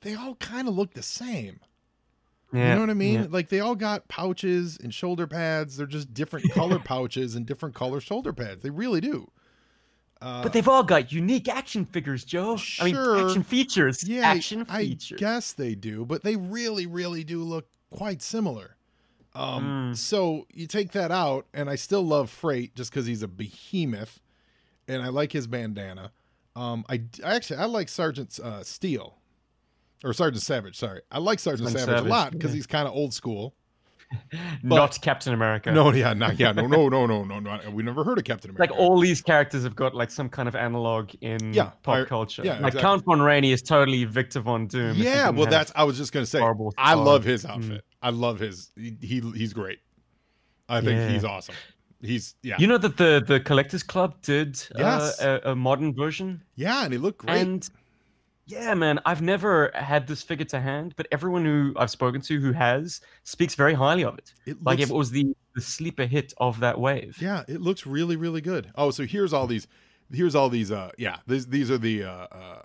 they 0.00 0.14
all 0.14 0.36
kind 0.36 0.68
of 0.68 0.74
look 0.74 0.94
the 0.94 1.02
same. 1.02 1.60
yeah, 2.52 2.68
you 2.70 2.74
know 2.76 2.80
what 2.80 2.90
I 2.90 2.94
mean? 2.94 3.14
yeah. 3.22 3.26
Like 3.28 3.48
they 3.50 3.60
all 3.60 3.74
got 3.74 4.08
pouches 4.08 4.78
and 4.82 4.94
shoulder 4.94 5.26
pads. 5.26 5.76
They're 5.76 5.86
just 5.86 6.14
different 6.14 6.50
color 6.52 6.78
pouches 6.78 7.34
and 7.34 7.44
different 7.44 7.74
color 7.74 8.00
shoulder 8.00 8.32
pads. 8.32 8.62
They 8.62 8.70
really 8.70 9.00
do. 9.02 9.30
Uh, 10.22 10.42
but 10.42 10.52
they've 10.52 10.68
all 10.68 10.82
got 10.82 11.12
unique 11.12 11.48
action 11.48 11.84
figures, 11.84 12.24
Joe. 12.24 12.56
I 12.80 12.84
mean, 12.84 12.96
action 12.96 13.42
features. 13.42 14.02
yeah, 14.08 14.30
I- 14.30 14.36
action 14.36 14.64
I, 14.68 14.84
features. 14.84 15.20
guess 15.20 15.52
they 15.52 15.74
do, 15.74 16.04
but 16.04 16.22
they 16.22 16.36
really, 16.36 16.86
really 16.86 17.24
do 17.24 17.42
look 17.42 17.66
quite 17.90 18.22
similar. 18.22 18.76
Um, 19.34 19.92
Mm. 19.92 19.96
So 19.96 20.46
you 20.52 20.66
take 20.66 20.92
that 20.92 21.10
out, 21.10 21.46
and 21.52 21.68
I 21.68 21.74
still 21.74 22.02
love 22.02 22.30
Freight 22.30 22.74
just 22.76 22.90
because 22.90 23.04
he's 23.06 23.22
a 23.22 23.28
behemoth, 23.28 24.20
and 24.88 25.02
I 25.02 25.08
like 25.08 25.32
his 25.32 25.46
bandana. 25.46 26.12
Um, 26.56 26.84
I, 26.88 27.02
I 27.24 27.34
actually 27.34 27.56
I 27.58 27.64
like 27.64 27.88
Sergeant 27.88 28.38
uh, 28.42 28.62
Steele, 28.62 29.18
or 30.04 30.12
Sergeant 30.12 30.42
Savage. 30.42 30.76
Sorry, 30.76 31.00
I 31.10 31.18
like 31.18 31.40
Sergeant 31.40 31.70
Sergeant 31.70 31.88
Savage, 31.90 32.06
a 32.06 32.08
lot 32.08 32.30
because 32.32 32.52
yeah. 32.52 32.56
he's 32.56 32.66
kind 32.66 32.86
of 32.86 32.94
old 32.94 33.12
school. 33.12 33.54
Not 34.62 35.00
Captain 35.02 35.32
America. 35.32 35.72
No, 35.72 35.92
yeah, 35.92 36.12
not 36.14 36.38
yeah, 36.38 36.52
no, 36.52 36.66
no, 36.66 36.88
no, 36.88 37.06
no, 37.06 37.22
no, 37.24 37.38
no. 37.40 37.60
We 37.70 37.82
never 37.82 38.04
heard 38.04 38.18
of 38.18 38.24
Captain 38.24 38.54
like 38.58 38.70
all 38.70 38.98
these 39.00 39.20
characters 39.22 39.64
have 39.64 39.74
got 39.76 39.94
like 39.94 40.10
some 40.10 40.28
kind 40.28 40.48
of 40.48 40.54
analog 40.56 41.10
in 41.20 41.52
Yeah, 41.52 41.70
pop 41.82 41.96
I- 41.96 42.04
culture. 42.04 42.42
yeah, 42.44 42.52
like 42.54 42.74
exactly. 42.74 42.80
Count 42.82 43.04
von 43.04 43.20
Rainey 43.22 43.52
is 43.52 43.62
totally 43.62 44.04
Victor 44.04 44.40
von 44.40 44.66
Doom. 44.66 44.96
yeah, 44.96 45.30
well, 45.30 45.46
that's 45.46 45.72
I 45.74 45.84
was 45.84 45.96
just 45.96 46.12
gonna 46.12 46.26
say. 46.26 46.38
horrible 46.40 46.72
I 46.78 46.94
love 46.94 47.24
his 47.24 47.44
Mm. 47.44 47.50
outfit. 47.50 47.84
I 48.02 48.10
love 48.10 48.38
his. 48.38 48.70
He, 48.76 48.96
he 49.00 49.20
he's 49.34 49.52
great. 49.52 49.78
I 50.68 50.80
think 50.80 50.92
Yeah. 50.98 51.08
he's 51.08 51.24
awesome. 51.24 51.54
He's 52.00 52.34
yeah, 52.42 52.56
You 52.58 52.66
know 52.66 52.78
that 52.78 52.96
the 52.96 53.22
the 53.26 53.40
Collectors 53.40 53.82
Club 53.82 54.20
did 54.22 54.62
Yes. 54.76 55.20
uh, 55.22 55.40
a, 55.44 55.50
a 55.52 55.56
modern 55.56 55.94
version, 55.94 56.42
yeah, 56.54 56.84
and 56.84 56.92
he 56.92 56.98
looked 56.98 57.18
great. 57.18 57.40
and 57.40 57.68
yeah, 58.46 58.74
man, 58.74 59.00
I've 59.06 59.22
never 59.22 59.70
had 59.74 60.06
this 60.06 60.22
figure 60.22 60.44
to 60.46 60.60
hand, 60.60 60.94
but 60.96 61.06
everyone 61.10 61.44
who 61.44 61.72
I've 61.76 61.90
spoken 61.90 62.20
to 62.22 62.40
who 62.40 62.52
has 62.52 63.00
speaks 63.22 63.54
very 63.54 63.74
highly 63.74 64.04
of 64.04 64.18
it. 64.18 64.34
it 64.46 64.62
Like 64.62 64.78
looks, 64.78 64.90
it 64.90 64.94
was 64.94 65.10
the 65.10 65.34
the 65.54 65.60
sleeper 65.60 66.04
hit 66.04 66.34
of 66.38 66.60
that 66.60 66.78
wave. 66.80 67.16
yeah, 67.20 67.44
it 67.48 67.60
looks 67.60 67.86
really 67.86 68.16
really 68.16 68.40
good. 68.40 68.70
Oh, 68.74 68.90
so 68.90 69.04
here's 69.04 69.32
all 69.32 69.46
these. 69.46 69.66
Here's 70.12 70.34
all 70.34 70.48
these. 70.50 70.70
Uh, 70.70 70.90
yeah, 70.98 71.18
these 71.26 71.46
these 71.46 71.70
are 71.70 71.78
the 71.78 72.04
uh, 72.04 72.10
uh, 72.30 72.62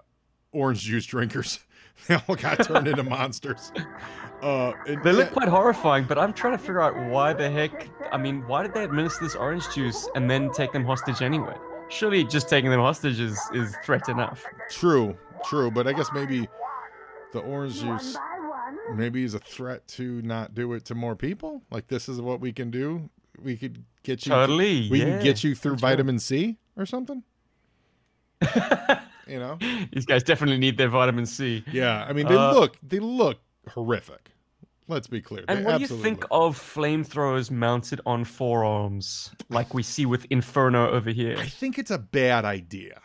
orange 0.52 0.82
juice 0.82 1.06
drinkers. 1.06 1.60
they 2.08 2.16
all 2.28 2.36
got 2.36 2.64
turned 2.66 2.88
into 2.88 3.04
monsters. 3.16 3.72
Uh, 4.42 4.72
They 4.86 5.12
look 5.12 5.28
yeah, 5.28 5.34
quite 5.34 5.48
horrifying, 5.50 6.06
but 6.06 6.18
I'm 6.18 6.34
trying 6.34 6.54
to 6.54 6.58
figure 6.58 6.82
out 6.82 6.96
why 7.10 7.34
the 7.34 7.50
heck. 7.50 7.90
I 8.12 8.18
mean, 8.18 8.46
why 8.48 8.64
did 8.64 8.74
they 8.74 8.84
administer 8.84 9.24
this 9.24 9.36
orange 9.36 9.70
juice 9.74 10.08
and 10.16 10.30
then 10.30 10.50
take 10.52 10.72
them 10.74 10.84
hostage 10.86 11.22
anyway? 11.22 11.56
Surely 11.90 12.24
just 12.24 12.48
taking 12.50 12.70
them 12.70 12.80
hostage 12.80 13.20
is, 13.20 13.40
is 13.54 13.76
threat 13.84 14.08
enough. 14.10 14.44
true, 14.70 15.18
true, 15.46 15.72
but 15.72 15.88
I 15.88 15.94
guess 15.94 16.10
maybe 16.14 16.48
the 17.34 17.40
orange 17.40 17.82
juice 17.82 18.18
maybe 18.96 19.24
is 19.24 19.34
a 19.34 19.40
threat 19.40 19.88
to 19.88 20.22
not 20.22 20.54
do 20.54 20.74
it 20.74 20.86
to 20.86 20.96
more 20.96 21.16
people. 21.16 21.62
Like 21.72 21.88
this 21.88 22.10
is 22.10 22.22
what 22.22 22.40
we 22.40 22.52
can 22.52 22.72
do. 22.72 23.10
We 23.42 23.56
could 23.56 23.84
get 24.04 24.26
you. 24.26 24.32
Totally. 24.32 24.90
we 24.90 25.00
yeah. 25.00 25.06
can 25.06 25.24
get 25.24 25.44
you 25.44 25.56
through 25.56 25.74
That's 25.74 25.82
vitamin 25.82 26.20
C 26.20 26.58
or 26.78 26.86
something. 26.86 27.24
You 29.30 29.40
know? 29.40 29.58
These 29.94 30.06
guys 30.08 30.24
definitely 30.24 30.58
need 30.58 30.78
their 30.78 30.90
vitamin 30.90 31.26
C. 31.26 31.64
Yeah. 31.72 32.04
I 32.08 32.14
mean, 32.14 32.28
they 32.28 32.36
Uh, 32.36 32.54
look 32.54 32.78
they 32.82 33.00
look 33.00 33.40
horrific. 33.70 34.32
Let's 34.88 35.06
be 35.06 35.22
clear. 35.22 35.46
And 35.48 35.60
They 35.60 35.64
what 35.64 35.76
do 35.76 35.82
you 35.82 35.88
think 35.88 36.22
look- 36.22 36.32
of 36.32 36.58
flamethrowers 36.58 37.52
mounted 37.52 38.02
on 38.08 38.24
forearms, 38.26 39.32
like 39.50 39.76
we 39.76 39.84
see 39.84 40.08
with 40.08 40.26
Inferno 40.32 40.90
over 40.90 41.12
here? 41.12 41.38
I 41.38 41.46
think 41.46 41.78
it's 41.78 41.92
a 41.92 42.00
bad 42.00 42.44
idea. 42.44 43.00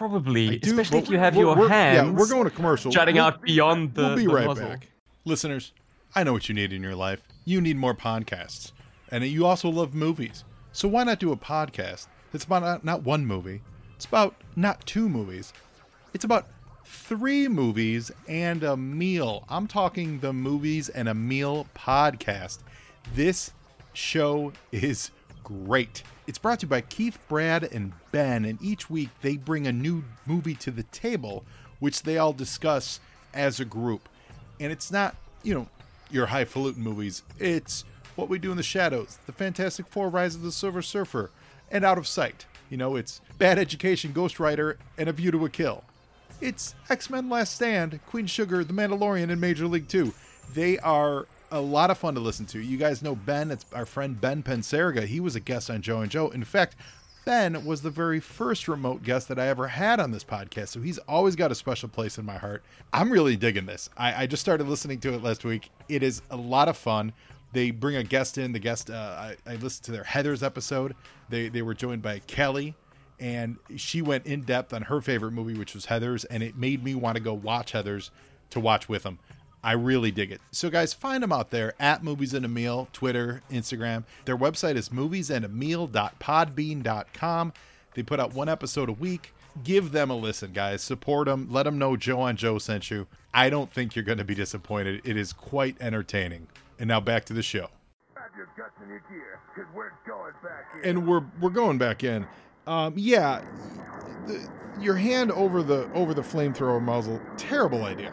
Probably, 0.00 0.56
do, 0.58 0.70
especially 0.70 0.98
if 1.00 1.10
you 1.10 1.18
have 1.18 1.36
your 1.36 1.54
we're- 1.54 1.68
hands 1.68 2.06
Yeah, 2.08 2.10
we're 2.18 2.26
going 2.26 2.44
to 2.44 2.50
commercial. 2.50 2.90
jutting 2.90 3.16
We'll- 3.16 3.24
out 3.24 3.42
beyond 3.42 3.92
the. 3.92 4.02
we'll 4.02 4.16
be 4.16 4.22
the 4.24 4.32
right 4.32 4.46
muzzle. 4.46 4.66
back. 4.66 4.88
Listeners, 5.26 5.72
I 6.14 6.24
know 6.24 6.32
what 6.32 6.48
you 6.48 6.54
need 6.54 6.72
in 6.72 6.82
your 6.82 6.94
life. 6.94 7.20
You 7.44 7.60
need 7.60 7.76
more 7.76 7.94
podcasts. 7.94 8.72
And 9.10 9.22
you 9.26 9.44
also 9.44 9.68
love 9.68 9.94
movies. 9.94 10.42
So 10.72 10.88
why 10.88 11.04
not 11.04 11.18
do 11.18 11.32
a 11.32 11.36
podcast 11.36 12.06
that's 12.32 12.44
about 12.44 12.62
not, 12.62 12.82
not 12.82 13.02
one 13.02 13.26
movie, 13.26 13.60
it's 13.94 14.06
about 14.06 14.36
not 14.56 14.86
two 14.86 15.06
movies, 15.06 15.52
it's 16.14 16.24
about 16.24 16.46
three 16.86 17.46
movies 17.46 18.10
and 18.26 18.62
a 18.64 18.78
meal. 18.78 19.44
I'm 19.50 19.66
talking 19.66 20.20
the 20.20 20.32
Movies 20.32 20.88
and 20.88 21.10
a 21.10 21.14
Meal 21.14 21.66
podcast. 21.76 22.60
This 23.14 23.52
show 23.92 24.54
is 24.72 25.10
great. 25.64 26.02
It's 26.26 26.38
brought 26.38 26.60
to 26.60 26.66
you 26.66 26.70
by 26.70 26.80
Keith, 26.82 27.18
Brad, 27.28 27.64
and 27.64 27.92
Ben, 28.12 28.44
and 28.44 28.60
each 28.62 28.88
week 28.88 29.08
they 29.20 29.36
bring 29.36 29.66
a 29.66 29.72
new 29.72 30.04
movie 30.26 30.54
to 30.56 30.70
the 30.70 30.84
table, 30.84 31.44
which 31.80 32.02
they 32.02 32.18
all 32.18 32.32
discuss 32.32 33.00
as 33.34 33.58
a 33.58 33.64
group. 33.64 34.08
And 34.60 34.70
it's 34.70 34.92
not, 34.92 35.16
you 35.42 35.54
know, 35.54 35.68
your 36.10 36.26
highfalutin 36.26 36.82
movies. 36.82 37.22
It's 37.38 37.84
What 38.14 38.28
We 38.28 38.38
Do 38.38 38.50
in 38.50 38.56
the 38.56 38.62
Shadows, 38.62 39.18
The 39.26 39.32
Fantastic 39.32 39.86
Four 39.86 40.08
Rise 40.08 40.34
of 40.34 40.42
the 40.42 40.52
Silver 40.52 40.82
Surfer, 40.82 41.30
and 41.70 41.84
Out 41.84 41.98
of 41.98 42.06
Sight. 42.06 42.46
You 42.68 42.76
know, 42.76 42.96
it's 42.96 43.20
Bad 43.38 43.58
Education, 43.58 44.12
Ghost 44.12 44.38
Rider, 44.38 44.78
and 44.96 45.08
A 45.08 45.12
View 45.12 45.32
to 45.32 45.44
a 45.44 45.50
Kill. 45.50 45.82
It's 46.40 46.74
X 46.88 47.10
Men 47.10 47.28
Last 47.28 47.54
Stand, 47.54 48.00
Queen 48.06 48.26
Sugar, 48.26 48.62
The 48.62 48.72
Mandalorian, 48.72 49.30
and 49.30 49.40
Major 49.40 49.66
League 49.66 49.88
2. 49.88 50.12
They 50.54 50.78
are 50.78 51.26
a 51.50 51.60
lot 51.60 51.90
of 51.90 51.98
fun 51.98 52.14
to 52.14 52.20
listen 52.20 52.46
to. 52.46 52.60
You 52.60 52.76
guys 52.76 53.02
know 53.02 53.14
Ben, 53.14 53.50
it's 53.50 53.66
our 53.72 53.86
friend 53.86 54.20
Ben 54.20 54.42
Penseriga. 54.42 55.04
He 55.04 55.20
was 55.20 55.36
a 55.36 55.40
guest 55.40 55.70
on 55.70 55.82
Joe 55.82 56.00
and 56.00 56.10
Joe. 56.10 56.28
In 56.28 56.44
fact, 56.44 56.76
Ben 57.24 57.64
was 57.64 57.82
the 57.82 57.90
very 57.90 58.20
first 58.20 58.66
remote 58.68 59.02
guest 59.02 59.28
that 59.28 59.38
I 59.38 59.48
ever 59.48 59.68
had 59.68 60.00
on 60.00 60.10
this 60.10 60.24
podcast, 60.24 60.68
so 60.68 60.80
he's 60.80 60.98
always 60.98 61.36
got 61.36 61.52
a 61.52 61.54
special 61.54 61.88
place 61.88 62.18
in 62.18 62.24
my 62.24 62.38
heart. 62.38 62.62
I'm 62.92 63.10
really 63.10 63.36
digging 63.36 63.66
this. 63.66 63.90
I, 63.96 64.22
I 64.22 64.26
just 64.26 64.40
started 64.40 64.66
listening 64.66 65.00
to 65.00 65.12
it 65.14 65.22
last 65.22 65.44
week. 65.44 65.70
It 65.88 66.02
is 66.02 66.22
a 66.30 66.36
lot 66.36 66.68
of 66.68 66.76
fun. 66.76 67.12
They 67.52 67.72
bring 67.72 67.96
a 67.96 68.04
guest 68.04 68.38
in. 68.38 68.52
The 68.52 68.58
guest, 68.58 68.90
uh, 68.90 68.94
I, 68.94 69.36
I 69.46 69.56
listened 69.56 69.84
to 69.84 69.92
their 69.92 70.04
Heather's 70.04 70.42
episode. 70.42 70.94
They 71.28 71.48
they 71.48 71.62
were 71.62 71.74
joined 71.74 72.00
by 72.00 72.20
Kelly, 72.20 72.74
and 73.18 73.58
she 73.76 74.00
went 74.02 74.26
in 74.26 74.42
depth 74.42 74.72
on 74.72 74.82
her 74.82 75.00
favorite 75.00 75.32
movie, 75.32 75.58
which 75.58 75.74
was 75.74 75.86
Heather's, 75.86 76.24
and 76.24 76.42
it 76.42 76.56
made 76.56 76.82
me 76.82 76.94
want 76.94 77.16
to 77.16 77.22
go 77.22 77.34
watch 77.34 77.72
Heather's 77.72 78.10
to 78.50 78.60
watch 78.60 78.88
with 78.88 79.02
them. 79.02 79.18
I 79.62 79.72
really 79.72 80.10
dig 80.10 80.32
it. 80.32 80.40
So, 80.50 80.70
guys, 80.70 80.94
find 80.94 81.22
them 81.22 81.32
out 81.32 81.50
there 81.50 81.74
at 81.78 82.02
Movies 82.02 82.32
and 82.32 82.46
a 82.46 82.48
Meal, 82.48 82.88
Twitter, 82.92 83.42
Instagram. 83.50 84.04
Their 84.24 84.38
website 84.38 84.76
is 84.76 84.88
moviesandameal.podbean.com. 84.88 87.52
They 87.94 88.02
put 88.02 88.20
out 88.20 88.34
one 88.34 88.48
episode 88.48 88.88
a 88.88 88.92
week. 88.92 89.34
Give 89.64 89.92
them 89.92 90.10
a 90.10 90.16
listen, 90.16 90.52
guys. 90.52 90.82
Support 90.82 91.26
them. 91.26 91.48
Let 91.50 91.64
them 91.64 91.78
know 91.78 91.96
Joe 91.96 92.20
on 92.20 92.36
Joe 92.36 92.58
sent 92.58 92.90
you. 92.90 93.06
I 93.34 93.50
don't 93.50 93.72
think 93.72 93.94
you're 93.94 94.04
going 94.04 94.18
to 94.18 94.24
be 94.24 94.34
disappointed. 94.34 95.02
It 95.04 95.16
is 95.16 95.32
quite 95.32 95.76
entertaining. 95.80 96.46
And 96.78 96.88
now 96.88 97.00
back 97.00 97.24
to 97.26 97.32
the 97.32 97.42
show. 97.42 97.68
Have 98.16 98.30
your 98.36 98.48
guts 98.56 98.80
in 98.82 98.88
your 98.88 99.02
gear, 99.10 99.40
we're 99.74 99.90
going 100.06 100.32
back 100.42 100.66
in. 100.82 100.88
and 100.88 101.06
we're 101.06 101.24
we're 101.40 101.50
going 101.50 101.78
back 101.78 102.04
in. 102.04 102.26
Um, 102.66 102.94
yeah, 102.96 103.42
the, 104.26 104.48
your 104.80 104.94
hand 104.94 105.32
over 105.32 105.62
the 105.62 105.90
over 105.92 106.14
the 106.14 106.22
flamethrower 106.22 106.80
muzzle, 106.80 107.20
terrible 107.36 107.84
idea. 107.84 108.12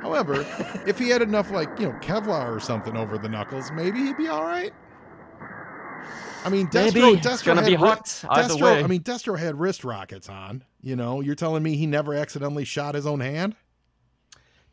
However, 0.00 0.46
if 0.86 0.98
he 0.98 1.08
had 1.08 1.22
enough 1.22 1.50
like 1.50 1.68
you 1.78 1.86
know 1.88 1.98
Kevlar 2.00 2.54
or 2.54 2.60
something 2.60 2.96
over 2.96 3.18
the 3.18 3.28
knuckles, 3.28 3.70
maybe 3.72 3.98
he'd 4.00 4.16
be 4.16 4.28
all 4.28 4.44
right. 4.44 4.72
I 6.44 6.48
mean, 6.48 6.68
Destro, 6.68 6.94
Maybe. 6.94 7.20
Destro 7.20 7.32
It's 7.34 7.42
gonna 7.42 7.60
had 7.62 7.66
be 7.70 7.72
ri- 7.76 7.88
hot 7.88 8.24
either 8.30 8.54
Destro, 8.54 8.62
way. 8.62 8.84
I 8.84 8.86
mean, 8.86 9.02
Destro 9.02 9.36
had 9.36 9.58
wrist 9.58 9.82
rockets 9.82 10.28
on. 10.28 10.62
You 10.80 10.94
know, 10.94 11.20
you're 11.20 11.34
telling 11.34 11.64
me 11.64 11.76
he 11.76 11.86
never 11.86 12.14
accidentally 12.14 12.64
shot 12.64 12.94
his 12.94 13.04
own 13.04 13.18
hand? 13.18 13.56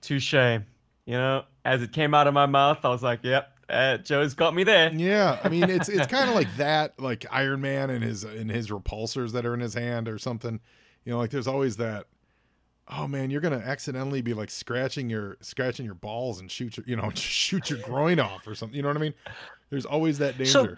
Touche. 0.02 0.34
You 0.34 0.62
know, 1.08 1.46
as 1.66 1.82
it 1.82 1.92
came 1.92 2.14
out 2.14 2.28
of 2.28 2.34
my 2.36 2.46
mouth, 2.46 2.86
I 2.86 2.90
was 2.90 3.02
like, 3.02 3.22
"Yep, 3.24 3.52
uh, 3.70 3.98
Joe's 3.98 4.36
got 4.36 4.54
me 4.54 4.64
there." 4.64 4.94
Yeah, 4.94 5.40
I 5.44 5.50
mean 5.50 5.64
it's 5.70 5.90
it's 5.90 6.06
kind 6.12 6.30
of 6.30 6.36
like 6.36 6.56
that, 6.58 7.00
like 7.00 7.26
Iron 7.32 7.62
Man 7.62 7.90
and 7.90 8.04
his 8.04 8.24
and 8.24 8.52
his 8.52 8.70
repulsors 8.70 9.32
that 9.32 9.46
are 9.46 9.54
in 9.56 9.60
his 9.60 9.74
hand 9.74 10.08
or 10.08 10.20
something. 10.20 10.60
You 11.06 11.14
know, 11.14 11.18
like 11.18 11.32
there's 11.32 11.48
always 11.48 11.78
that. 11.78 12.06
Oh 12.88 13.08
man, 13.08 13.30
you're 13.30 13.42
gonna 13.42 13.58
accidentally 13.64 14.22
be 14.22 14.34
like 14.34 14.50
scratching 14.50 15.10
your 15.10 15.38
scratching 15.42 15.86
your 15.86 15.96
balls 15.96 16.40
and 16.42 16.52
shoot 16.52 16.76
your 16.78 16.86
you 16.86 16.96
know 16.96 17.10
shoot 17.16 17.70
your 17.70 17.80
groin 17.80 18.20
off 18.20 18.46
or 18.48 18.56
something. 18.56 18.76
You 18.76 18.82
know 18.82 18.90
what 18.90 18.98
I 18.98 19.02
mean? 19.02 19.14
There's 19.70 19.86
always 19.86 20.18
that 20.20 20.38
danger. 20.38 20.52
So- 20.52 20.76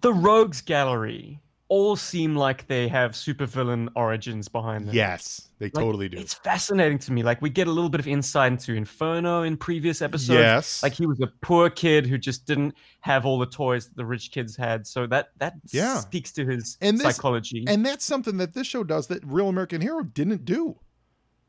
The 0.00 0.12
Rogues 0.12 0.60
Gallery 0.60 1.40
all 1.68 1.96
seem 1.96 2.36
like 2.36 2.66
they 2.66 2.86
have 2.88 3.12
supervillain 3.12 3.88
origins 3.96 4.48
behind 4.48 4.86
them. 4.86 4.94
yes, 4.94 5.48
they 5.58 5.66
Like, 5.66 5.72
totally 5.74 6.08
do. 6.10 6.18
It's 6.18 6.34
fascinating 6.34 6.98
to 7.00 7.12
me. 7.12 7.22
Like 7.22 7.40
we 7.40 7.48
get 7.48 7.68
a 7.68 7.70
little 7.70 7.88
bit 7.88 8.00
of 8.00 8.06
insight 8.06 8.52
into 8.52 8.74
Inferno 8.74 9.42
in 9.42 9.56
previous 9.56 10.02
episodes. 10.02 10.38
Yes, 10.38 10.82
Like 10.82 10.92
he 10.92 11.06
was 11.06 11.20
a 11.20 11.28
poor 11.40 11.70
kid 11.70 12.06
who 12.06 12.18
just 12.18 12.44
didn't 12.44 12.74
have 13.00 13.24
all 13.24 13.38
the 13.38 13.46
toys 13.46 13.86
that 13.86 13.96
the 13.96 14.04
rich 14.04 14.30
kids 14.30 14.54
had. 14.56 14.86
So 14.86 15.06
that 15.06 15.28
that 15.38 15.54
Yeah. 15.70 16.00
speaks 16.00 16.32
to 16.32 16.44
his 16.44 16.76
And 16.82 16.98
this- 16.98 17.16
psychology. 17.16 17.64
and 17.66 17.84
that's 17.86 18.04
something 18.04 18.36
that 18.38 18.52
this 18.52 18.66
show 18.66 18.84
does 18.84 19.06
that 19.06 19.24
Real 19.24 19.48
American 19.48 19.80
Hero 19.80 20.02
didn't 20.02 20.44
do. 20.44 20.78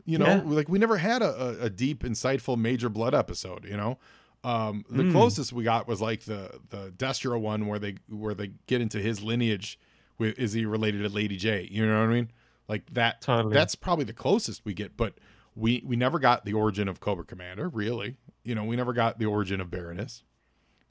You 0.06 0.20
know, 0.20 0.26
Yeah. 0.28 0.42
like 0.46 0.70
we 0.70 0.78
never 0.80 0.98
had 0.98 1.22
a, 1.22 1.58
a, 1.64 1.70
deep, 1.70 2.04
insightful 2.04 2.58
Major 2.58 2.90
Blood 2.90 3.16
episode. 3.16 3.66
You 3.66 3.76
know, 3.78 3.98
um, 4.44 4.86
the 4.90 5.04
Mm. 5.04 5.12
closest 5.12 5.52
we 5.52 5.64
got 5.64 5.88
was 5.88 6.00
like 6.02 6.22
the 6.26 6.60
the 6.70 6.92
Destro 6.96 7.40
one 7.40 7.66
where 7.68 7.80
they 7.80 7.96
where 8.10 8.34
they 8.36 8.52
get 8.68 8.82
into 8.82 9.00
his 9.00 9.22
lineage. 9.24 9.80
With 10.18 10.38
is 10.40 10.54
he 10.54 10.66
related 10.66 11.02
to 11.04 11.10
Lady 11.10 11.38
Jaye? 11.38 11.70
You 11.72 11.86
know 11.86 12.00
what 12.00 12.10
I 12.10 12.14
mean? 12.14 12.32
Like 12.68 12.94
that. 12.94 13.22
Totally. 13.22 13.54
That's 13.54 13.76
probably 13.76 14.06
the 14.06 14.14
closest 14.14 14.64
we 14.64 14.74
get, 14.74 14.96
but 14.96 15.16
we 15.56 15.82
we 15.86 15.96
never 15.96 16.20
got 16.20 16.46
the 16.46 16.54
origin 16.54 16.88
of 16.88 17.00
Cobra 17.00 17.26
Commander. 17.26 17.68
Really, 17.68 18.18
you 18.44 18.54
know, 18.56 18.64
we 18.64 18.76
never 18.76 18.94
got 18.94 19.18
the 19.20 19.26
origin 19.26 19.60
of 19.60 19.70
Baroness. 19.72 20.24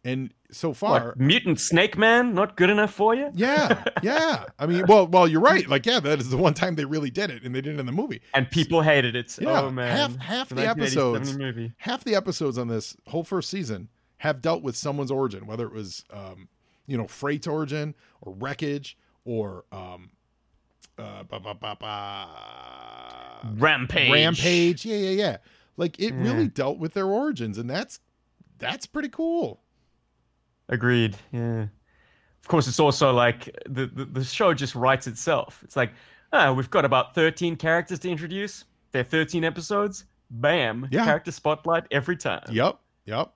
And 0.07 0.35
so 0.51 0.75
far, 0.75 1.07
What, 1.09 1.19
mutant 1.19 1.59
Snake 1.59 1.97
Man, 1.97 2.35
not 2.35 2.57
good 2.57 2.69
enough 2.69 2.93
for 2.93 3.15
you? 3.15 3.31
yeah, 3.35 3.83
yeah. 4.03 4.45
I 4.59 4.67
mean, 4.67 4.85
well, 4.87 5.07
well, 5.07 5.27
you're 5.27 5.41
right. 5.41 5.67
Like, 5.67 5.87
yeah, 5.87 5.99
that 6.01 6.21
is 6.21 6.29
the 6.29 6.37
one 6.37 6.53
time 6.53 6.75
they 6.75 6.85
really 6.85 7.11
did 7.11 7.31
it, 7.31 7.43
and 7.43 7.55
they 7.55 7.63
did 7.63 7.75
it 7.77 7.81
in 7.81 7.87
the 7.87 7.93
movie. 7.93 8.21
And 8.35 8.51
people 8.51 8.83
hated 8.83 9.17
it. 9.17 9.39
Yeah, 9.41 9.63
oh 9.63 9.71
man, 9.71 9.97
half 9.97 10.17
half 10.17 10.49
The 10.51 10.57
the 10.57 10.69
episodes, 10.69 11.35
Movie. 11.37 11.73
half 11.79 12.05
the 12.05 12.15
episodes 12.15 12.59
on 12.59 12.69
this 12.69 12.97
whole 13.07 13.25
first 13.25 13.49
season 13.49 13.89
have 14.19 14.43
dealt 14.43 14.63
with 14.63 14.77
someone's 14.77 15.11
origin, 15.11 15.47
whether 15.47 15.67
it 15.67 15.73
was, 15.73 16.05
um, 16.13 16.49
you 16.87 16.99
know, 16.99 17.07
Freight's 17.07 17.47
origin 17.47 17.95
or 18.21 18.35
wreckage 18.35 18.99
or 19.25 19.65
um, 19.73 20.11
uh, 20.99 21.23
ba, 21.25 21.41
ba, 21.41 21.55
ba, 21.55 21.77
ba, 21.81 22.29
Rampage. 23.57 24.11
rampage. 24.13 24.85
Yeah, 24.85 24.97
yeah, 24.97 25.11
yeah. 25.11 25.37
Like 25.79 25.99
it 25.99 26.13
Yeah. 26.15 26.23
really 26.23 26.49
dealt 26.49 26.79
with 26.79 26.93
their 26.95 27.07
origins, 27.07 27.57
and 27.59 27.69
that's 27.71 28.01
that's 28.59 28.87
pretty 28.87 29.09
cool. 29.09 29.61
Agreed. 30.69 31.17
Yeah. 31.33 31.67
Of 32.43 32.49
course, 32.49 32.69
it's 32.69 32.81
also 32.81 33.13
like 33.13 33.45
the, 33.69 33.87
the, 33.87 34.05
the 34.05 34.25
show 34.25 34.53
just 34.53 34.75
writes 34.75 35.07
itself. 35.07 35.61
It's 35.65 35.77
like, 35.77 35.93
ah, 36.33 36.53
we've 36.53 36.71
got 36.71 36.85
about 36.85 37.15
13 37.15 37.57
characters 37.57 37.99
to 38.01 38.11
introduce. 38.11 38.65
They're 38.93 39.05
13 39.05 39.45
episodes. 39.45 40.05
Bam. 40.31 40.89
Yeah. 40.91 41.05
Character 41.05 41.31
spotlight 41.31 41.85
every 41.91 42.17
time. 42.17 42.45
Yep, 42.51 42.79
yep. 43.07 43.33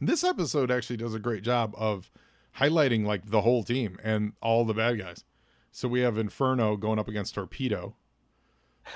This 0.00 0.24
episode 0.24 0.70
actually 0.70 0.96
does 0.96 1.14
a 1.14 1.18
great 1.18 1.42
job 1.42 1.74
of 1.76 2.10
highlighting 2.56 3.04
like 3.04 3.30
the 3.30 3.40
whole 3.40 3.62
team 3.62 3.98
and 4.02 4.32
all 4.42 4.64
the 4.64 4.74
bad 4.74 4.98
guys. 4.98 5.24
So 5.72 5.88
we 5.88 6.00
have 6.00 6.18
Inferno 6.18 6.76
going 6.76 6.98
up 6.98 7.08
against 7.08 7.34
Torpedo. 7.34 7.94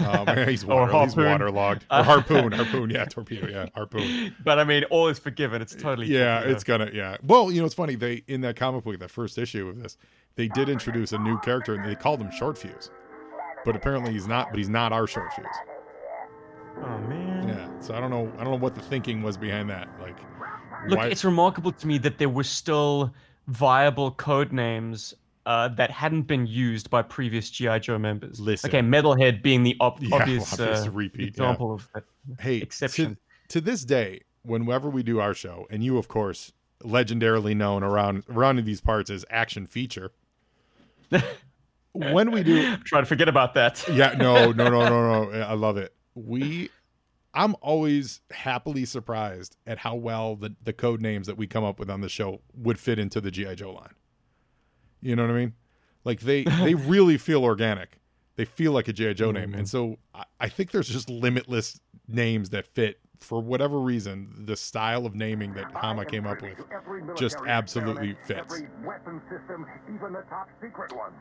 Um, 0.01 0.27
he's, 0.49 0.65
Or 0.65 0.87
water, 0.87 1.05
he's 1.05 1.17
waterlogged. 1.17 1.85
Or 1.91 2.03
harpoon, 2.05 2.53
harpoon, 2.53 2.91
yeah, 2.91 3.05
torpedo, 3.05 3.49
yeah, 3.49 3.67
harpoon. 3.75 4.35
But 4.45 4.59
I 4.59 4.65
mean, 4.65 4.85
all 4.85 5.09
is 5.09 5.19
forgiven. 5.19 5.61
It's 5.63 5.75
totally. 5.75 6.07
Yeah, 6.09 6.37
Torpedo. 6.39 6.53
it's 6.55 6.65
gonna, 6.65 6.91
yeah. 6.93 7.17
Well, 7.23 7.51
you 7.53 7.61
know, 7.61 7.67
it's 7.67 7.75
funny. 7.75 7.95
They 7.95 8.23
in 8.29 8.41
that 8.43 8.57
comic 8.57 8.85
book, 8.85 8.99
that 8.99 9.11
first 9.11 9.39
issue 9.39 9.69
of 9.69 9.81
this, 9.83 9.97
they 10.37 10.49
did 10.49 10.69
introduce 10.69 11.13
a 11.13 11.19
new 11.19 11.39
character, 11.41 11.75
and 11.75 11.85
they 11.85 11.95
called 11.95 12.21
him 12.21 12.31
Short 12.31 12.57
Fuse. 12.59 12.91
But 13.65 13.77
apparently, 13.77 14.13
he's 14.13 14.27
not. 14.27 14.51
But 14.51 14.59
he's 14.59 14.69
not 14.71 14.93
our 14.93 15.07
Short 15.07 15.33
Fuse. 15.35 15.47
Oh, 16.79 16.99
man. 17.09 17.49
Yeah. 17.49 17.69
So 17.81 17.95
I 17.95 18.01
don't 18.01 18.11
know. 18.11 18.33
I 18.39 18.45
don't 18.45 18.53
know 18.53 18.59
what 18.59 18.75
the 18.75 18.81
thinking 18.81 19.23
was 19.23 19.37
behind 19.37 19.69
that. 19.71 19.89
Like, 20.01 20.17
Look, 20.89 20.99
why- 20.99 21.09
it's 21.09 21.25
remarkable 21.25 21.71
to 21.73 21.87
me 21.87 21.99
that 21.99 22.19
there 22.19 22.29
were 22.29 22.43
still 22.45 23.13
viable 23.47 24.11
code 24.13 24.53
names 24.53 25.15
uh, 25.47 25.69
that 25.69 25.91
hadn't 25.91 26.23
been 26.23 26.47
used 26.47 26.91
by 26.91 27.03
previous 27.03 27.51
GI 27.51 27.81
Joe 27.81 27.99
members. 27.99 28.41
Listen. 28.41 28.71
Okay, 28.71 28.81
Metalhead 28.81 29.43
being 29.43 29.63
the 29.63 29.77
ob- 29.81 29.99
Yeah, 30.01 30.17
obvious, 30.17 30.53
obvious 30.53 30.87
uh, 30.87 30.91
repeat, 30.91 31.21
yeah. 31.21 31.29
example 31.29 31.75
of 31.75 31.89
that. 31.95 32.05
hey, 32.41 32.57
exception. 32.59 33.17
To, 33.49 33.59
to 33.59 33.61
this 33.61 33.85
day, 33.85 34.21
whenever 34.43 34.89
we 34.89 35.03
do 35.03 35.21
our 35.21 35.35
show, 35.35 35.67
and 35.71 35.83
you, 35.83 35.99
of 35.99 36.09
course, 36.09 36.53
legendarily 36.83 37.57
known 37.57 37.83
around 37.83 38.25
around 38.29 38.59
in 38.59 38.65
these 38.65 38.81
parts 38.81 39.11
as 39.11 39.25
action 39.31 39.67
feature. 39.67 40.13
when 41.93 42.31
we 42.31 42.43
do, 42.43 42.77
Try 42.85 43.01
to 43.01 43.07
forget 43.07 43.29
about 43.29 43.55
that. 43.55 43.85
yeah, 43.93 44.15
no, 44.17 44.53
no, 44.53 44.69
no, 44.69 44.89
no, 44.89 45.25
no, 45.31 45.41
I 45.41 45.55
love 45.55 45.77
it. 45.77 45.95
We, 46.15 46.71
I'm 47.35 47.55
always 47.61 48.21
happily 48.31 48.85
surprised 48.85 49.57
at 49.67 49.79
how 49.79 49.95
well 49.97 50.37
the 50.37 50.55
the 50.63 50.73
code 50.73 51.01
names 51.01 51.27
that 51.27 51.37
we 51.37 51.47
come 51.47 51.65
up 51.65 51.79
with 51.79 51.91
on 51.91 52.01
the 52.01 52.09
show 52.09 52.41
would 52.55 52.79
fit 52.79 52.99
into 52.99 53.21
the 53.21 53.31
GI 53.31 53.57
Joe 53.57 53.73
line. 53.73 53.95
You 55.03 55.17
know 55.17 55.23
what 55.23 55.31
I 55.33 55.35
mean? 55.39 55.55
Like 56.05 56.21
they 56.21 56.45
they 56.63 56.75
really 56.75 57.19
feel 57.19 57.45
organic. 57.45 57.99
They 58.37 58.45
feel 58.47 58.73
like 58.73 58.89
a 58.89 58.93
GI 58.95 59.15
Joe 59.15 59.31
name, 59.31 59.53
and 59.55 59.69
so 59.69 59.99
I, 60.15 60.25
I 60.41 60.49
think 60.49 60.71
there's 60.71 60.89
just 60.89 61.11
limitless 61.11 61.79
names 62.09 62.49
that 62.51 62.67
fit 62.67 62.99
for 63.21 63.41
whatever 63.41 63.79
reason. 63.79 64.45
The 64.47 64.57
style 64.57 65.05
of 65.05 65.15
naming 65.15 65.53
that 65.55 65.71
Hama 65.73 66.07
came 66.07 66.27
up 66.27 66.41
with. 66.41 66.59
just 67.17 67.37
absolutely 67.47 68.17
fits. 68.27 68.63
Weapon 68.85 69.21
system, 69.31 69.67
even 69.95 70.15
the 70.15 70.23
top 70.31 70.49
secret 70.63 70.97
ones. 70.97 71.15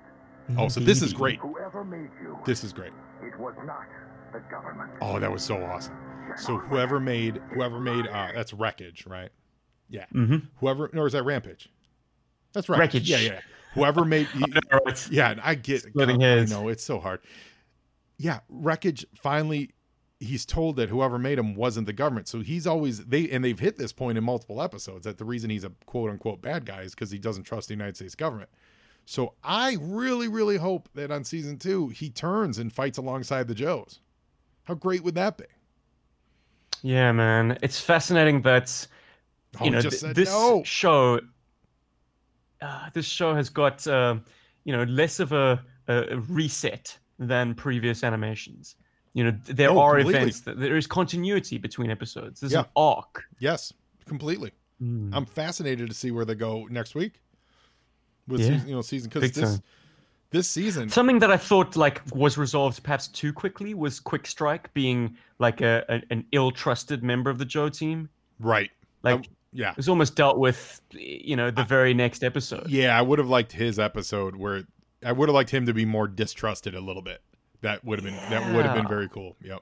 Oh, 0.57 0.67
so 0.69 0.79
this 0.79 1.01
is 1.01 1.11
great. 1.13 1.39
Whoever 1.39 1.83
made 1.83 2.09
you, 2.21 2.37
This 2.45 2.63
is 2.63 2.71
great. 2.73 2.91
it 3.21 3.37
was 3.37 3.53
not 3.65 3.85
the 4.33 4.39
government. 4.49 4.91
Oh, 5.01 5.19
that 5.19 5.31
was 5.31 5.43
so 5.43 5.61
awesome. 5.63 5.95
So 6.37 6.57
whoever 6.57 6.99
made 6.99 7.41
whoever 7.53 7.79
made 7.79 8.07
uh 8.07 8.29
that's 8.33 8.53
wreckage, 8.53 9.05
right? 9.05 9.29
Yeah. 9.89 10.05
Mm-hmm. 10.13 10.37
Whoever 10.59 10.89
or 10.95 11.07
is 11.07 11.13
that 11.13 11.23
rampage? 11.23 11.69
That's 12.53 12.69
right. 12.69 12.79
Wreckage. 12.79 13.09
Yeah, 13.09 13.19
yeah. 13.19 13.39
Whoever 13.73 14.05
made 14.05 14.27
Right. 14.85 15.11
Yeah, 15.11 15.31
and 15.31 15.41
I 15.41 15.55
get 15.55 15.81
Splitting 15.83 16.19
God, 16.19 16.25
hairs. 16.25 16.51
I 16.51 16.55
know 16.55 16.67
it's 16.67 16.83
so 16.83 16.99
hard. 16.99 17.21
Yeah, 18.17 18.39
wreckage 18.49 19.05
finally 19.15 19.71
he's 20.19 20.45
told 20.45 20.75
that 20.75 20.87
whoever 20.89 21.17
made 21.17 21.39
him 21.39 21.55
wasn't 21.55 21.87
the 21.87 21.93
government. 21.93 22.27
So 22.27 22.41
he's 22.41 22.67
always 22.67 23.03
they 23.05 23.29
and 23.29 23.43
they've 23.43 23.59
hit 23.59 23.77
this 23.77 23.91
point 23.91 24.17
in 24.17 24.23
multiple 24.23 24.61
episodes 24.61 25.05
that 25.05 25.17
the 25.17 25.25
reason 25.25 25.49
he's 25.49 25.63
a 25.63 25.71
quote 25.85 26.09
unquote 26.11 26.41
bad 26.41 26.65
guy 26.65 26.81
is 26.81 26.93
because 26.93 27.09
he 27.11 27.17
doesn't 27.17 27.43
trust 27.43 27.67
the 27.69 27.73
United 27.73 27.95
States 27.95 28.13
government. 28.15 28.49
So 29.05 29.33
I 29.43 29.77
really, 29.81 30.27
really 30.27 30.57
hope 30.57 30.89
that 30.93 31.09
on 31.11 31.23
season 31.23 31.57
two 31.57 31.87
he 31.89 32.09
turns 32.09 32.59
and 32.59 32.71
fights 32.71 32.97
alongside 32.99 33.47
the 33.47 33.55
Joes. 33.55 33.99
How 34.65 34.75
great 34.75 35.03
would 35.03 35.15
that 35.15 35.37
be? 35.37 35.45
Yeah, 36.83 37.11
man. 37.11 37.57
It's 37.61 37.79
fascinating 37.79 38.41
that 38.43 38.87
Oh, 39.59 39.65
you 39.65 39.71
know 39.71 39.81
just 39.81 40.01
th- 40.01 40.15
this 40.15 40.29
no. 40.29 40.61
show. 40.63 41.19
Uh, 42.61 42.89
this 42.93 43.05
show 43.05 43.33
has 43.33 43.49
got 43.49 43.85
uh, 43.87 44.15
you 44.63 44.71
know 44.75 44.83
less 44.83 45.19
of 45.19 45.31
a, 45.31 45.61
a 45.87 46.17
reset 46.29 46.97
than 47.19 47.53
previous 47.55 48.03
animations. 48.03 48.75
You 49.13 49.25
know, 49.25 49.31
there 49.45 49.71
Oh, 49.71 49.79
are 49.79 49.95
completely. 49.97 50.19
events. 50.21 50.39
That, 50.41 50.59
there 50.59 50.77
is 50.77 50.87
continuity 50.87 51.57
between 51.57 51.91
episodes. 51.91 52.39
There's 52.39 52.53
Yeah. 52.53 52.59
an 52.61 52.65
arc. 52.75 53.23
Yes, 53.39 53.73
completely. 54.05 54.51
Mm. 54.81 55.09
I'm 55.13 55.25
fascinated 55.25 55.89
to 55.89 55.93
see 55.93 56.11
where 56.11 56.25
they 56.25 56.35
go 56.35 56.65
next 56.69 56.95
week 56.95 57.21
with 58.27 58.39
Yeah. 58.41 58.47
season, 58.47 58.67
you 58.69 58.75
know 58.75 58.81
season 58.81 59.09
because 59.09 59.31
this 59.33 59.51
time. 59.55 59.63
this 60.31 60.49
season 60.49 60.89
Something 60.89 61.19
that 61.19 61.29
I 61.29 61.37
thought 61.37 61.75
like 61.75 62.01
was 62.15 62.37
resolved 62.37 62.81
perhaps 62.83 63.07
too 63.09 63.33
quickly 63.33 63.73
was 63.73 63.99
Quick 63.99 64.25
Strike 64.25 64.73
being 64.73 65.17
like 65.39 65.61
a, 65.61 65.83
a 65.89 66.01
an 66.13 66.25
ill-trusted 66.31 67.03
member 67.03 67.29
of 67.29 67.37
the 67.37 67.45
Joe 67.45 67.69
team. 67.69 68.09
right 68.39 68.71
Like 69.03 69.27
yeah 69.53 69.71
it 69.71 69.77
was 69.77 69.89
almost 69.89 70.15
dealt 70.15 70.37
with, 70.37 70.81
you 70.91 71.35
know, 71.35 71.51
the 71.51 71.63
very 71.63 71.93
next 71.93 72.23
episode. 72.23 72.69
yeah 72.69 72.97
I 72.97 73.01
would 73.01 73.19
have 73.19 73.29
liked 73.29 73.51
his 73.51 73.77
episode 73.79 74.35
where 74.35 74.63
I 75.05 75.11
would 75.11 75.29
have 75.29 75.33
liked 75.33 75.49
him 75.49 75.65
to 75.65 75.73
be 75.73 75.85
more 75.85 76.07
distrusted 76.07 76.75
a 76.75 76.81
little 76.81 77.01
bit. 77.01 77.21
That 77.61 77.83
would 77.83 77.99
have 77.99 78.05
been 78.05 78.29
that 78.29 78.53
would 78.55 78.65
have 78.65 78.75
been 78.75 78.87
very 78.87 79.09
cool. 79.09 79.35
Yep. 79.43 79.61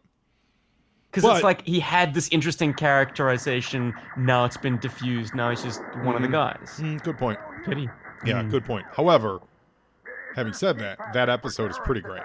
Because 1.12 1.24
it's 1.38 1.44
like 1.44 1.66
he 1.66 1.80
had 1.80 2.14
this 2.14 2.30
interesting 2.32 2.72
characterization. 2.74 3.94
Now 4.16 4.46
it's 4.46 4.58
been 4.58 4.78
diffused. 4.80 5.34
Now 5.34 5.50
he's 5.50 5.64
just 5.64 5.82
one 6.04 6.16
of 6.16 6.22
the 6.22 6.28
Mhm. 6.28 6.32
guys. 6.32 6.80
Mm, 6.80 7.02
good 7.04 7.18
point. 7.18 7.40
Pity. 7.66 7.90
Yeah, 8.26 8.44
Mm. 8.44 8.52
good 8.52 8.64
point. 8.64 8.86
However, 8.94 9.40
having 10.36 10.54
said 10.54 10.78
that, 10.80 11.00
that 11.14 11.28
episode 11.30 11.72
is 11.72 11.80
pretty 11.84 12.02
great. 12.02 12.22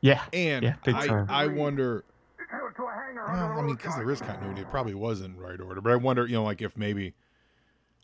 Yeah. 0.00 0.22
And 0.32 0.64
Yeah, 0.64 0.74
I. 0.86 1.24
I 1.44 1.46
wonder 1.46 2.04
to 2.78 2.84
a 2.84 2.92
hangar 2.92 3.24
Well, 3.30 3.44
under 3.50 3.58
I 3.60 3.62
mean, 3.62 3.76
because 3.76 3.94
there 3.96 4.10
is 4.10 4.20
continuity, 4.20 4.62
it 4.62 4.70
probably 4.70 4.94
was 4.94 5.20
in 5.20 5.36
right 5.36 5.60
order. 5.60 5.80
But 5.80 5.92
I 5.92 5.96
wonder, 5.96 6.26
you 6.26 6.34
know, 6.34 6.44
like 6.44 6.62
if 6.62 6.76
maybe, 6.76 7.14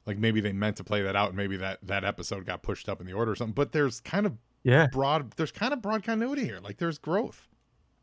like 0.07 0.18
maybe 0.18 0.41
they 0.41 0.53
meant 0.53 0.77
to 0.77 0.85
play 0.85 1.01
that 1.03 1.16
out, 1.16 1.29
and 1.29 1.37
maybe 1.37 1.57
that 1.57 1.79
that 1.83 2.05
episode 2.05 2.45
got 2.47 2.62
pushed 2.62 2.89
up 2.89 3.01
in 3.01 3.07
the 3.07 3.12
order 3.14 3.33
or 3.33 3.37
something. 3.37 3.55
But 3.55 3.72
there's 3.72 4.01
kind 4.01 4.27
of 4.27 4.35
Yeah. 4.62 4.89
broad, 4.89 5.33
there's 5.33 5.53
kind 5.53 5.72
of 5.72 5.81
broad 5.81 6.03
continuity 6.05 6.45
here. 6.45 6.61
Like 6.62 6.77
there's 6.79 6.99
growth. 6.99 7.49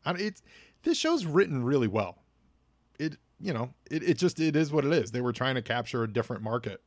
I, 0.04 0.12
it's 0.12 0.42
this 0.82 0.98
show's 0.98 1.24
written 1.26 1.62
really 1.62 1.86
well. 1.88 2.18
It, 2.98 3.16
you 3.40 3.52
know, 3.52 3.70
it, 3.90 4.02
it 4.02 4.18
just 4.18 4.40
it 4.40 4.56
is 4.56 4.72
what 4.72 4.84
it 4.84 4.92
is. 4.92 5.10
They 5.12 5.20
were 5.20 5.32
trying 5.32 5.54
to 5.56 5.62
capture 5.62 6.02
a 6.02 6.12
different 6.12 6.42
market. 6.42 6.80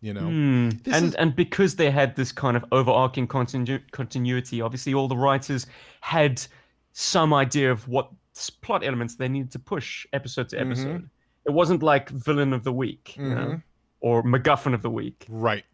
You 0.00 0.12
know. 0.12 0.20
Hmm. 0.28 0.68
This 0.82 0.94
And 0.94 1.04
is- 1.06 1.14
and 1.14 1.34
because 1.34 1.76
they 1.76 1.90
had 1.90 2.14
this 2.16 2.30
kind 2.32 2.56
of 2.58 2.64
overarching 2.72 3.26
continu- 3.26 3.80
continuity, 3.90 4.60
obviously 4.60 4.92
all 4.92 5.08
the 5.08 5.16
writers 5.16 5.66
had 6.02 6.44
some 6.92 7.32
idea 7.32 7.70
of 7.72 7.88
what 7.88 8.10
s- 8.10 8.14
plot 8.62 8.84
elements 8.84 9.14
they 9.16 9.28
needed 9.28 9.50
to 9.52 9.58
push 9.58 10.06
episode 10.12 10.48
to 10.50 10.56
Mhm. 10.56 10.60
episode. 10.66 11.10
It 11.46 11.52
wasn't 11.52 11.82
like 11.82 12.08
villain 12.10 12.52
of 12.52 12.64
the 12.64 12.72
week, 12.72 13.16
you 13.16 13.28
know, 13.34 13.46
Mhm. 13.46 13.62
or 14.00 14.22
MacGuffin 14.22 14.74
of 14.74 14.82
the 14.82 14.90
week. 14.90 15.26
right? 15.28 15.64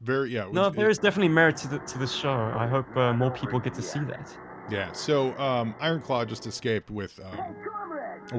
Very 0.00 0.30
yeah. 0.32 0.46
it 0.46 0.52
No, 0.52 0.68
was- 0.68 0.76
there 0.76 0.88
it- 0.88 0.92
is 0.92 0.98
definitely 0.98 1.28
merit 1.30 1.56
to, 1.58 1.68
the, 1.68 1.78
to 1.80 1.98
this 1.98 2.12
show. 2.12 2.30
I 2.32 2.66
hope 2.68 2.96
uh, 2.96 3.12
more 3.14 3.30
people 3.32 3.58
get 3.58 3.74
to 3.74 3.82
see 3.82 3.98
that. 4.00 4.36
Yeah. 4.70 4.92
So 4.92 5.36
um, 5.38 5.74
Iron 5.80 6.00
Klaw 6.00 6.24
just 6.24 6.46
escaped 6.46 6.90
with. 6.90 7.18
Um, 7.18 7.56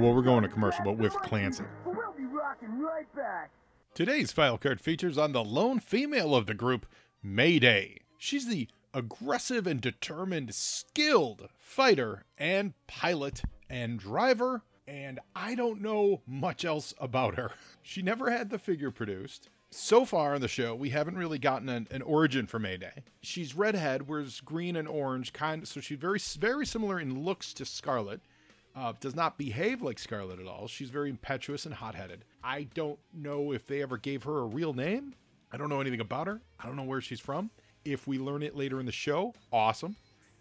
well, 0.02 0.14
we're 0.14 0.22
going 0.22 0.44
to 0.44 0.48
commercial, 0.48 0.86
but 0.86 0.98
with 0.98 1.14
Clancy. 1.16 1.64
we'll 1.86 1.96
be 2.18 2.24
rocking 2.26 2.80
right 2.80 3.14
back. 3.16 3.50
Today's 3.94 4.32
file 4.32 4.58
card 4.58 4.80
features 4.80 5.18
on 5.18 5.32
the 5.34 5.44
lone 5.44 5.80
female 5.80 6.34
of 6.36 6.46
the 6.46 6.54
group, 6.54 6.86
Mayday. 7.22 7.98
She's 8.18 8.48
the 8.48 8.70
aggressive 8.94 9.68
and 9.68 9.82
determined, 9.82 10.54
skilled 10.54 11.50
fighter 11.58 12.26
and 12.38 12.74
pilot 12.88 13.42
and 13.70 14.00
driver, 14.00 14.64
and 14.88 15.20
I 15.36 15.56
don't 15.56 15.82
know 15.82 16.22
much 16.26 16.66
else 16.66 16.94
about 17.00 17.36
her. 17.36 17.52
She 17.82 18.04
never 18.04 18.30
had 18.30 18.52
the 18.52 18.60
figure 18.60 18.92
produced. 18.92 19.50
So 19.72 20.06
far 20.06 20.36
on 20.36 20.42
the 20.42 20.48
show, 20.48 20.76
we 20.76 20.92
haven't 20.92 21.18
really 21.18 21.40
gotten 21.40 21.68
an, 21.70 21.88
an 21.90 22.04
origin 22.04 22.46
for 22.46 22.60
Mayday. 22.60 23.04
She's 23.24 23.56
redhead, 23.56 24.08
whereas 24.08 24.42
green 24.42 24.76
and 24.76 24.88
orange 24.88 25.34
kind 25.34 25.64
of, 25.64 25.68
so 25.68 25.80
she's 25.80 25.98
very 25.98 26.20
very 26.40 26.68
similar 26.68 27.00
in 27.00 27.24
looks 27.24 27.52
to 27.54 27.66
Scarlett 27.66 28.22
uh, 28.76 28.94
does 29.00 29.16
not 29.16 29.38
behave 29.38 29.82
like 29.82 30.00
Scarlett 30.00 30.40
at 30.40 30.48
all. 30.48 30.68
She's 30.68 30.90
very 30.90 31.10
impetuous 31.10 31.66
and 31.66 31.74
hot 31.76 31.96
headed. 31.96 32.26
I 32.44 32.64
don't 32.74 33.00
know 33.14 33.52
if 33.52 33.66
they 33.68 33.82
ever 33.82 33.98
gave 33.98 34.24
her 34.24 34.40
a 34.40 34.46
real 34.46 34.74
name. 34.74 35.16
I 35.52 35.58
don't 35.58 35.70
know 35.70 35.82
anything 35.82 36.00
about 36.00 36.28
her. 36.28 36.42
I 36.60 36.68
don't 36.68 36.76
know 36.76 36.84
where 36.84 37.02
she's 37.02 37.20
from. 37.20 37.50
If 37.86 38.08
we 38.08 38.18
learn 38.18 38.44
it 38.44 38.56
later 38.56 38.80
in 38.80 38.86
the 38.86 38.92
show, 38.92 39.34
awesome. 39.52 39.96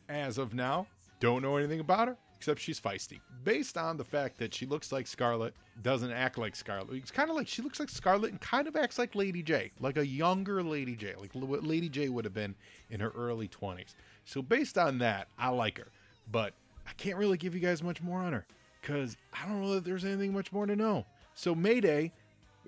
As 0.09 0.39
of 0.39 0.55
now, 0.55 0.87
don't 1.21 1.43
know 1.43 1.57
anything 1.57 1.81
about 1.81 2.09
her 2.09 2.17
except 2.39 2.61
she's 2.61 2.81
feisty. 2.81 3.21
Based 3.43 3.77
on 3.77 3.97
the 3.97 4.05
fact 4.05 4.39
that 4.39 4.55
she 4.55 4.65
looks 4.65 4.93
like 4.93 5.09
Scarlett, 5.09 5.55
doesn't 5.83 6.13
act 6.13 6.39
like 6.39 6.55
Scarlett. 6.55 6.97
It's 6.97 7.11
kind 7.11 7.31
of 7.31 7.37
like 7.37 7.49
she 7.49 7.63
looks 7.63 7.81
like 7.81 7.91
Scarlett 7.91 8.31
and 8.31 8.41
kind 8.41 8.69
of 8.69 8.77
acts 8.77 8.99
like 8.99 9.15
Lady 9.15 9.43
Jaye, 9.43 9.71
like 9.81 9.97
a 9.97 10.07
younger 10.07 10.63
Lady 10.63 10.97
Jaye, 10.97 11.21
like 11.21 11.35
what 11.35 11.65
Lady 11.65 11.91
Jaye 11.91 12.11
would 12.11 12.25
have 12.25 12.35
been 12.35 12.55
in 12.91 13.01
her 13.01 13.11
early 13.11 13.49
20s. 13.49 13.95
So 14.25 14.41
based 14.41 14.79
on 14.79 14.99
that, 14.99 15.29
I 15.37 15.49
like 15.49 15.79
her. 15.79 15.89
But 16.31 16.53
I 16.87 16.93
can't 16.97 17.19
really 17.19 17.39
give 17.39 17.55
you 17.55 17.61
guys 17.61 17.83
much 17.83 18.03
more 18.03 18.21
on 18.21 18.33
her 18.33 18.47
because 18.81 19.17
I 19.33 19.47
don't 19.47 19.63
know 19.63 19.75
that 19.75 19.85
there's 19.85 20.05
anything 20.05 20.33
much 20.33 20.53
more 20.53 20.67
to 20.67 20.77
know. 20.77 21.07
So 21.35 21.55
Mayday, 21.55 22.13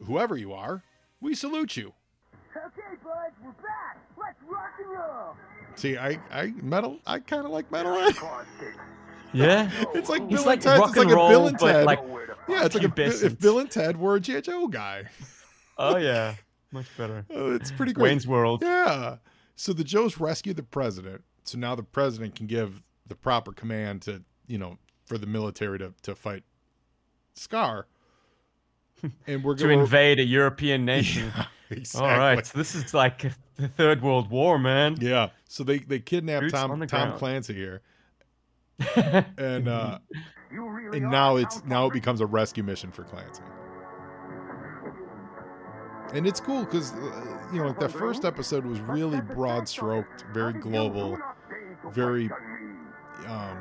whoever 0.05 0.37
you 0.37 0.53
are, 0.53 0.83
we 1.21 1.35
salute 1.35 1.77
you. 1.77 1.93
Okay, 2.57 2.97
bud, 3.05 3.31
we're 3.45 3.51
back. 3.63 3.99
Let's 4.19 4.43
rock 4.49 4.73
and 4.79 4.80
roll. 4.80 4.80
See, 5.77 5.97
I, 5.97 6.19
I 6.31 6.53
metal, 6.63 6.99
I 7.07 7.19
kind 7.21 7.45
of 7.45 7.51
like 7.53 7.71
metal. 7.71 7.97
Yeah. 9.33 9.71
it's 9.95 10.09
like 10.09 10.29
He's 10.29 10.39
Bill 10.39 10.47
like 10.47 10.67
and 10.67 10.83
It's 10.83 10.97
like 10.97 10.97
and 10.97 11.05
a 11.13 11.15
Bill 11.15 11.17
roll, 11.17 11.47
and 11.47 11.57
Ted. 11.57 11.85
like 11.87 12.01
yeah, 12.49 12.65
it's 12.65 12.75
like 12.75 12.83
a, 12.83 13.03
if 13.25 13.39
Bill 13.39 13.61
and 13.61 13.71
Ted 13.71 13.97
were 13.97 14.17
a 14.17 14.21
G.I. 14.21 14.41
Joe 14.41 14.67
guy. 14.67 15.05
Oh 15.79 15.97
yeah, 15.99 16.35
much 16.73 16.87
better. 16.97 17.25
Oh, 17.31 17.55
it's 17.55 17.71
pretty 17.71 17.93
great. 17.93 18.05
Wayne's 18.11 18.27
World. 18.27 18.63
Yeah. 18.63 19.19
So 19.55 19.73
the 19.73 19.85
Joes 19.85 20.19
rescue 20.19 20.53
the 20.53 20.65
president. 20.65 21.23
So 21.45 21.59
now 21.59 21.77
the 21.77 21.85
president 21.85 22.35
can 22.35 22.47
give 22.47 22.83
the 23.07 23.15
proper 23.15 23.53
command 23.53 24.03
to, 24.03 24.23
you 24.49 24.59
know, 24.59 24.79
for 25.07 25.17
the 25.17 25.27
military 25.27 25.79
to, 25.79 25.93
to 26.03 26.15
fight 26.17 26.43
SKAR. 27.35 27.87
And 29.27 29.43
we're 29.45 29.55
going 29.55 29.79
To 29.79 29.81
invade 29.85 30.19
a 30.19 30.25
European 30.25 30.85
nation. 30.85 31.33
Exactly. 31.71 32.11
All 32.11 32.19
right, 32.19 32.47
so 32.47 32.59
this 32.59 32.75
is 32.75 32.93
like 32.95 33.33
the 33.57 33.69
Third 33.69 34.03
World 34.03 34.31
War, 34.31 34.59
man. 34.59 34.97
Yeah. 35.01 35.31
So 35.49 35.65
they 35.65 35.79
they 35.79 35.99
kidnap 35.99 36.43
Boots 36.43 36.53
Tom 36.53 36.79
the 36.79 36.87
Tom 36.87 37.09
ground. 37.09 37.19
Clancy 37.19 37.55
here, 37.55 37.83
and 39.37 39.69
uh, 39.69 39.99
really 40.51 40.99
and 40.99 41.11
now 41.11 41.37
it's 41.37 41.61
town 41.61 41.69
now 41.69 41.87
it 41.87 41.93
becomes 41.93 42.21
a 42.21 42.27
rescue 42.27 42.63
mission 42.63 42.91
for 42.91 43.05
Clancy. 43.05 43.43
And 46.13 46.27
it's 46.27 46.41
cool 46.41 46.65
because 46.65 46.93
you 47.53 47.61
know 47.61 47.69
like 47.69 47.79
the 47.79 47.89
first 47.89 48.25
episode 48.25 48.67
was 48.67 48.81
really 48.81 49.21
broad 49.21 49.69
stroked, 49.69 50.25
very 50.33 50.53
global, 50.53 51.19
very 51.93 52.31
um, 53.27 53.59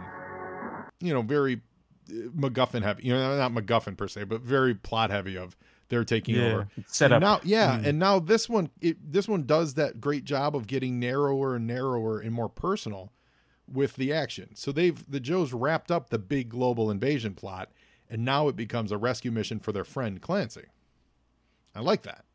you 0.99 1.13
know, 1.13 1.21
very 1.21 1.61
uh, 2.09 2.29
MacGuffin 2.35 2.83
heavy. 2.83 3.03
You 3.03 3.13
know, 3.13 3.37
not 3.37 3.51
MacGuffin 3.51 3.97
per 3.97 4.07
se, 4.07 4.25
but 4.25 4.41
very 4.41 4.73
plot 4.73 5.09
heavy. 5.09 5.37
Of 5.37 5.55
they're 5.89 6.03
taking 6.05 6.35
yeah, 6.35 6.45
over. 6.53 6.67
set 6.87 7.11
up. 7.11 7.21
now, 7.21 7.39
yeah, 7.43 7.77
Mm. 7.79 7.85
and 7.87 7.99
now 7.99 8.19
this 8.19 8.47
one, 8.47 8.69
it, 8.79 8.97
this 9.11 9.27
one 9.27 9.43
does 9.45 9.73
that 9.73 9.99
great 9.99 10.23
job 10.23 10.55
of 10.55 10.67
getting 10.67 10.99
narrower 10.99 11.55
and 11.55 11.65
narrower 11.67 12.19
and 12.19 12.31
more 12.31 12.47
personal 12.49 13.11
with 13.71 13.95
the 13.95 14.13
action. 14.13 14.55
So 14.55 14.71
they've 14.71 15.03
the 15.09 15.19
Joes 15.19 15.51
wrapped 15.53 15.91
up 15.91 16.09
the 16.09 16.19
big 16.19 16.49
global 16.49 16.89
invasion 16.89 17.33
plot, 17.33 17.69
and 18.09 18.23
now 18.23 18.47
it 18.47 18.55
becomes 18.55 18.91
a 18.91 18.97
rescue 18.97 19.31
mission 19.31 19.59
for 19.59 19.71
their 19.71 19.83
friend 19.83 20.21
Clancy. 20.21 20.65
I 21.75 21.81
like 21.81 22.03
that. 22.03 22.25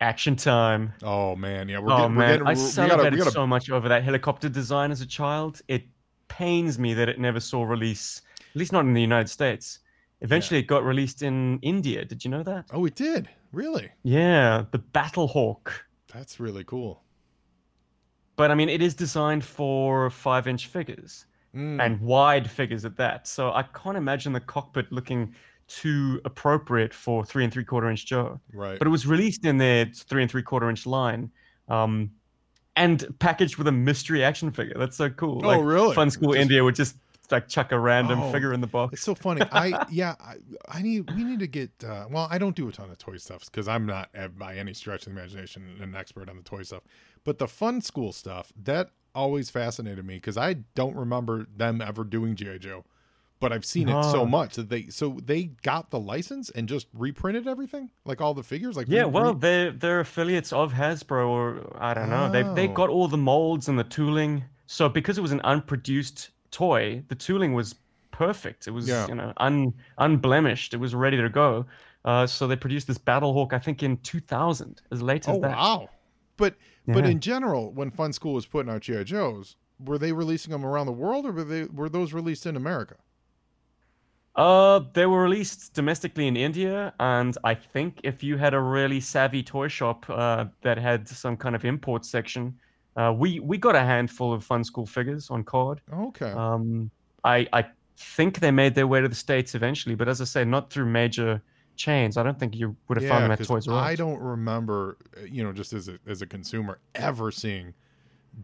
Action 0.00 0.34
time. 0.34 0.92
Oh 1.02 1.36
man, 1.36 1.68
yeah, 1.68 1.78
we're 1.78 1.92
oh 1.92 1.96
getting, 1.96 2.16
we're 2.16 2.20
man, 2.22 2.30
getting, 2.38 2.46
I 2.46 2.52
we're- 2.54 2.56
celebrated 2.70 3.12
we 3.12 3.18
gotta, 3.18 3.30
so 3.30 3.46
much 3.46 3.70
over 3.70 3.88
that 3.88 4.02
helicopter 4.02 4.48
design 4.48 4.90
as 4.90 5.00
a 5.00 5.06
child. 5.06 5.60
It 5.68 5.84
pains 6.28 6.78
me 6.78 6.92
that 6.94 7.08
it 7.08 7.20
never 7.20 7.38
saw 7.40 7.62
release, 7.64 8.20
at 8.50 8.56
least 8.56 8.72
not 8.72 8.80
in 8.84 8.94
the 8.94 9.00
United 9.00 9.28
States. 9.28 9.78
Eventually, 10.22 10.60
it 10.60 10.66
got 10.66 10.84
released 10.84 11.22
in 11.22 11.58
India. 11.60 12.04
Did 12.04 12.24
you 12.24 12.30
know 12.30 12.42
that? 12.42 12.66
Oh, 12.72 12.84
it 12.86 12.94
did 12.94 13.28
really. 13.52 13.90
Yeah, 14.02 14.64
the 14.70 14.78
Battle 14.78 15.26
Hawk. 15.28 15.84
That's 16.12 16.40
really 16.40 16.64
cool. 16.64 17.02
But 18.36 18.50
I 18.50 18.54
mean, 18.54 18.68
it 18.68 18.80
is 18.82 18.94
designed 18.94 19.44
for 19.44 20.10
five-inch 20.10 20.66
figures 20.68 21.26
Mm, 21.54 21.84
and 21.84 22.00
wide 22.00 22.50
figures 22.50 22.86
at 22.86 22.96
that. 22.96 23.28
So 23.28 23.52
I 23.52 23.62
can't 23.62 23.98
imagine 23.98 24.32
the 24.32 24.40
cockpit 24.40 24.90
looking 24.90 25.34
too 25.68 26.18
appropriate 26.24 26.94
for 26.94 27.26
three 27.26 27.44
and 27.44 27.52
three-quarter 27.52 27.90
inch 27.90 28.06
Joe. 28.06 28.40
right. 28.54 28.78
but 28.78 28.88
it 28.88 28.90
was 28.90 29.06
released 29.06 29.44
in 29.44 29.58
their 29.58 29.84
three 29.94 30.22
and 30.22 30.30
three 30.30 30.42
quarter 30.42 30.68
inch 30.70 30.86
line 30.86 31.30
um 31.68 32.10
and 32.76 33.06
packaged 33.18 33.58
with 33.58 33.68
a 33.68 33.72
mystery 33.72 34.24
action 34.24 34.50
figure 34.50 34.74
that's 34.78 34.96
so 34.96 35.08
cool 35.10 35.40
oh, 35.44 35.48
like 35.48 35.60
really? 35.62 35.94
Funskool 35.94 36.32
Just- 36.32 36.38
india 36.42 36.64
would 36.64 36.74
just 36.74 36.96
like 37.32 37.48
chuck 37.48 37.72
a 37.72 37.78
random 37.78 38.20
Oh, 38.20 38.30
figure 38.32 38.52
in 38.52 38.60
the 38.60 38.66
box. 38.66 38.92
It's 38.94 39.02
so 39.02 39.14
funny. 39.14 39.42
I 39.50 39.86
yeah, 39.90 40.14
I, 40.20 40.36
I 40.68 40.82
need 40.82 41.10
we 41.16 41.24
need 41.24 41.40
to 41.40 41.46
get. 41.46 41.70
Uh, 41.84 42.06
well, 42.10 42.28
I 42.30 42.38
don't 42.38 42.54
do 42.54 42.68
a 42.68 42.72
ton 42.72 42.90
of 42.90 42.98
toy 42.98 43.16
stuff 43.16 43.44
because 43.46 43.66
I'm 43.66 43.86
not 43.86 44.10
by 44.38 44.56
any 44.56 44.74
stretch 44.74 45.06
of 45.06 45.14
the 45.14 45.18
imagination 45.18 45.78
an 45.80 45.94
expert 45.96 46.28
on 46.28 46.36
the 46.36 46.42
toy 46.42 46.62
stuff. 46.62 46.82
But 47.24 47.38
the 47.38 47.46
Funskool 47.46 48.12
stuff 48.14 48.52
that 48.62 48.90
always 49.14 49.50
fascinated 49.50 50.04
me 50.06 50.14
because 50.14 50.36
I 50.36 50.54
don't 50.74 50.96
remember 50.96 51.46
them 51.56 51.80
ever 51.80 52.02
doing 52.04 52.34
GI 52.34 52.58
Joe, 52.60 52.84
but 53.40 53.52
I've 53.52 53.64
seen 53.64 53.88
it 53.88 54.02
so 54.04 54.24
much 54.24 54.54
that 54.56 54.68
they 54.70 54.86
so 54.88 55.18
they 55.24 55.44
got 55.62 55.90
the 55.90 56.00
license 56.00 56.48
and 56.50 56.68
just 56.68 56.86
reprinted 56.94 57.46
everything 57.46 57.90
like 58.04 58.20
all 58.20 58.34
the 58.34 58.42
figures. 58.42 58.76
Like 58.76 58.88
Yeah, 58.88 59.02
re- 59.02 59.06
well, 59.10 59.34
they're 59.34 59.70
they're 59.72 60.00
affiliates 60.00 60.52
of 60.52 60.72
Hasbro, 60.72 61.28
or 61.28 61.76
I 61.80 61.94
don't 61.94 62.08
know. 62.10 62.30
They've 62.30 62.54
they 62.54 62.68
Oh. 62.68 62.72
got 62.72 62.88
all 62.88 63.08
the 63.08 63.16
molds 63.18 63.68
and 63.68 63.78
the 63.78 63.84
tooling. 63.84 64.44
So 64.66 64.88
because 64.88 65.18
it 65.18 65.20
was 65.20 65.32
an 65.32 65.40
unproduced 65.44 66.30
toy, 66.52 67.02
the 67.08 67.14
tooling 67.16 67.52
was 67.54 67.74
perfect. 68.12 68.68
It 68.68 68.70
was 68.70 68.86
Yeah. 68.88 69.08
you 69.08 69.14
know 69.16 69.32
un 69.38 69.74
unblemished. 69.98 70.74
It 70.74 70.78
was 70.78 70.94
ready 70.94 71.16
to 71.16 71.28
go. 71.28 71.66
Uh, 72.04 72.26
so 72.26 72.46
they 72.48 72.56
produced 72.56 72.86
this 72.88 72.98
Battlehawk, 72.98 73.52
I 73.52 73.58
think, 73.58 73.82
in 73.82 73.96
2000, 73.98 74.82
as 74.90 75.00
late 75.02 75.28
as 75.28 75.36
oh 75.36 75.40
that. 75.40 75.56
wow. 75.56 75.88
But 76.36 76.54
but 76.86 77.04
in 77.06 77.20
general, 77.20 77.72
when 77.72 77.90
Funskool 77.90 78.34
was 78.34 78.46
putting 78.46 78.70
out 78.72 78.82
GI 78.82 79.04
Joes, 79.04 79.56
were 79.78 79.98
they 79.98 80.12
releasing 80.12 80.50
them 80.52 80.64
around 80.64 80.86
the 80.86 80.92
world 80.92 81.26
or 81.26 81.32
were 81.32 81.44
they 81.44 81.64
were 81.64 81.88
those 81.88 82.12
released 82.12 82.44
in 82.46 82.56
America? 82.56 82.96
Uh, 84.34 84.80
they 84.94 85.04
were 85.04 85.22
released 85.22 85.74
domestically 85.74 86.26
in 86.26 86.36
India, 86.36 86.94
and 86.98 87.36
I 87.44 87.54
think 87.54 88.00
if 88.02 88.22
you 88.22 88.38
had 88.38 88.54
a 88.54 88.60
really 88.60 88.98
savvy 88.98 89.42
toy 89.42 89.68
shop 89.68 90.06
uh, 90.08 90.46
that 90.62 90.78
had 90.78 91.06
some 91.06 91.36
kind 91.36 91.54
of 91.54 91.64
import 91.66 92.06
section, 92.06 92.58
uh, 92.96 93.14
we 93.16 93.40
we 93.40 93.58
got 93.58 93.74
a 93.74 93.80
handful 93.80 94.32
of 94.32 94.46
Funskool 94.46 94.88
figures 94.88 95.30
on 95.30 95.44
card. 95.44 95.80
Okay. 95.92 96.30
Um, 96.30 96.90
I 97.24 97.46
I 97.52 97.64
think 97.96 98.40
they 98.40 98.50
made 98.50 98.74
their 98.74 98.86
way 98.86 99.00
to 99.00 99.08
the 99.08 99.14
states 99.14 99.54
eventually, 99.54 99.94
but 99.94 100.08
as 100.08 100.20
I 100.20 100.24
say, 100.24 100.44
not 100.44 100.70
through 100.70 100.86
major 100.86 101.42
chains. 101.76 102.16
I 102.16 102.22
don't 102.22 102.38
think 102.38 102.56
you 102.56 102.76
would 102.88 103.00
have 103.00 103.08
found 103.08 103.24
them 103.24 103.30
at 103.32 103.42
Toys 103.42 103.68
R 103.68 103.78
Us. 103.78 103.84
I 103.84 103.94
don't 103.94 104.18
remember, 104.18 104.98
uh, 105.16 105.24
you 105.24 105.42
know, 105.42 105.52
just 105.52 105.72
as 105.72 105.88
a 105.88 105.98
as 106.06 106.22
a 106.22 106.26
consumer, 106.26 106.78
ever 106.94 107.30
seeing 107.30 107.74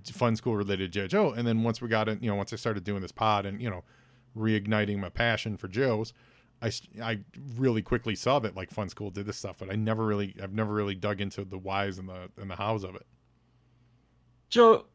Funskool 0.04 0.56
related 0.56 0.92
GI 0.92 1.08
Joe. 1.08 1.32
And 1.32 1.46
then 1.46 1.62
once 1.62 1.80
we 1.80 1.88
got 1.88 2.08
in, 2.08 2.20
you 2.22 2.30
know, 2.30 2.36
once 2.36 2.52
I 2.52 2.56
started 2.56 2.84
doing 2.84 3.02
this 3.02 3.12
pod 3.12 3.46
and 3.46 3.60
you 3.60 3.70
know, 3.70 3.84
reigniting 4.36 4.98
my 4.98 5.08
passion 5.08 5.56
for 5.56 5.68
Joes, 5.68 6.12
I, 6.60 6.72
I 7.02 7.20
really 7.56 7.82
quickly 7.82 8.14
saw 8.14 8.38
that 8.40 8.56
like 8.56 8.70
Funskool 8.70 9.12
did 9.12 9.26
this 9.26 9.36
stuff, 9.36 9.56
but 9.58 9.70
I 9.70 9.76
never 9.76 10.04
really 10.04 10.34
I've 10.42 10.54
never 10.54 10.72
really 10.72 10.94
dug 10.94 11.20
into 11.20 11.44
the 11.44 11.58
whys 11.58 11.98
and 11.98 12.08
the 12.08 12.30
and 12.40 12.50
the 12.50 12.56
hows 12.56 12.84
of 12.84 12.94
it. 12.94 13.06
Joe, 14.48 14.86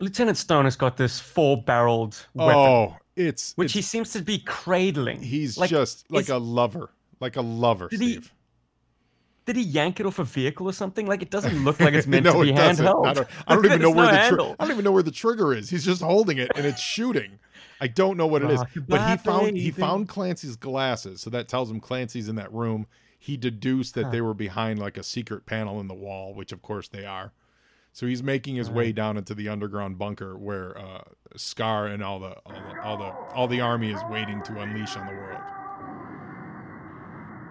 Lieutenant 0.00 0.36
Stone 0.36 0.64
has 0.64 0.76
got 0.76 0.96
this 0.96 1.20
four-barreled 1.20 2.26
weapon, 2.34 2.54
Oh, 2.56 2.96
it's 3.16 3.52
which 3.56 3.72
he 3.72 3.82
seems 3.82 4.12
to 4.12 4.22
be 4.22 4.38
cradling. 4.38 5.22
he's 5.22 5.56
like, 5.58 5.70
just 5.70 6.10
like 6.10 6.22
is- 6.24 6.30
a 6.30 6.38
lover, 6.38 6.90
like 7.20 7.36
a 7.36 7.42
lover, 7.42 7.88
Did 7.88 8.00
he- 8.00 8.20
Did 9.46 9.56
he 9.56 9.62
yank 9.62 10.00
it 10.00 10.06
off 10.06 10.18
a 10.18 10.24
vehicle 10.24 10.66
or 10.66 10.72
something? 10.72 11.06
Like 11.06 11.20
it 11.20 11.30
doesn't 11.30 11.64
look 11.64 11.78
like 11.78 11.92
it's 11.92 12.06
meant 12.08 12.24
no, 12.24 12.32
to 12.32 12.40
be 12.40 12.52
handheld. 12.52 13.06
I 13.06 13.12
don't, 13.12 13.28
I 13.46 13.54
don't 13.54 13.66
even 13.66 13.82
know 13.82 13.90
where 13.90 14.06
no 14.06 14.12
the 14.30 14.36
tri- 14.36 14.54
I 14.58 14.64
don't 14.64 14.72
even 14.72 14.84
know 14.84 14.92
where 14.92 15.02
the 15.02 15.10
trigger 15.10 15.52
is. 15.52 15.68
He's 15.68 15.84
just 15.84 16.00
holding 16.00 16.38
it 16.38 16.50
and 16.56 16.64
it's 16.64 16.80
shooting. 16.80 17.38
I 17.80 17.88
don't 17.88 18.16
know 18.16 18.26
what 18.26 18.42
it 18.42 18.50
is. 18.50 18.60
Ah, 18.60 18.66
But 18.88 19.10
he 19.10 19.16
found 19.18 19.56
he 19.58 19.70
found 19.70 20.08
Clancy's 20.08 20.56
glasses, 20.56 21.20
so 21.20 21.28
that 21.30 21.46
tells 21.48 21.70
him 21.70 21.78
Clancy's 21.80 22.28
in 22.30 22.36
that 22.36 22.50
room. 22.54 22.86
He 23.18 23.36
deduced 23.36 23.94
that 23.96 24.04
Huh. 24.06 24.10
they 24.12 24.20
were 24.22 24.32
behind 24.34 24.78
like 24.78 24.96
a 24.96 25.02
secret 25.02 25.44
panel 25.44 25.78
in 25.80 25.88
the 25.88 25.94
wall, 25.94 26.32
which 26.34 26.50
of 26.50 26.62
course 26.62 26.88
they 26.88 27.04
are. 27.04 27.32
So 27.94 28.06
he's 28.06 28.24
making 28.24 28.56
his 28.56 28.68
way 28.68 28.90
down 28.90 29.16
into 29.16 29.34
the 29.36 29.48
underground 29.48 29.98
bunker 29.98 30.36
where 30.36 30.76
uh, 30.76 31.02
SKAR 31.36 31.86
and 31.86 32.02
all 32.02 32.18
the 32.18 32.34
all 32.44 32.52
the 32.52 32.82
all 32.82 32.96
the 32.96 33.04
all 33.34 33.46
the 33.46 33.60
army 33.60 33.92
is 33.92 34.00
waiting 34.10 34.42
to 34.42 34.58
unleash 34.60 34.96
on 34.96 35.06
the 35.06 35.12
world. 35.12 35.40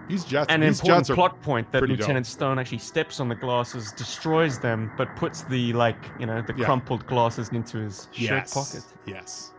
These 0.09 0.25
jets, 0.25 0.47
An 0.51 0.59
these 0.59 0.81
important 0.81 1.07
jets 1.07 1.09
are 1.11 1.15
plot 1.15 1.41
point 1.41 1.71
that 1.71 1.79
pretty 1.79 1.93
dope. 1.93 2.01
Lieutenant 2.01 2.27
Stone 2.27 2.59
actually 2.59 2.79
steps 2.79 3.21
on 3.21 3.29
the 3.29 3.35
glasses, 3.35 3.93
destroys 3.93 4.59
them, 4.59 4.91
but 4.97 5.15
puts 5.15 5.43
the 5.43 5.71
like 5.71 5.95
you 6.19 6.25
know 6.25 6.41
the 6.41 6.53
Yeah. 6.57 6.65
crumpled 6.65 7.07
glasses 7.07 7.47
into 7.53 7.77
his 7.77 8.09
shirt 8.11 8.51
pocket. 8.51 8.83
yes. 9.05 9.52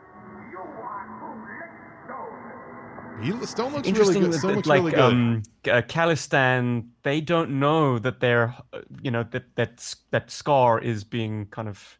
He, 3.22 3.30
Stone 3.46 3.72
looks 3.72 3.86
really 3.86 3.88
Interesting 3.88 4.22
good. 4.22 4.34
Stone 4.34 4.50
that, 4.50 4.56
looks 4.56 4.68
like 4.68 4.80
really 4.80 4.92
good. 4.92 5.00
um, 5.00 5.42
uh, 5.66 5.82
Khalistan, 5.82 6.88
they 7.02 7.20
don't 7.20 7.58
know 7.58 7.98
that 7.98 8.20
they're 8.20 8.54
uh, 8.72 8.80
you 9.02 9.10
know 9.10 9.24
that 9.30 9.44
that 9.56 9.94
that 10.10 10.30
SKAR 10.30 10.80
is 10.80 11.04
being 11.04 11.46
kind 11.46 11.68
of 11.68 11.98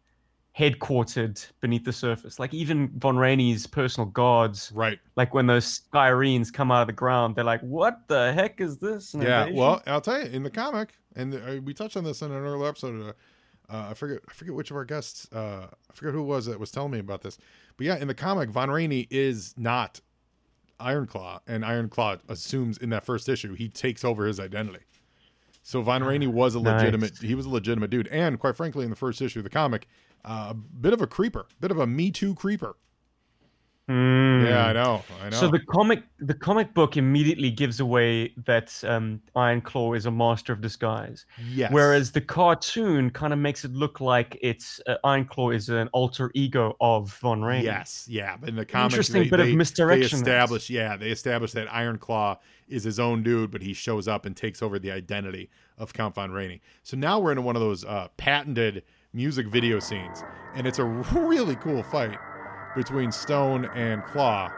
headquartered 0.58 1.44
beneath 1.60 1.84
the 1.84 1.92
surface. 1.92 2.38
Like 2.38 2.54
even 2.54 2.90
Von 2.98 3.16
Rainey's 3.16 3.66
personal 3.66 4.08
guards, 4.08 4.70
right. 4.74 4.98
like 5.16 5.34
when 5.34 5.46
those 5.46 5.80
Skyrenes 5.80 6.52
come 6.52 6.70
out 6.70 6.82
of 6.82 6.86
the 6.86 6.92
ground, 6.92 7.36
they're 7.36 7.44
like, 7.44 7.60
"What 7.60 8.06
the 8.08 8.32
heck 8.32 8.60
is 8.60 8.78
this?" 8.78 9.14
Yeah. 9.14 9.42
invasion?" 9.42 9.56
Well, 9.56 9.82
I'll 9.86 10.00
tell 10.00 10.20
you, 10.20 10.30
in 10.30 10.42
the 10.42 10.50
comic, 10.50 10.94
and 11.16 11.34
uh, 11.34 11.60
we 11.62 11.74
touched 11.74 11.96
on 11.96 12.04
this 12.04 12.22
in 12.22 12.30
an 12.30 12.38
earlier 12.38 12.68
episode. 12.68 13.08
Uh, 13.08 13.12
uh, 13.72 13.88
I 13.90 13.94
forget, 13.94 14.18
I 14.28 14.32
forget 14.32 14.54
which 14.54 14.70
of 14.70 14.76
our 14.76 14.84
guests. 14.84 15.26
Uh, 15.32 15.66
I 15.90 15.94
forget 15.94 16.12
who 16.12 16.20
it 16.20 16.26
was 16.26 16.46
that 16.46 16.60
was 16.60 16.70
telling 16.70 16.90
me 16.90 16.98
about 16.98 17.22
this. 17.22 17.38
But 17.76 17.86
yeah, 17.86 17.96
in 17.96 18.08
the 18.08 18.14
comic, 18.14 18.50
Von 18.50 18.70
Rainey 18.70 19.06
is 19.10 19.54
not 19.56 20.00
Iron 20.80 21.06
Klaw, 21.06 21.40
and 21.46 21.64
Iron 21.64 21.88
Klaw 21.88 22.16
assumes 22.28 22.78
in 22.78 22.90
that 22.90 23.04
first 23.04 23.28
issue 23.28 23.54
he 23.54 23.68
takes 23.68 24.04
over 24.04 24.26
his 24.26 24.38
identity. 24.40 24.84
So 25.62 25.80
Von 25.82 26.04
Rainey 26.04 26.26
was 26.26 26.54
a 26.54 26.60
Nice. 26.60 26.80
legitimate. 26.80 27.18
He 27.18 27.34
was 27.34 27.46
a 27.46 27.50
legitimate 27.50 27.90
dude, 27.90 28.08
and 28.08 28.38
quite 28.38 28.56
frankly, 28.56 28.84
in 28.84 28.90
the 28.90 28.96
first 28.96 29.22
issue 29.22 29.40
of 29.40 29.44
the 29.44 29.50
comic, 29.50 29.86
uh, 30.24 30.48
a 30.50 30.54
bit 30.54 30.92
of 30.92 31.00
a 31.00 31.06
creeper, 31.06 31.46
bit 31.60 31.70
of 31.70 31.78
a 31.78 31.86
Me 31.86 32.10
Too 32.10 32.34
creeper. 32.34 32.76
Hmm. 33.86 34.46
Yeah, 34.46 34.66
I 34.68 34.72
know. 34.72 35.02
I 35.22 35.28
know. 35.28 35.36
So 35.36 35.48
the 35.48 35.58
comic, 35.58 36.04
the 36.18 36.32
comic 36.32 36.72
book 36.72 36.96
immediately 36.96 37.50
gives 37.50 37.80
away 37.80 38.32
that 38.46 38.72
um, 38.84 39.20
Iron 39.36 39.60
Klaw 39.60 39.92
is 39.92 40.06
a 40.06 40.10
master 40.10 40.54
of 40.54 40.62
disguise, 40.62 41.26
yes. 41.50 41.70
whereas 41.70 42.10
the 42.10 42.22
cartoon 42.22 43.10
kind 43.10 43.34
of 43.34 43.38
makes 43.38 43.62
it 43.62 43.72
look 43.72 44.00
like 44.00 44.38
it's 44.40 44.80
uh, 44.86 44.96
Iron 45.04 45.26
Klaw 45.26 45.50
is 45.50 45.68
an 45.68 45.88
alter 45.88 46.30
ego 46.34 46.76
of 46.80 47.12
Von 47.20 47.42
Rainey. 47.42 47.64
Yes, 47.64 48.06
yeah. 48.08 48.38
But 48.38 48.48
in 48.48 48.56
the 48.56 48.64
comics, 48.64 48.94
Interesting 48.94 49.24
they, 49.24 49.28
bit 49.28 49.40
of 49.40 49.46
they- 49.48 49.56
misdirection 49.56 50.24
They 50.24 50.30
establish, 50.30 50.70
yeah, 50.70 50.96
they 50.96 51.10
establish 51.10 51.52
that 51.52 51.70
Iron 51.70 51.98
Klaw 51.98 52.38
is 52.68 52.84
his 52.84 52.98
own 52.98 53.22
dude, 53.22 53.50
but 53.50 53.60
he 53.60 53.74
shows 53.74 54.08
up 54.08 54.24
and 54.24 54.34
takes 54.34 54.62
over 54.62 54.78
the 54.78 54.92
identity 54.92 55.50
of 55.76 55.92
Count 55.92 56.14
Von 56.14 56.30
Rainey. 56.30 56.62
So 56.84 56.96
now 56.96 57.18
we're 57.18 57.32
in 57.32 57.44
one 57.44 57.54
of 57.54 57.60
those 57.60 57.84
uh, 57.84 58.08
patented 58.16 58.82
music 59.12 59.46
video 59.46 59.78
scenes, 59.78 60.22
and 60.54 60.66
it's 60.66 60.78
a 60.78 60.84
really 61.12 61.56
cool 61.56 61.82
fight 61.82 62.18
between 62.76 63.10
Stone 63.12 63.66
and 63.74 64.04
Claw. 64.04 64.50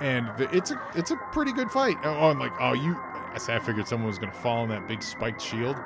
And 0.00 0.28
the, 0.38 0.48
it's 0.54 0.70
a 0.70 0.80
it's 0.94 1.10
a 1.10 1.16
pretty 1.32 1.52
good 1.52 1.70
fight. 1.70 1.96
Oh, 2.04 2.10
oh 2.10 2.30
I'm 2.30 2.38
like, 2.38 2.52
oh, 2.60 2.72
you. 2.72 2.96
I 3.34 3.38
said 3.38 3.60
I 3.60 3.64
figured 3.64 3.88
someone 3.88 4.06
was 4.08 4.18
gonna 4.18 4.32
fall 4.32 4.58
on 4.62 4.68
that 4.68 4.86
big 4.86 5.02
spiked 5.02 5.40
shield. 5.42 5.76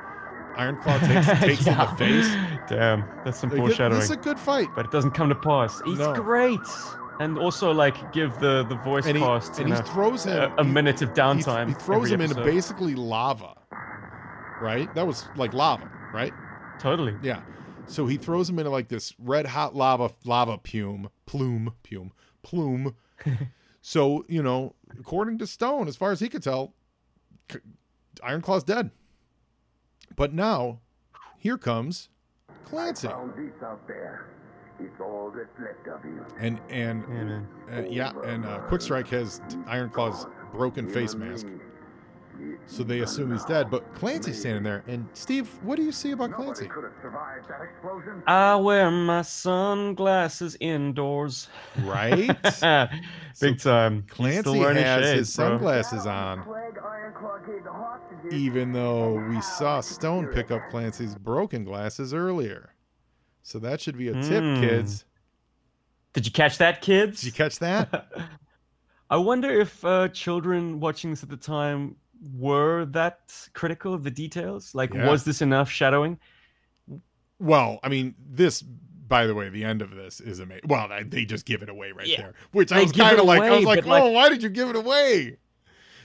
Iron 0.57 0.77
Klaw 0.77 0.99
takes 1.07 1.41
takes 1.41 1.67
in 1.67 1.77
the 1.79 1.87
face. 1.97 2.29
Damn, 2.69 3.05
that's 3.25 3.39
some 3.41 3.49
Like, 3.51 3.59
it- 3.59 3.63
foreshadowing. 3.63 4.01
This 4.01 4.05
is 4.11 4.17
a 4.17 4.17
good 4.17 4.39
fight. 4.39 4.69
but 4.75 4.85
it 4.85 4.91
doesn't 4.91 5.13
come 5.13 5.31
to 5.31 5.35
pass. 5.35 5.81
He's 5.87 5.99
No. 5.99 6.13
great, 6.13 6.61
and 7.21 7.39
also 7.39 7.73
like 7.73 8.13
give 8.13 8.39
the 8.39 8.65
the 8.65 8.75
voice 8.77 9.07
and 9.07 9.17
he, 9.17 9.23
cast 9.23 9.59
and 9.59 9.69
he 9.69 9.75
know, 9.75 9.81
throws 9.81 10.25
him 10.27 10.53
a, 10.53 10.55
a 10.59 10.65
he- 10.65 10.71
minute 10.71 11.01
of 11.01 11.15
downtime. 11.15 11.69
he 11.69 11.75
throws 11.75 12.13
every 12.13 12.27
him 12.27 12.31
into 12.31 12.45
basically 12.45 12.95
lava 12.95 13.55
right 14.61 14.95
that 14.95 15.07
was 15.07 15.27
like 15.37 15.55
lava 15.55 15.91
right 16.13 16.33
Totally. 16.79 17.15
yeah 17.23 17.41
so 17.93 18.07
he 18.07 18.17
throws 18.17 18.49
him 18.49 18.59
into 18.59 18.71
like 18.71 18.89
this 18.89 19.13
red 19.19 19.47
hot 19.47 19.75
lava 19.77 20.11
lava 20.25 20.59
plume 20.59 21.09
plume 21.27 21.73
plume 21.83 22.13
plume 22.43 22.95
so 23.83 24.25
you 24.29 24.43
know 24.43 24.75
according 24.99 25.39
to 25.39 25.47
stone 25.47 25.87
as 25.89 25.97
far 25.97 26.11
as 26.13 26.21
he 26.21 26.29
could 26.29 26.43
tell 26.43 26.75
C- 27.51 27.59
Iron 28.23 28.41
Klaw's 28.43 28.65
dead 28.65 28.91
but 30.17 30.33
now 30.33 30.81
here 31.39 31.59
comes 31.59 32.09
clancy 32.65 33.09
Found 33.09 33.33
this 33.37 33.63
out 33.63 33.87
there. 33.87 34.29
It's 34.81 35.01
all 35.01 35.33
that's 35.35 35.49
left 35.61 35.87
of 35.89 36.05
you. 36.05 36.25
and 36.41 36.59
and 36.71 37.03
Yeah, 37.09 37.15
man. 37.25 37.49
uh, 37.73 37.89
yeah 37.89 38.13
and 38.25 38.45
uh, 38.45 38.59
quick 38.61 38.81
strike 38.81 39.09
has 39.09 39.41
Iron 39.67 39.91
Klaw's 39.91 40.27
broken 40.53 40.89
face 40.89 41.15
mask 41.15 41.47
So 42.67 42.83
they 42.83 43.01
assume 43.01 43.33
he's 43.33 43.45
dead, 43.45 43.71
but 43.71 43.95
Clancy's 43.95 44.41
standing 44.41 44.63
there. 44.63 44.83
And 44.87 45.07
Steve, 45.13 45.49
what 45.63 45.77
do 45.77 45.83
you 45.83 45.93
see 45.93 46.13
about 46.13 46.31
Nobody 46.31 46.45
Clancy? 46.47 46.69
could 46.69 46.85
have 46.85 46.93
survived 47.03 47.49
that 47.49 47.61
explosion. 47.63 48.23
I 48.27 48.57
wear 48.57 48.91
my 48.91 49.23
sunglasses 49.23 50.57
indoors. 50.61 51.49
Right? 51.83 52.29
Big 53.41 53.59
time. 53.61 54.03
Clancy 54.09 54.41
still 54.41 54.59
wearing 54.59 54.77
has 54.79 55.05
shades, 55.05 55.19
his 55.29 55.37
bro. 55.37 55.49
sunglasses 55.51 56.07
on, 56.07 56.45
Flag 56.45 56.79
Iron 56.85 57.13
Klaw 57.15 57.39
gave 57.47 57.65
the 57.65 57.71
hostages. 57.73 58.33
even 58.33 58.73
though 58.73 59.15
we 59.29 59.41
saw 59.43 59.81
Stone 59.81 60.29
pick 60.29 60.51
up 60.51 60.63
Clancy's 60.71 61.15
broken 61.15 61.65
glasses 61.65 62.13
earlier. 62.15 62.75
So 63.43 63.59
that 63.59 63.81
should 63.81 63.99
be 63.99 64.09
a 64.09 64.15
tip, 64.23 64.43
Hmm. 64.43 64.61
kids. 64.61 65.05
Did 66.13 66.27
you 66.27 66.33
catch 66.33 66.59
that, 66.59 66.81
kids? 66.83 67.21
Did 67.21 67.27
you 67.27 67.33
catch 67.33 67.59
that? 67.61 68.09
I 69.11 69.17
wonder 69.17 69.51
if 69.51 69.85
uh, 69.85 70.09
children 70.09 70.81
watching 70.81 71.11
this 71.11 71.23
at 71.23 71.29
the 71.29 71.37
time 71.37 71.97
were 72.37 72.85
that 72.87 73.33
critical 73.53 73.93
of 73.95 74.05
the 74.05 74.11
details. 74.11 74.75
Like, 74.75 74.95
Yeah. 74.95 75.09
was 75.09 75.25
this 75.25 75.43
enough 75.43 75.71
shadowing? 75.71 76.19
well, 77.39 77.81
I 77.83 77.89
mean, 77.89 78.15
this 78.25 78.63
by 78.63 79.27
the 79.27 79.35
way, 79.35 79.49
the 79.51 79.65
end 79.65 79.83
of 79.83 79.91
this 79.91 80.21
is 80.21 80.39
amazing. 80.39 80.63
Well, 80.69 80.89
they- 80.89 81.03
they 81.03 81.25
just 81.27 81.45
give 81.45 81.61
it 81.63 81.69
away 81.69 81.93
right 81.93 82.07
Yeah. 82.07 82.19
there, 82.23 82.35
which 82.53 82.73
I 82.73 82.81
was 82.83 82.93
kind 82.93 83.19
of 83.19 83.27
like, 83.27 83.43
I 83.43 83.51
was 83.51 83.65
like, 83.65 83.81
but, 83.81 83.87
like- 83.89 84.03
oh, 84.05 84.11
why 84.11 84.31
did 84.31 84.43
you 84.43 84.49
give 84.49 84.71
it 84.71 84.77
away? 84.77 85.37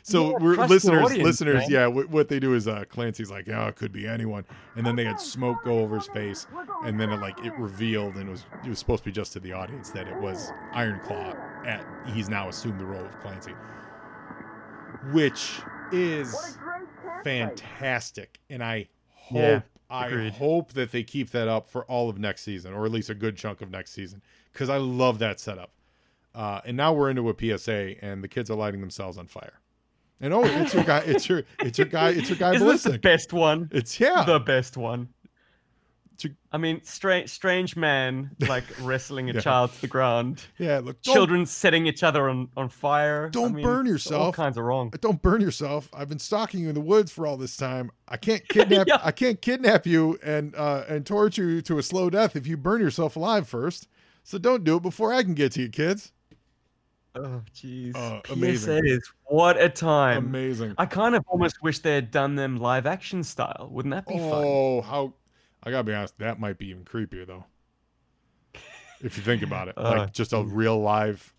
So 0.03 0.31
Yeah, 0.31 0.37
we're 0.41 0.55
listeners, 0.65 1.05
audience, 1.05 1.23
listeners, 1.23 1.69
yeah. 1.69 1.87
What, 1.87 2.09
what 2.09 2.27
they 2.29 2.39
do 2.39 2.53
is 2.53 2.67
uh, 2.67 2.83
Clancy's 2.89 3.29
like, 3.31 3.47
yeah, 3.47 3.67
it 3.67 3.75
could 3.75 3.91
be 3.93 4.07
anyone, 4.07 4.45
and 4.75 4.85
then 4.85 4.95
they 4.97 5.03
had 5.05 5.19
smoke 5.21 5.63
go 5.63 5.79
over 5.79 5.95
his 5.97 6.07
face, 6.07 6.47
and 6.85 6.99
then 6.99 7.09
it 7.11 7.21
like 7.21 7.37
it 7.45 7.53
revealed, 7.57 8.15
and 8.15 8.27
it 8.27 8.31
was 8.31 8.45
it 8.65 8.69
was 8.69 8.79
supposed 8.79 9.03
to 9.03 9.09
be 9.09 9.13
just 9.13 9.31
to 9.33 9.39
the 9.39 9.53
audience 9.53 9.89
that 9.91 10.07
it 10.07 10.15
was 10.17 10.51
Iron 10.73 10.99
Klaw. 11.01 11.33
At 11.65 11.85
he's 12.07 12.29
now 12.29 12.47
assumed 12.49 12.79
the 12.79 12.85
role 12.85 13.05
of 13.05 13.19
Clancy, 13.19 13.53
which 15.11 15.59
is 15.91 16.57
fantastic, 17.23 18.39
and 18.49 18.63
I 18.63 18.87
hope 19.13 19.37
Yeah, 19.41 19.61
I 19.89 20.29
hope 20.29 20.73
that 20.73 20.91
they 20.91 21.03
keep 21.03 21.31
that 21.31 21.47
up 21.47 21.67
for 21.67 21.85
all 21.85 22.09
of 22.09 22.17
next 22.19 22.43
season, 22.43 22.73
or 22.73 22.85
at 22.85 22.91
least 22.91 23.09
a 23.09 23.15
good 23.15 23.37
chunk 23.37 23.61
of 23.61 23.71
next 23.71 23.91
season, 23.93 24.21
because 24.51 24.69
I 24.69 24.77
love 24.77 25.19
that 25.19 25.39
setup. 25.39 25.71
Uh, 26.35 26.61
and 26.65 26.77
now 26.77 26.93
we're 26.93 27.09
into 27.09 27.29
a 27.29 27.57
PSA, 27.57 27.95
and 28.03 28.23
the 28.23 28.27
kids 28.27 28.51
are 28.51 28.55
lighting 28.55 28.81
themselves 28.81 29.17
on 29.17 29.27
fire. 29.27 29.59
And 30.19 30.33
oh, 30.33 30.43
it's 30.43 30.73
your 30.73 30.83
guy, 30.83 30.99
it's 31.05 31.29
your, 31.29 31.43
it's 31.59 31.77
your 31.77 31.87
guy, 31.87 32.09
it's 32.09 32.29
your 32.29 32.37
guy 32.37 32.53
Isn't 32.55 32.67
this 32.67 32.83
the 32.83 32.97
best 32.97 33.33
one? 33.33 33.69
It's 33.71 33.99
yeah, 33.99 34.23
The 34.23 34.39
best 34.39 34.75
one. 34.75 35.09
To- 36.19 36.33
I 36.51 36.57
mean, 36.57 36.81
strange, 36.83 37.29
strange 37.29 37.75
man 37.75 38.31
like 38.47 38.63
wrestling 38.81 39.29
a 39.29 39.33
Yeah. 39.33 39.39
child 39.41 39.71
to 39.73 39.81
the 39.81 39.87
ground. 39.87 40.43
yeah. 40.57 40.79
Look, 40.79 41.01
Children 41.03 41.45
setting 41.45 41.85
each 41.85 42.01
other 42.01 42.27
on, 42.29 42.49
on 42.57 42.69
fire. 42.69 43.29
Don't 43.29 43.53
mean, 43.53 43.63
burn 43.63 43.85
it's 43.87 44.07
All 44.07 44.13
yourself. 44.21 44.35
kinds 44.35 44.57
of 44.57 44.63
wrong. 44.63 44.91
don't 44.99 45.21
burn 45.21 45.41
yourself. 45.41 45.89
I've 45.93 46.09
been 46.09 46.17
stalking 46.19 46.61
you 46.61 46.69
in 46.69 46.75
the 46.75 46.81
woods 46.81 47.11
for 47.11 47.27
all 47.27 47.37
this 47.37 47.55
time. 47.55 47.91
I 48.07 48.17
can't 48.17 48.47
kidnap, 48.47 48.87
Yeah. 48.89 48.99
I 49.03 49.11
can't 49.11 49.39
kidnap 49.41 49.85
you 49.85 50.17
and 50.23 50.55
uh, 50.55 50.85
and 50.89 51.05
torture 51.05 51.49
you 51.49 51.61
to 51.63 51.77
a 51.77 51.83
slow 51.83 52.09
death 52.09 52.35
if 52.35 52.47
you 52.47 52.57
burn 52.57 52.81
yourself 52.81 53.15
alive 53.15 53.47
first. 53.47 53.87
So 54.23 54.37
don't 54.39 54.63
do 54.63 54.77
it 54.77 54.81
before 54.83 55.13
I 55.13 55.21
can 55.23 55.35
get 55.35 55.51
to 55.53 55.61
you, 55.61 55.69
kids. 55.69 56.11
Oh, 57.15 57.41
jeez. 57.55 57.95
Uh, 57.95 58.21
amazing. 58.31 58.83
PSAs. 58.83 58.99
What 59.25 59.59
a 59.59 59.69
time. 59.69 60.25
Amazing. 60.27 60.75
I 60.77 60.85
kind 60.85 61.15
of 61.15 61.23
almost 61.27 61.61
wish 61.63 61.79
they 61.79 61.95
had 61.95 62.11
done 62.11 62.35
them 62.35 62.57
live 62.57 62.85
action 62.85 63.23
style. 63.23 63.69
Wouldn't 63.71 63.93
that 63.93 64.05
be 64.07 64.17
fun? 64.17 64.29
Oh, 64.31 64.81
how 64.81 65.13
I 65.63 65.71
gotta 65.71 65.83
be 65.83 65.93
honest, 65.93 66.17
that 66.19 66.39
might 66.39 66.57
be 66.57 66.67
even 66.67 66.85
creepier 66.85 67.25
though. 67.25 67.45
If 68.99 69.15
you 69.15 69.21
think 69.23 69.43
about 69.43 69.67
it, 69.67 69.75
Uh, 69.77 69.95
like 69.99 70.13
just 70.13 70.33
a 70.33 70.41
real 70.43 70.79
live 70.79 71.31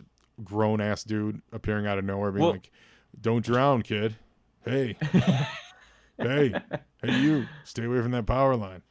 grown 0.45 0.79
ass 0.79 1.03
dude 1.03 1.41
appearing 1.51 1.87
out 1.87 1.97
of 1.97 2.05
nowhere, 2.05 2.31
being 2.31 2.43
Well- 2.43 2.51
like, 2.53 2.71
"Don't 3.19 3.43
drown, 3.43 3.81
kid. 3.81 4.15
Hey, 4.63 4.95
hey, 6.17 6.53
hey, 7.01 7.19
you, 7.19 7.45
stay 7.65 7.83
away 7.83 8.01
from 8.01 8.11
that 8.11 8.25
power 8.25 8.55
line." 8.55 8.81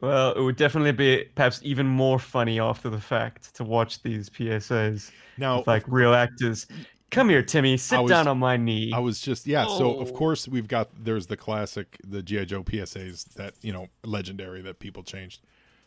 Well, 0.00 0.32
it 0.32 0.40
would 0.42 0.56
definitely 0.56 0.92
be 0.92 1.24
perhaps 1.34 1.60
even 1.62 1.86
more 1.86 2.18
funny 2.18 2.60
after 2.60 2.90
the 2.90 3.00
fact 3.00 3.54
to 3.54 3.64
watch 3.64 4.02
these 4.02 4.28
PSAs 4.28 5.10
Now, 5.38 5.58
with 5.58 5.66
like 5.66 5.84
real 5.86 6.12
actors. 6.12 6.66
Come 7.14 7.28
here, 7.28 7.42
Timmy. 7.42 7.76
Sit 7.76 8.00
was- 8.00 8.10
down 8.10 8.28
on 8.28 8.38
my 8.38 8.56
knee. 8.56 8.92
I 8.94 8.98
was 8.98 9.20
just 9.20 9.46
yeah. 9.46 9.66
So 9.66 9.98
of 10.00 10.10
Oh. 10.10 10.12
course 10.14 10.46
we've 10.48 10.68
got 10.68 10.88
there's 11.04 11.26
the 11.28 11.36
classic 11.36 11.96
the 12.06 12.22
GI 12.22 12.46
Joe 12.46 12.62
PSAs 12.62 13.24
that 13.34 13.54
you 13.62 13.72
know 13.72 13.88
legendary 14.04 14.60
that 14.62 14.78
people 14.80 15.02
changed. 15.02 15.40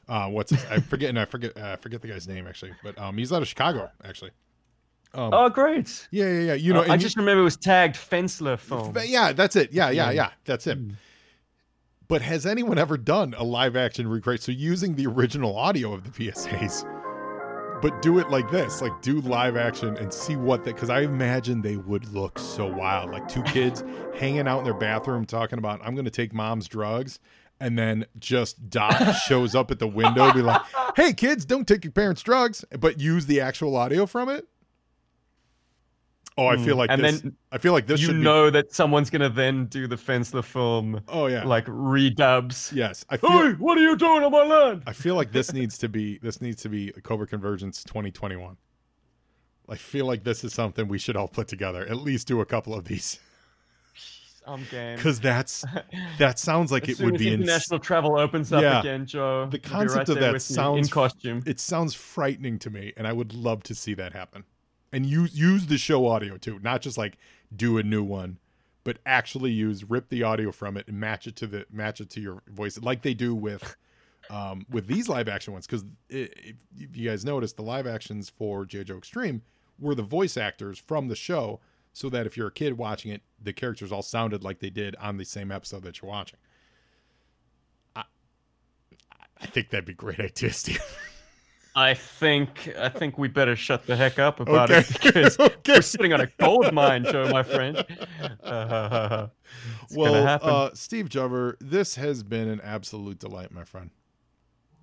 Uh, 0.10 0.28
what's 0.30 0.52
his, 0.52 0.64
I 0.72 0.80
forget 0.80 1.10
and 1.10 1.20
I 1.20 1.26
forget 1.26 1.58
uh, 1.58 1.72
I 1.74 1.76
forget 1.76 2.02
the 2.02 2.08
guy's 2.08 2.28
name 2.28 2.48
actually, 2.48 2.72
but 2.84 2.98
um, 2.98 3.18
he's 3.18 3.32
out 3.34 3.42
of 3.42 3.48
Chicago 3.48 3.92
actually. 4.04 4.32
Um, 5.14 5.34
oh, 5.34 5.50
great. 5.50 6.08
yeah, 6.12 6.26
yeah, 6.32 6.40
yeah. 6.40 6.54
You 6.54 6.74
know, 6.74 6.82
Uh, 6.82 6.88
I 6.90 6.94
and 6.94 7.02
just 7.02 7.16
remember 7.18 7.42
it 7.42 7.44
was 7.44 7.58
tagged 7.58 7.96
Fensler 7.96 8.58
film. 8.60 8.92
But 8.94 9.08
yeah, 9.08 9.32
that's 9.32 9.56
it. 9.56 9.72
Yeah, 9.72 9.90
yeah, 9.90 10.12
Yeah. 10.12 10.12
yeah. 10.12 10.30
That's 10.46 10.68
it. 10.68 10.78
Mm. 10.86 10.96
But 12.10 12.22
has 12.22 12.46
anyone 12.46 12.78
ever 12.78 12.98
done 12.98 13.34
a 13.38 13.44
live 13.44 13.76
action 13.76 14.08
recreate? 14.08 14.42
So 14.42 14.52
using 14.52 14.96
the 14.96 15.08
original 15.08 15.58
audio 15.58 15.94
of 15.94 16.04
the 16.04 16.10
PSAs, 16.10 16.86
but 17.82 18.02
do 18.02 18.20
it 18.20 18.30
like 18.30 18.50
this, 18.52 18.82
like 18.82 19.02
do 19.02 19.22
live 19.22 19.56
action 19.56 19.98
and 19.98 20.14
see 20.14 20.36
what 20.36 20.64
that. 20.66 20.76
Because 20.76 20.90
I 20.90 21.02
imagine 21.02 21.62
they 21.62 21.78
would 21.78 22.14
look 22.14 22.40
so 22.40 22.66
wild, 22.66 23.12
like 23.12 23.28
two 23.28 23.44
kids 23.44 23.84
hanging 24.16 24.48
out 24.48 24.60
in 24.60 24.64
their 24.64 24.74
bathroom 24.74 25.26
talking 25.26 25.60
about, 25.60 25.80
"I'm 25.84 25.96
going 25.96 26.06
to 26.06 26.12
take 26.12 26.34
mom's 26.34 26.68
drugs." 26.68 27.20
And 27.60 27.78
then 27.78 28.06
just 28.20 28.70
Doc 28.70 29.16
shows 29.26 29.56
up 29.56 29.72
at 29.72 29.80
the 29.80 29.88
window, 29.88 30.32
be 30.32 30.42
like, 30.42 30.62
"Hey 30.96 31.14
kids, 31.14 31.46
don't 31.46 31.68
take 31.68 31.84
your 31.84 31.92
parents' 31.92 32.22
drugs," 32.22 32.64
but 32.80 33.00
use 33.00 33.26
the 33.26 33.42
actual 33.42 33.76
audio 33.76 34.06
from 34.06 34.30
it. 34.30 34.48
Oh, 36.40 36.46
I 36.46 36.56
feel 36.58 36.76
Mm, 36.76 36.78
like 36.78 36.92
and 36.92 37.04
this. 37.04 37.22
then 37.22 37.36
I 37.52 37.58
feel 37.58 37.74
like 37.74 37.88
this 37.88 38.00
you 38.00 38.08
should 38.08 38.18
be 38.18 38.22
know 38.22 38.50
that 38.52 38.72
someone's 38.72 39.10
gonna 39.10 39.30
then 39.30 39.66
do 39.66 39.88
the 39.88 39.96
Fensler 39.96 40.44
film 40.44 41.02
Oh 41.08 41.26
yeah. 41.26 41.44
like 41.44 41.66
redubs. 41.66 42.72
yes. 42.72 43.04
I 43.10 43.18
feel 43.18 43.32
Hey, 43.32 43.52
what 43.54 43.78
are 43.78 43.82
you 43.82 43.96
doing 43.96 44.24
on 44.24 44.32
my 44.32 44.44
land? 44.44 44.84
I 44.86 44.94
feel 44.94 45.16
like 45.16 45.32
this 45.32 45.52
needs 45.52 45.78
to 45.80 45.90
be 45.90 46.20
this 46.20 46.40
needs 46.40 46.62
to 46.62 46.70
be 46.70 46.92
Cobra 47.04 47.26
Convergence 47.26 47.84
2021. 47.84 48.56
I 49.70 49.76
feel 49.76 50.06
like 50.06 50.24
this 50.24 50.44
is 50.44 50.54
something 50.54 50.88
we 50.88 51.00
should 51.00 51.16
all 51.16 51.28
put 51.28 51.48
together. 51.48 51.86
At 51.90 51.98
least 51.98 52.28
do 52.28 52.40
a 52.40 52.46
couple 52.46 52.74
of 52.76 52.86
these 52.86 53.20
I'm 54.46 54.64
game. 54.72 54.98
cuz 55.00 55.20
that's 55.20 55.66
that 56.20 56.40
sounds 56.40 56.72
like 56.72 56.88
it 56.88 57.00
would 57.02 57.18
be 57.18 57.28
ins- 57.34 57.42
international 57.44 57.80
travel 57.80 58.18
opens 58.18 58.54
up 58.54 58.62
Yeah. 58.62 58.80
again, 58.80 59.06
Joe. 59.08 59.48
The 59.50 59.60
we'll 59.62 59.72
concept 59.72 59.98
right 60.08 60.10
of 60.10 60.20
that 60.20 60.42
sounds 60.42 60.88
in 60.88 60.92
costume. 60.92 61.44
it 61.48 61.60
sounds 61.60 61.96
frightening 61.96 62.60
to 62.60 62.70
me 62.70 62.94
and 62.96 63.08
I 63.08 63.12
would 63.14 63.34
love 63.34 63.64
to 63.64 63.76
see 63.76 63.94
that 63.96 64.14
happen. 64.14 64.44
And 64.92 65.06
use 65.06 65.36
use 65.36 65.68
the 65.68 65.78
show 65.78 66.08
audio 66.08 66.38
too, 66.38 66.60
not 66.64 66.82
just 66.82 66.98
like 66.98 67.18
do 67.56 67.78
a 67.78 67.84
new 67.84 68.04
one, 68.04 68.40
but 68.88 69.00
actually 69.06 69.52
use 69.52 69.84
rip 69.84 70.08
the 70.08 70.24
audio 70.24 70.50
from 70.50 70.78
it 70.78 70.88
and 70.88 70.98
match 70.98 71.28
it 71.28 71.36
to 71.36 71.46
the 71.46 71.66
match 71.70 72.00
it 72.00 72.10
to 72.10 72.22
your 72.22 72.42
voice 72.48 72.80
like 72.82 73.02
they 73.02 73.14
do 73.14 73.36
with 73.36 73.76
um, 74.30 74.66
with 74.70 74.88
these 74.88 75.10
live 75.10 75.28
action 75.28 75.52
ones 75.52 75.68
because 75.68 75.84
if 76.08 76.56
you 76.96 77.10
guys 77.10 77.26
notice 77.26 77.52
the 77.52 77.64
live 77.64 77.86
actions 77.86 78.30
for 78.30 78.66
J. 78.66 78.86
Joe 78.86 78.98
Extreme 78.98 79.42
were 79.78 79.94
the 79.94 80.04
voice 80.04 80.38
actors 80.38 80.80
from 80.80 81.10
the 81.10 81.18
show 81.18 81.60
so 81.92 82.10
that 82.10 82.26
if 82.26 82.38
you're 82.38 82.48
a 82.48 82.52
kid 82.52 82.78
watching 82.78 83.12
it 83.12 83.24
the 83.44 83.52
characters 83.52 83.92
all 83.92 84.02
sounded 84.02 84.42
like 84.42 84.60
they 84.60 84.70
did 84.70 84.96
on 85.02 85.18
the 85.18 85.26
same 85.26 85.52
episode 85.52 85.84
that 85.84 86.02
you're 86.02 86.10
watching 86.10 86.40
I, 87.94 88.04
I 89.42 89.48
think 89.48 89.70
that'd 89.70 89.84
be 89.84 89.96
great 89.96 90.22
idea 90.22 90.54
Steve 90.54 90.82
I 91.78 91.94
think 91.94 92.74
I 92.78 92.90
think 92.90 93.18
we 93.20 93.28
better 93.28 93.56
shut 93.56 93.86
the 93.86 93.96
heck 93.96 94.18
up 94.18 94.40
about 94.40 94.72
Okay. 94.72 94.80
it 94.80 94.88
because 95.04 95.40
Okay. 95.40 95.74
we're 95.76 95.82
sitting 95.82 96.12
on 96.12 96.22
a 96.22 96.28
gold 96.40 96.74
mine, 96.74 97.06
Joe, 97.06 97.30
my 97.30 97.44
friend. 97.44 97.78
Uh, 98.44 99.28
it's 99.84 99.96
well 99.96 100.40
uh, 100.42 100.72
Steve 100.74 101.08
Jubber 101.08 101.56
this 101.62 101.96
has 101.96 102.24
been 102.24 102.48
an 102.48 102.60
absolute 102.62 103.20
delight 103.20 103.52
my 103.52 103.64
friend 103.64 103.92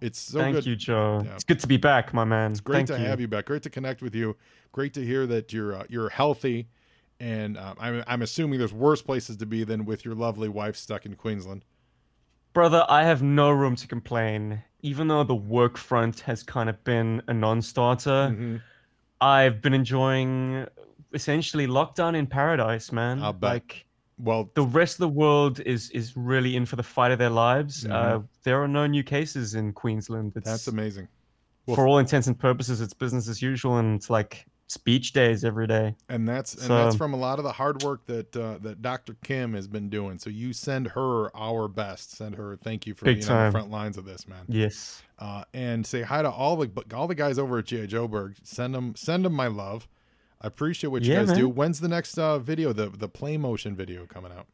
it's 0.00 0.18
so 0.18 0.38
Thank 0.38 0.56
good 0.56 0.66
you, 0.66 0.76
Joe. 0.76 1.22
Yeah. 1.24 1.32
It's 1.34 1.44
good 1.44 1.60
to 1.60 1.66
be 1.66 1.78
back, 1.78 2.12
my 2.12 2.24
man. 2.24 2.50
It's 2.50 2.60
great 2.60 2.86
Thank 2.86 2.88
to 2.88 2.98
have 2.98 3.20
you 3.20 3.28
back. 3.28 3.46
Great 3.46 3.62
to 3.62 3.70
connect 3.70 4.02
with 4.02 4.14
you. 4.14 4.36
Great 4.72 4.92
to 4.94 5.04
hear 5.04 5.26
that 5.26 5.52
you're 5.52 5.74
uh, 5.74 5.84
you're 5.88 6.10
healthy, 6.10 6.68
and 7.20 7.56
um, 7.56 7.76
I'm 7.80 8.04
I'm 8.06 8.20
assuming 8.22 8.58
there's 8.58 8.72
worse 8.74 9.00
places 9.00 9.36
to 9.38 9.46
be 9.46 9.64
than 9.64 9.84
with 9.86 10.04
your 10.04 10.14
lovely 10.14 10.48
wife 10.48 10.76
stuck 10.76 11.06
in 11.06 11.14
Queensland. 11.14 11.64
Brother, 12.52 12.84
I 12.88 13.04
have 13.04 13.22
no 13.22 13.50
room 13.50 13.76
to 13.76 13.86
complain. 13.86 14.62
Even 14.90 15.08
though 15.08 15.24
the 15.24 15.34
work 15.34 15.76
front 15.78 16.20
has 16.20 16.42
kind 16.42 16.68
of 16.68 16.76
been 16.84 17.22
a 17.26 17.32
non-starter, 17.34 18.20
Mhm. 18.32 18.60
I've 19.20 19.62
been 19.62 19.72
enjoying 19.74 20.66
essentially 21.14 21.66
lockdown 21.66 22.14
in 22.14 22.26
paradise, 22.26 22.92
man. 22.92 23.22
I'll 23.22 23.32
bet. 23.32 23.50
Like 23.50 23.86
Well, 24.18 24.50
the 24.54 24.62
rest 24.80 24.94
of 24.96 25.00
the 25.00 25.14
world 25.24 25.58
is 25.60 25.90
is 25.90 26.16
really 26.16 26.54
in 26.54 26.66
for 26.66 26.76
the 26.76 26.82
fight 26.96 27.10
of 27.12 27.18
their 27.18 27.30
lives. 27.30 27.84
Uh, 27.86 28.20
there 28.44 28.62
are 28.62 28.68
no 28.68 28.86
new 28.86 29.02
cases 29.02 29.54
in 29.54 29.72
Queensland. 29.72 30.32
It's, 30.36 30.44
Mm-hmm. 30.46 30.50
that's 30.52 30.68
amazing. 30.68 31.08
well, 31.66 31.76
for 31.76 31.86
all 31.88 31.98
intents 31.98 32.26
and 32.26 32.38
purposes, 32.38 32.80
it's 32.82 32.92
business 32.94 33.26
as 33.28 33.40
usual, 33.40 33.78
and 33.78 33.96
it's 33.96 34.10
like 34.10 34.46
speech 34.66 35.12
days 35.12 35.44
every 35.44 35.66
day. 35.66 35.94
And 36.08 36.28
that's 36.28 36.54
and 36.54 36.70
that's 36.70 36.96
from 36.96 37.12
a 37.14 37.16
lot 37.16 37.38
of 37.38 37.44
the 37.44 37.52
hard 37.52 37.82
work 37.82 38.06
that 38.06 38.34
uh, 38.36 38.58
that 38.62 38.82
Dr. 38.82 39.16
Kim 39.24 39.54
has 39.54 39.66
been 39.68 39.88
doing. 39.88 40.18
So 40.18 40.30
you 40.30 40.52
send 40.52 40.88
her 40.88 41.34
our 41.36 41.68
best. 41.68 42.16
Send 42.16 42.34
her 42.36 42.56
thank 42.56 42.86
you 42.86 42.94
for 42.94 43.04
Big 43.04 43.20
being 43.20 43.30
on 43.30 43.46
the 43.46 43.52
front 43.52 43.70
lines 43.70 43.96
of 43.98 44.04
this, 44.04 44.26
man. 44.26 44.44
Yes. 44.48 45.02
Uh, 45.18 45.44
and 45.54 45.86
say 45.86 46.02
hi 46.02 46.22
to 46.22 46.30
all 46.30 46.56
the 46.56 46.70
all 46.94 47.06
the 47.06 47.14
guys 47.14 47.38
over 47.38 47.58
at 47.58 47.66
GI 47.66 47.86
Joburg. 47.88 48.36
Send 48.42 48.74
them 48.74 48.94
send 48.96 49.24
them 49.24 49.32
my 49.34 49.46
love. 49.46 49.86
I 50.40 50.46
appreciate 50.48 50.90
what 50.90 51.02
you 51.02 51.12
Yeah, 51.12 51.20
guys 51.20 51.28
man. 51.28 51.38
do. 51.38 51.48
When's 51.48 51.80
the 51.80 51.88
next 51.88 52.18
uh, 52.18 52.38
video? 52.38 52.72
The 52.72 52.88
the 52.90 53.08
play 53.08 53.36
motion 53.36 53.74
video 53.76 54.06
coming 54.06 54.32
out? 54.32 54.46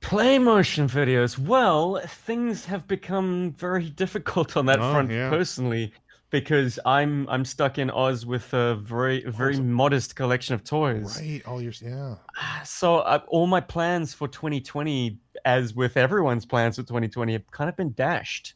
Play 0.00 0.38
motion 0.38 0.88
videos. 0.88 1.38
Well, 1.38 2.00
things 2.06 2.64
have 2.66 2.86
become 2.88 3.52
very 3.56 3.88
difficult 3.96 4.56
on 4.56 4.66
that 4.66 4.80
Oh, 4.80 4.92
front 4.92 5.10
yeah. 5.10 5.30
personally 5.30 5.92
because 6.32 6.80
I'm 6.84 7.28
I'm 7.28 7.44
stuck 7.44 7.78
in 7.78 7.90
Oz 7.90 8.26
with 8.26 8.52
a 8.54 8.74
very 8.76 9.22
very 9.28 9.52
Awesome. 9.54 9.70
modest 9.72 10.16
collection 10.16 10.54
of 10.56 10.64
toys. 10.64 11.20
Right. 11.20 11.42
All 11.46 11.62
your 11.62 11.72
yeah. 11.80 12.16
So 12.64 12.96
uh, 12.98 13.20
all 13.28 13.46
my 13.46 13.60
plans 13.60 14.12
for 14.14 14.26
2020, 14.26 15.18
as 15.44 15.74
with 15.74 15.96
everyone's 15.96 16.46
plans 16.46 16.76
for 16.76 16.82
2020, 16.82 17.32
have 17.34 17.48
kind 17.52 17.68
of 17.70 17.76
been 17.76 17.92
dashed. 17.92 18.54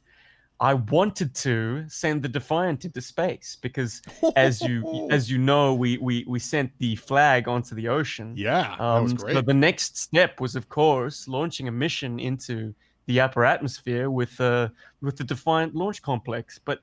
I 0.59 0.72
wanted 0.72 1.35
to 1.35 1.85
send 1.87 2.22
the 2.22 2.31
Defiant 2.31 2.87
into 2.87 3.03
space 3.03 3.59
because, 3.61 4.01
as 4.37 4.62
you 4.62 5.07
as 5.11 5.31
you 5.31 5.37
know, 5.37 5.74
we 5.74 5.99
we 5.99 6.24
we 6.27 6.39
sent 6.39 6.72
the 6.79 6.97
flag 6.97 7.47
onto 7.47 7.74
the 7.74 7.89
ocean. 7.89 8.33
Yeah, 8.35 8.74
that 8.79 9.03
was 9.03 9.12
Um, 9.12 9.16
great. 9.18 9.35
So 9.35 9.43
the 9.43 9.53
next 9.68 9.99
step 9.99 10.41
was, 10.41 10.57
of 10.57 10.70
course, 10.70 11.29
launching 11.29 11.68
a 11.68 11.72
mission 11.72 12.18
into 12.18 12.74
the 13.05 13.20
upper 13.20 13.45
atmosphere 13.45 14.09
with 14.11 14.41
uh, 14.41 14.68
with 15.03 15.18
the 15.18 15.24
Defiant 15.24 15.74
launch 15.74 16.01
complex. 16.01 16.59
But 16.59 16.81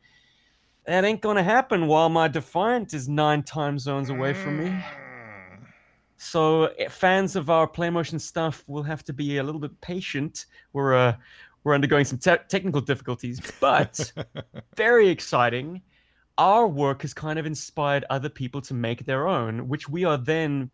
that 0.85 1.05
ain't 1.05 1.21
gonna 1.21 1.43
happen 1.43 1.87
while 1.87 2.09
my 2.09 2.27
Defiant 2.27 2.93
is 2.93 3.07
nine 3.07 3.43
time 3.43 3.79
zones 3.79 4.09
away 4.09 4.33
from 4.33 4.63
me. 4.63 4.83
So 6.17 6.65
eh, 6.77 6.87
fans 6.87 7.35
of 7.35 7.49
our 7.49 7.67
PlayMotion 7.67 8.19
stuff 8.19 8.63
will 8.67 8.83
have 8.83 9.03
to 9.05 9.13
be 9.13 9.37
a 9.37 9.43
little 9.43 9.59
bit 9.59 9.79
patient. 9.81 10.45
We're 10.71 10.95
uh, 10.95 11.15
we're 11.63 11.75
undergoing 11.75 12.05
some 12.05 12.17
te- 12.17 12.43
technical 12.47 12.81
difficulties, 12.81 13.41
but 13.59 14.11
very 14.75 15.09
exciting. 15.09 15.81
Our 16.37 16.67
work 16.67 17.03
has 17.03 17.13
kind 17.13 17.37
of 17.37 17.45
inspired 17.45 18.05
other 18.09 18.29
people 18.29 18.61
to 18.61 18.73
make 18.73 19.05
their 19.05 19.27
own, 19.27 19.67
which 19.67 19.87
we 19.87 20.03
are 20.03 20.17
then 20.17 20.71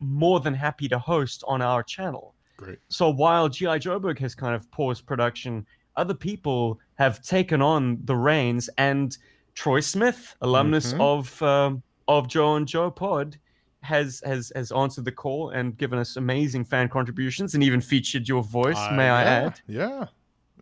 more 0.00 0.40
than 0.40 0.54
happy 0.54 0.88
to 0.88 0.98
host 0.98 1.44
on 1.46 1.62
our 1.62 1.82
channel. 1.82 2.34
Great. 2.56 2.78
So 2.88 3.10
while 3.10 3.48
GI 3.48 3.66
Joburg 3.66 4.18
has 4.20 4.34
kind 4.34 4.54
of 4.54 4.70
paused 4.70 5.04
production, 5.06 5.66
other 5.96 6.14
people 6.14 6.80
have 6.94 7.22
taken 7.22 7.60
on 7.60 7.98
the 8.04 8.16
reins, 8.16 8.70
and 8.78 9.16
Troy 9.54 9.80
Smith, 9.80 10.34
alumnus 10.40 10.92
Mhm. 10.94 11.00
of 11.00 11.42
um, 11.42 11.82
of 12.08 12.28
Joe 12.28 12.56
and 12.56 12.66
Joe 12.66 12.90
Pod, 12.90 13.38
has 13.82 14.22
has 14.24 14.52
has 14.54 14.72
answered 14.72 15.04
the 15.04 15.12
call 15.12 15.50
and 15.50 15.76
given 15.76 15.98
us 15.98 16.16
amazing 16.16 16.64
fan 16.64 16.88
contributions, 16.88 17.54
and 17.54 17.62
even 17.62 17.80
featured 17.80 18.28
your 18.28 18.42
voice. 18.42 18.76
Uh, 18.76 18.92
may 18.92 19.08
I 19.10 19.22
add? 19.24 19.60
Yeah. 19.66 20.06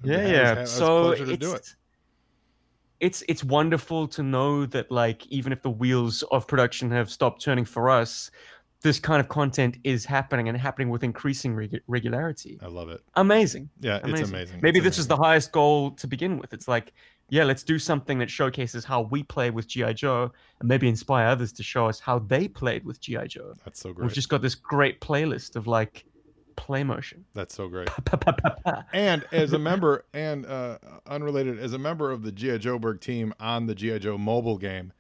Yeah, 0.03 0.27
yeah. 0.27 0.53
a 0.61 0.67
So 0.67 1.11
it's, 1.11 1.45
it. 1.45 1.75
it's 3.01 3.23
it's 3.29 3.45
wonderful 3.45 4.09
to 4.09 4.23
know 4.23 4.67
that 4.67 4.91
like 4.91 5.27
even 5.29 5.53
if 5.53 5.63
the 5.63 5.71
wheels 5.71 6.23
of 6.31 6.47
production 6.47 6.91
have 6.91 7.11
stopped 7.11 7.43
turning 7.43 7.65
for 7.67 7.91
us, 7.91 8.31
this 8.83 8.99
kind 8.99 9.21
of 9.21 9.29
content 9.29 9.77
is 9.85 10.07
happening 10.07 10.49
and 10.49 10.57
happening 10.57 10.89
with 10.89 11.05
increasing 11.05 11.55
regu- 11.55 11.81
regularity. 11.87 12.59
I 12.63 12.69
love 12.69 12.89
it. 12.89 13.03
Amazing. 13.15 13.69
Yeah, 13.81 13.97
it's 13.97 14.05
amazing. 14.07 14.35
amazing. 14.35 14.61
Maybe 14.63 14.79
It's 14.79 14.85
this 14.87 14.99
is 14.99 15.07
the 15.07 15.17
highest 15.17 15.53
goal 15.53 15.91
to 15.93 16.07
begin 16.07 16.39
with. 16.39 16.55
It's 16.55 16.67
like, 16.67 16.95
yeah, 17.31 17.45
let's 17.45 17.63
do 17.63 17.79
something 17.79 18.19
that 18.19 18.31
showcases 18.31 18.85
how 18.85 19.03
we 19.03 19.23
play 19.23 19.51
with 19.51 19.69
GI 19.69 19.95
Joe, 19.95 20.33
and 20.59 20.69
maybe 20.69 20.89
inspire 20.89 21.29
others 21.29 21.53
to 21.55 21.63
show 21.63 21.87
us 21.87 22.01
how 22.01 22.19
they 22.19 22.49
played 22.49 22.85
with 22.85 23.01
GI 23.01 23.29
Joe. 23.29 23.55
That's 23.65 23.81
so 23.81 23.93
great. 23.93 24.05
We've 24.05 24.15
just 24.15 24.29
got 24.29 24.43
this 24.43 24.55
great 24.55 25.01
playlist 25.01 25.57
of 25.57 25.67
like 25.67 26.05
play 26.57 26.85
motion. 26.85 27.25
That's 27.35 27.55
so 27.55 27.69
great. 27.69 27.89
and 28.93 29.25
as 29.33 29.53
a 29.53 29.59
member, 29.59 30.05
and 30.13 30.45
uh, 30.45 30.79
unrelated, 31.07 31.59
as 31.59 31.73
a 31.73 31.79
member 31.79 32.11
of 32.11 32.23
the 32.23 32.33
GI 32.33 32.59
Joburg 32.59 33.01
team 33.01 33.33
on 33.41 33.67
the 33.67 33.75
GI 33.75 34.01
Joe 34.01 34.19
mobile 34.19 34.59
game, 34.59 34.93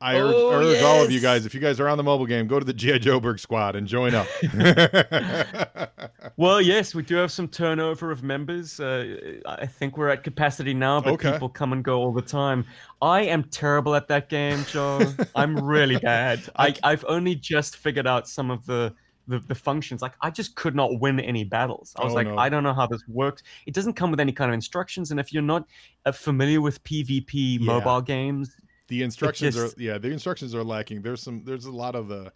I 0.00 0.16
urge, 0.16 0.36
Oh, 0.36 0.50
urge 0.52 0.82
all 0.82 1.02
of 1.02 1.10
you 1.10 1.20
guys, 1.20 1.46
if 1.46 1.54
you 1.54 1.60
guys 1.60 1.80
are 1.80 1.88
on 1.88 1.96
the 1.96 2.04
mobile 2.04 2.26
game, 2.26 2.46
go 2.46 2.58
to 2.58 2.64
the 2.66 2.74
GI 2.74 2.98
Joburg 3.00 3.40
squad 3.40 3.76
and 3.76 3.86
join 3.86 4.14
up. 4.14 4.26
Well, 6.38 6.60
yes, 6.60 6.94
we 6.94 7.02
do 7.02 7.16
have 7.16 7.32
some 7.32 7.48
turnover 7.48 8.10
of 8.10 8.22
members. 8.22 8.78
Uh, 8.78 9.38
I 9.46 9.64
think 9.64 9.96
we're 9.96 10.10
at 10.10 10.22
capacity 10.22 10.74
now, 10.74 11.00
but 11.00 11.14
Okay. 11.14 11.32
people 11.32 11.48
come 11.48 11.72
and 11.72 11.82
go 11.82 11.98
all 12.00 12.12
the 12.12 12.20
time. 12.20 12.66
I 13.00 13.22
am 13.22 13.44
terrible 13.44 13.94
at 13.94 14.06
that 14.08 14.28
game, 14.28 14.62
Joe. 14.66 15.14
I'm 15.34 15.58
really 15.58 15.96
bad. 15.96 16.40
I, 16.56 16.74
I've 16.82 17.06
only 17.08 17.34
just 17.36 17.78
figured 17.78 18.06
out 18.06 18.28
some 18.28 18.50
of 18.50 18.66
the, 18.66 18.92
the, 19.28 19.38
the 19.38 19.54
functions. 19.54 20.02
Like, 20.02 20.12
I 20.20 20.28
just 20.30 20.56
could 20.56 20.74
not 20.74 21.00
win 21.00 21.20
any 21.20 21.44
battles. 21.44 21.94
I 21.98 22.04
was 22.04 22.12
Oh, 22.12 22.16
like, 22.16 22.26
no. 22.26 22.36
I 22.36 22.50
don't 22.50 22.62
know 22.62 22.74
how 22.74 22.86
this 22.86 23.02
works. 23.08 23.42
It 23.64 23.72
doesn't 23.72 23.94
come 23.94 24.10
with 24.10 24.20
any 24.20 24.32
kind 24.32 24.50
of 24.50 24.54
instructions. 24.54 25.12
And 25.12 25.18
if 25.18 25.32
you're 25.32 25.42
not 25.42 25.66
uh, 26.04 26.12
familiar 26.12 26.60
with 26.60 26.82
PvP 26.84 27.60
Yeah. 27.60 27.66
mobile 27.66 28.02
games, 28.02 28.54
the 28.88 29.02
instructions 29.02 29.54
just- 29.54 29.78
are 29.78 29.82
yeah, 29.82 29.98
the 29.98 30.10
instructions 30.10 30.54
are 30.54 30.64
lacking. 30.64 31.02
There's 31.02 31.22
some 31.22 31.44
there's 31.44 31.64
a 31.66 31.72
lot 31.72 31.94
of 31.94 32.08
the 32.08 32.32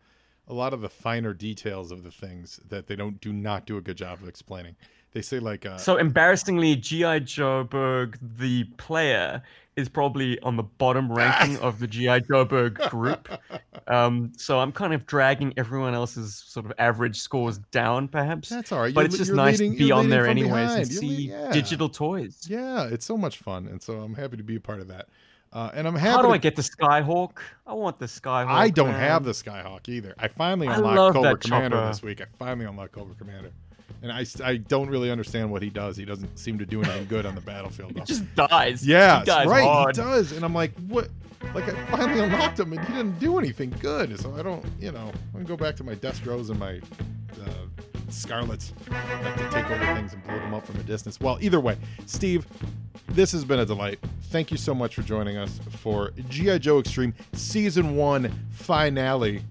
a 0.49 0.55
lot 0.55 0.73
of 0.73 0.81
the 0.81 0.89
finer 0.89 1.33
details 1.33 1.93
of 1.93 2.03
the 2.03 2.11
things 2.11 2.59
that 2.69 2.87
they 2.89 2.97
don't 2.97 3.21
do 3.21 3.33
not 3.33 3.67
do 3.67 3.77
a 3.77 3.81
good 3.81 3.97
job 3.97 4.21
of 4.23 4.29
explaining. 4.29 4.75
They 5.13 5.23
say 5.23 5.39
like 5.41 5.67
uh, 5.67 5.77
So 5.77 5.97
embarrassingly, 5.97 6.77
GI 6.77 7.21
Joburg, 7.21 8.17
the 8.39 8.65
player, 8.77 9.43
is 9.77 9.89
probably 9.89 10.39
on 10.41 10.57
the 10.57 10.63
bottom 10.63 11.11
ranking 11.23 11.57
of 11.59 11.79
the 11.81 11.87
GI 11.89 12.21
Joburg 12.23 12.91
group. 12.91 13.29
Um, 13.87 14.33
so 14.37 14.61
I'm 14.61 14.71
kind 14.71 14.95
of 14.95 15.05
dragging 15.05 15.53
everyone 15.57 15.95
else's 15.95 16.37
sort 16.37 16.65
of 16.65 16.73
average 16.79 17.19
scores 17.21 17.59
down, 17.73 18.07
perhaps. 18.07 18.49
that's 18.51 18.71
all 18.71 18.81
right. 18.81 18.95
but 18.95 19.01
You're 19.01 19.07
it's 19.07 19.17
just 19.19 19.33
nice 19.33 19.59
leading- 19.59 19.73
to 19.73 19.79
be 19.85 19.91
on 19.91 20.09
there 20.11 20.29
anyways 20.29 20.51
behind. 20.53 20.83
and 20.83 20.91
You're 20.93 21.01
see 21.01 21.33
le- 21.33 21.39
yeah. 21.47 21.51
digital 21.53 21.89
toys. 21.89 22.47
Yeah, 22.49 22.85
it's 22.85 23.05
so 23.05 23.17
much 23.17 23.39
fun, 23.39 23.67
and 23.67 23.83
so 23.83 23.95
I'm 24.01 24.15
happy 24.15 24.37
to 24.37 24.45
be 24.45 24.55
a 24.57 24.61
part 24.61 24.81
of 24.81 24.87
that. 24.89 25.09
Uh, 25.53 25.71
and 25.75 25.87
I'm 25.87 25.95
happy. 25.97 26.11
How 26.11 26.23
do 26.23 26.29
to- 26.29 26.35
I 26.35 26.39
get 26.39 26.55
the 26.55 26.63
Skyhawk? 26.63 27.39
I 27.67 27.73
want 27.73 27.99
the 27.99 28.07
Skyhawk. 28.07 28.47
I 28.47 28.71
don't 28.71 28.93
man. 28.93 29.01
have 29.01 29.25
the 29.25 29.33
Skyhawk 29.33 29.89
either. 29.89 30.15
I 30.19 30.29
finally 30.29 30.69
unlocked 30.69 30.97
love 30.97 31.15
Cobra 31.15 31.37
Commander 31.37 31.77
chopper. 31.77 31.89
this 31.89 32.03
week. 32.03 32.21
I 32.21 32.27
finally 32.39 32.67
unlocked 32.67 32.93
Cobra 32.93 33.17
Commander, 33.17 33.51
and 34.03 34.13
I, 34.13 34.25
I 34.45 34.59
don't 34.59 34.89
really 34.89 35.11
understand 35.11 35.51
what 35.51 35.63
he 35.63 35.69
does. 35.69 35.97
He 35.97 36.05
doesn't 36.05 36.39
seem 36.39 36.59
to 36.61 36.67
do 36.67 36.83
anything 36.83 37.07
good 37.07 37.27
on 37.27 37.35
the 37.35 37.41
battlefield. 37.41 37.93
He 37.97 38.01
just 38.03 38.33
dies. 38.37 38.87
yeah, 38.87 39.21
he 39.21 39.27
dies 39.27 39.47
right. 39.49 39.65
hard. 39.65 39.97
He 39.97 40.03
does, 40.03 40.33
and 40.33 40.45
I'm 40.45 40.55
like, 40.55 40.73
what? 40.87 41.09
Like 41.53 41.69
I 41.69 41.87
finally 41.87 42.21
unlocked 42.21 42.61
him, 42.61 42.73
and 42.73 42.87
he 42.87 42.93
didn't 42.93 43.19
do 43.19 43.39
anything 43.39 43.75
good. 43.81 44.21
So 44.21 44.33
I 44.37 44.43
don't, 44.43 44.65
you 44.79 44.93
know, 44.93 45.11
I'm 45.11 45.33
gonna 45.33 45.45
go 45.47 45.57
back 45.57 45.75
to 45.77 45.85
my 45.85 45.97
Destros 45.97 46.51
and 46.51 46.61
my 46.61 46.81
uh, 47.43 47.51
Scarletts 48.11 48.73
like 48.91 49.37
to 49.37 49.51
take 49.51 49.71
over 49.71 49.95
things 49.95 50.13
and 50.13 50.23
blow 50.25 50.39
them 50.39 50.55
up 50.55 50.67
from 50.67 50.79
a 50.81 50.83
distance. 50.83 51.19
Well, 51.21 51.39
either 51.41 51.61
way, 51.61 51.77
Steve, 52.07 52.47
this 53.09 53.33
has 53.33 53.45
been 53.45 53.61
a 53.61 53.67
delight. 53.67 53.99
Thank 54.25 54.51
you 54.51 54.57
so 54.57 54.75
much 54.75 54.95
for 54.95 55.03
joining 55.03 55.37
us 55.37 55.61
for 55.79 56.13
GI 56.29 56.61
Joe 56.61 56.81
Extreme 56.81 57.15
Season 57.33 57.97
One 57.97 58.33
finale. 58.51 59.43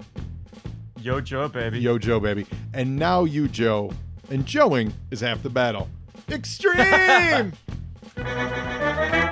Yo, 1.02 1.22
Joe, 1.22 1.48
baby. 1.48 1.80
Yo, 1.80 1.98
Joe, 1.98 2.20
baby, 2.20 2.46
and 2.74 2.98
now 2.98 3.24
you, 3.24 3.48
Joe, 3.48 3.92
and 4.30 4.46
Joeing 4.46 4.94
is 5.12 5.22
half 5.22 5.42
the 5.44 5.50
battle. 5.50 5.88
Extreme. 6.30 7.54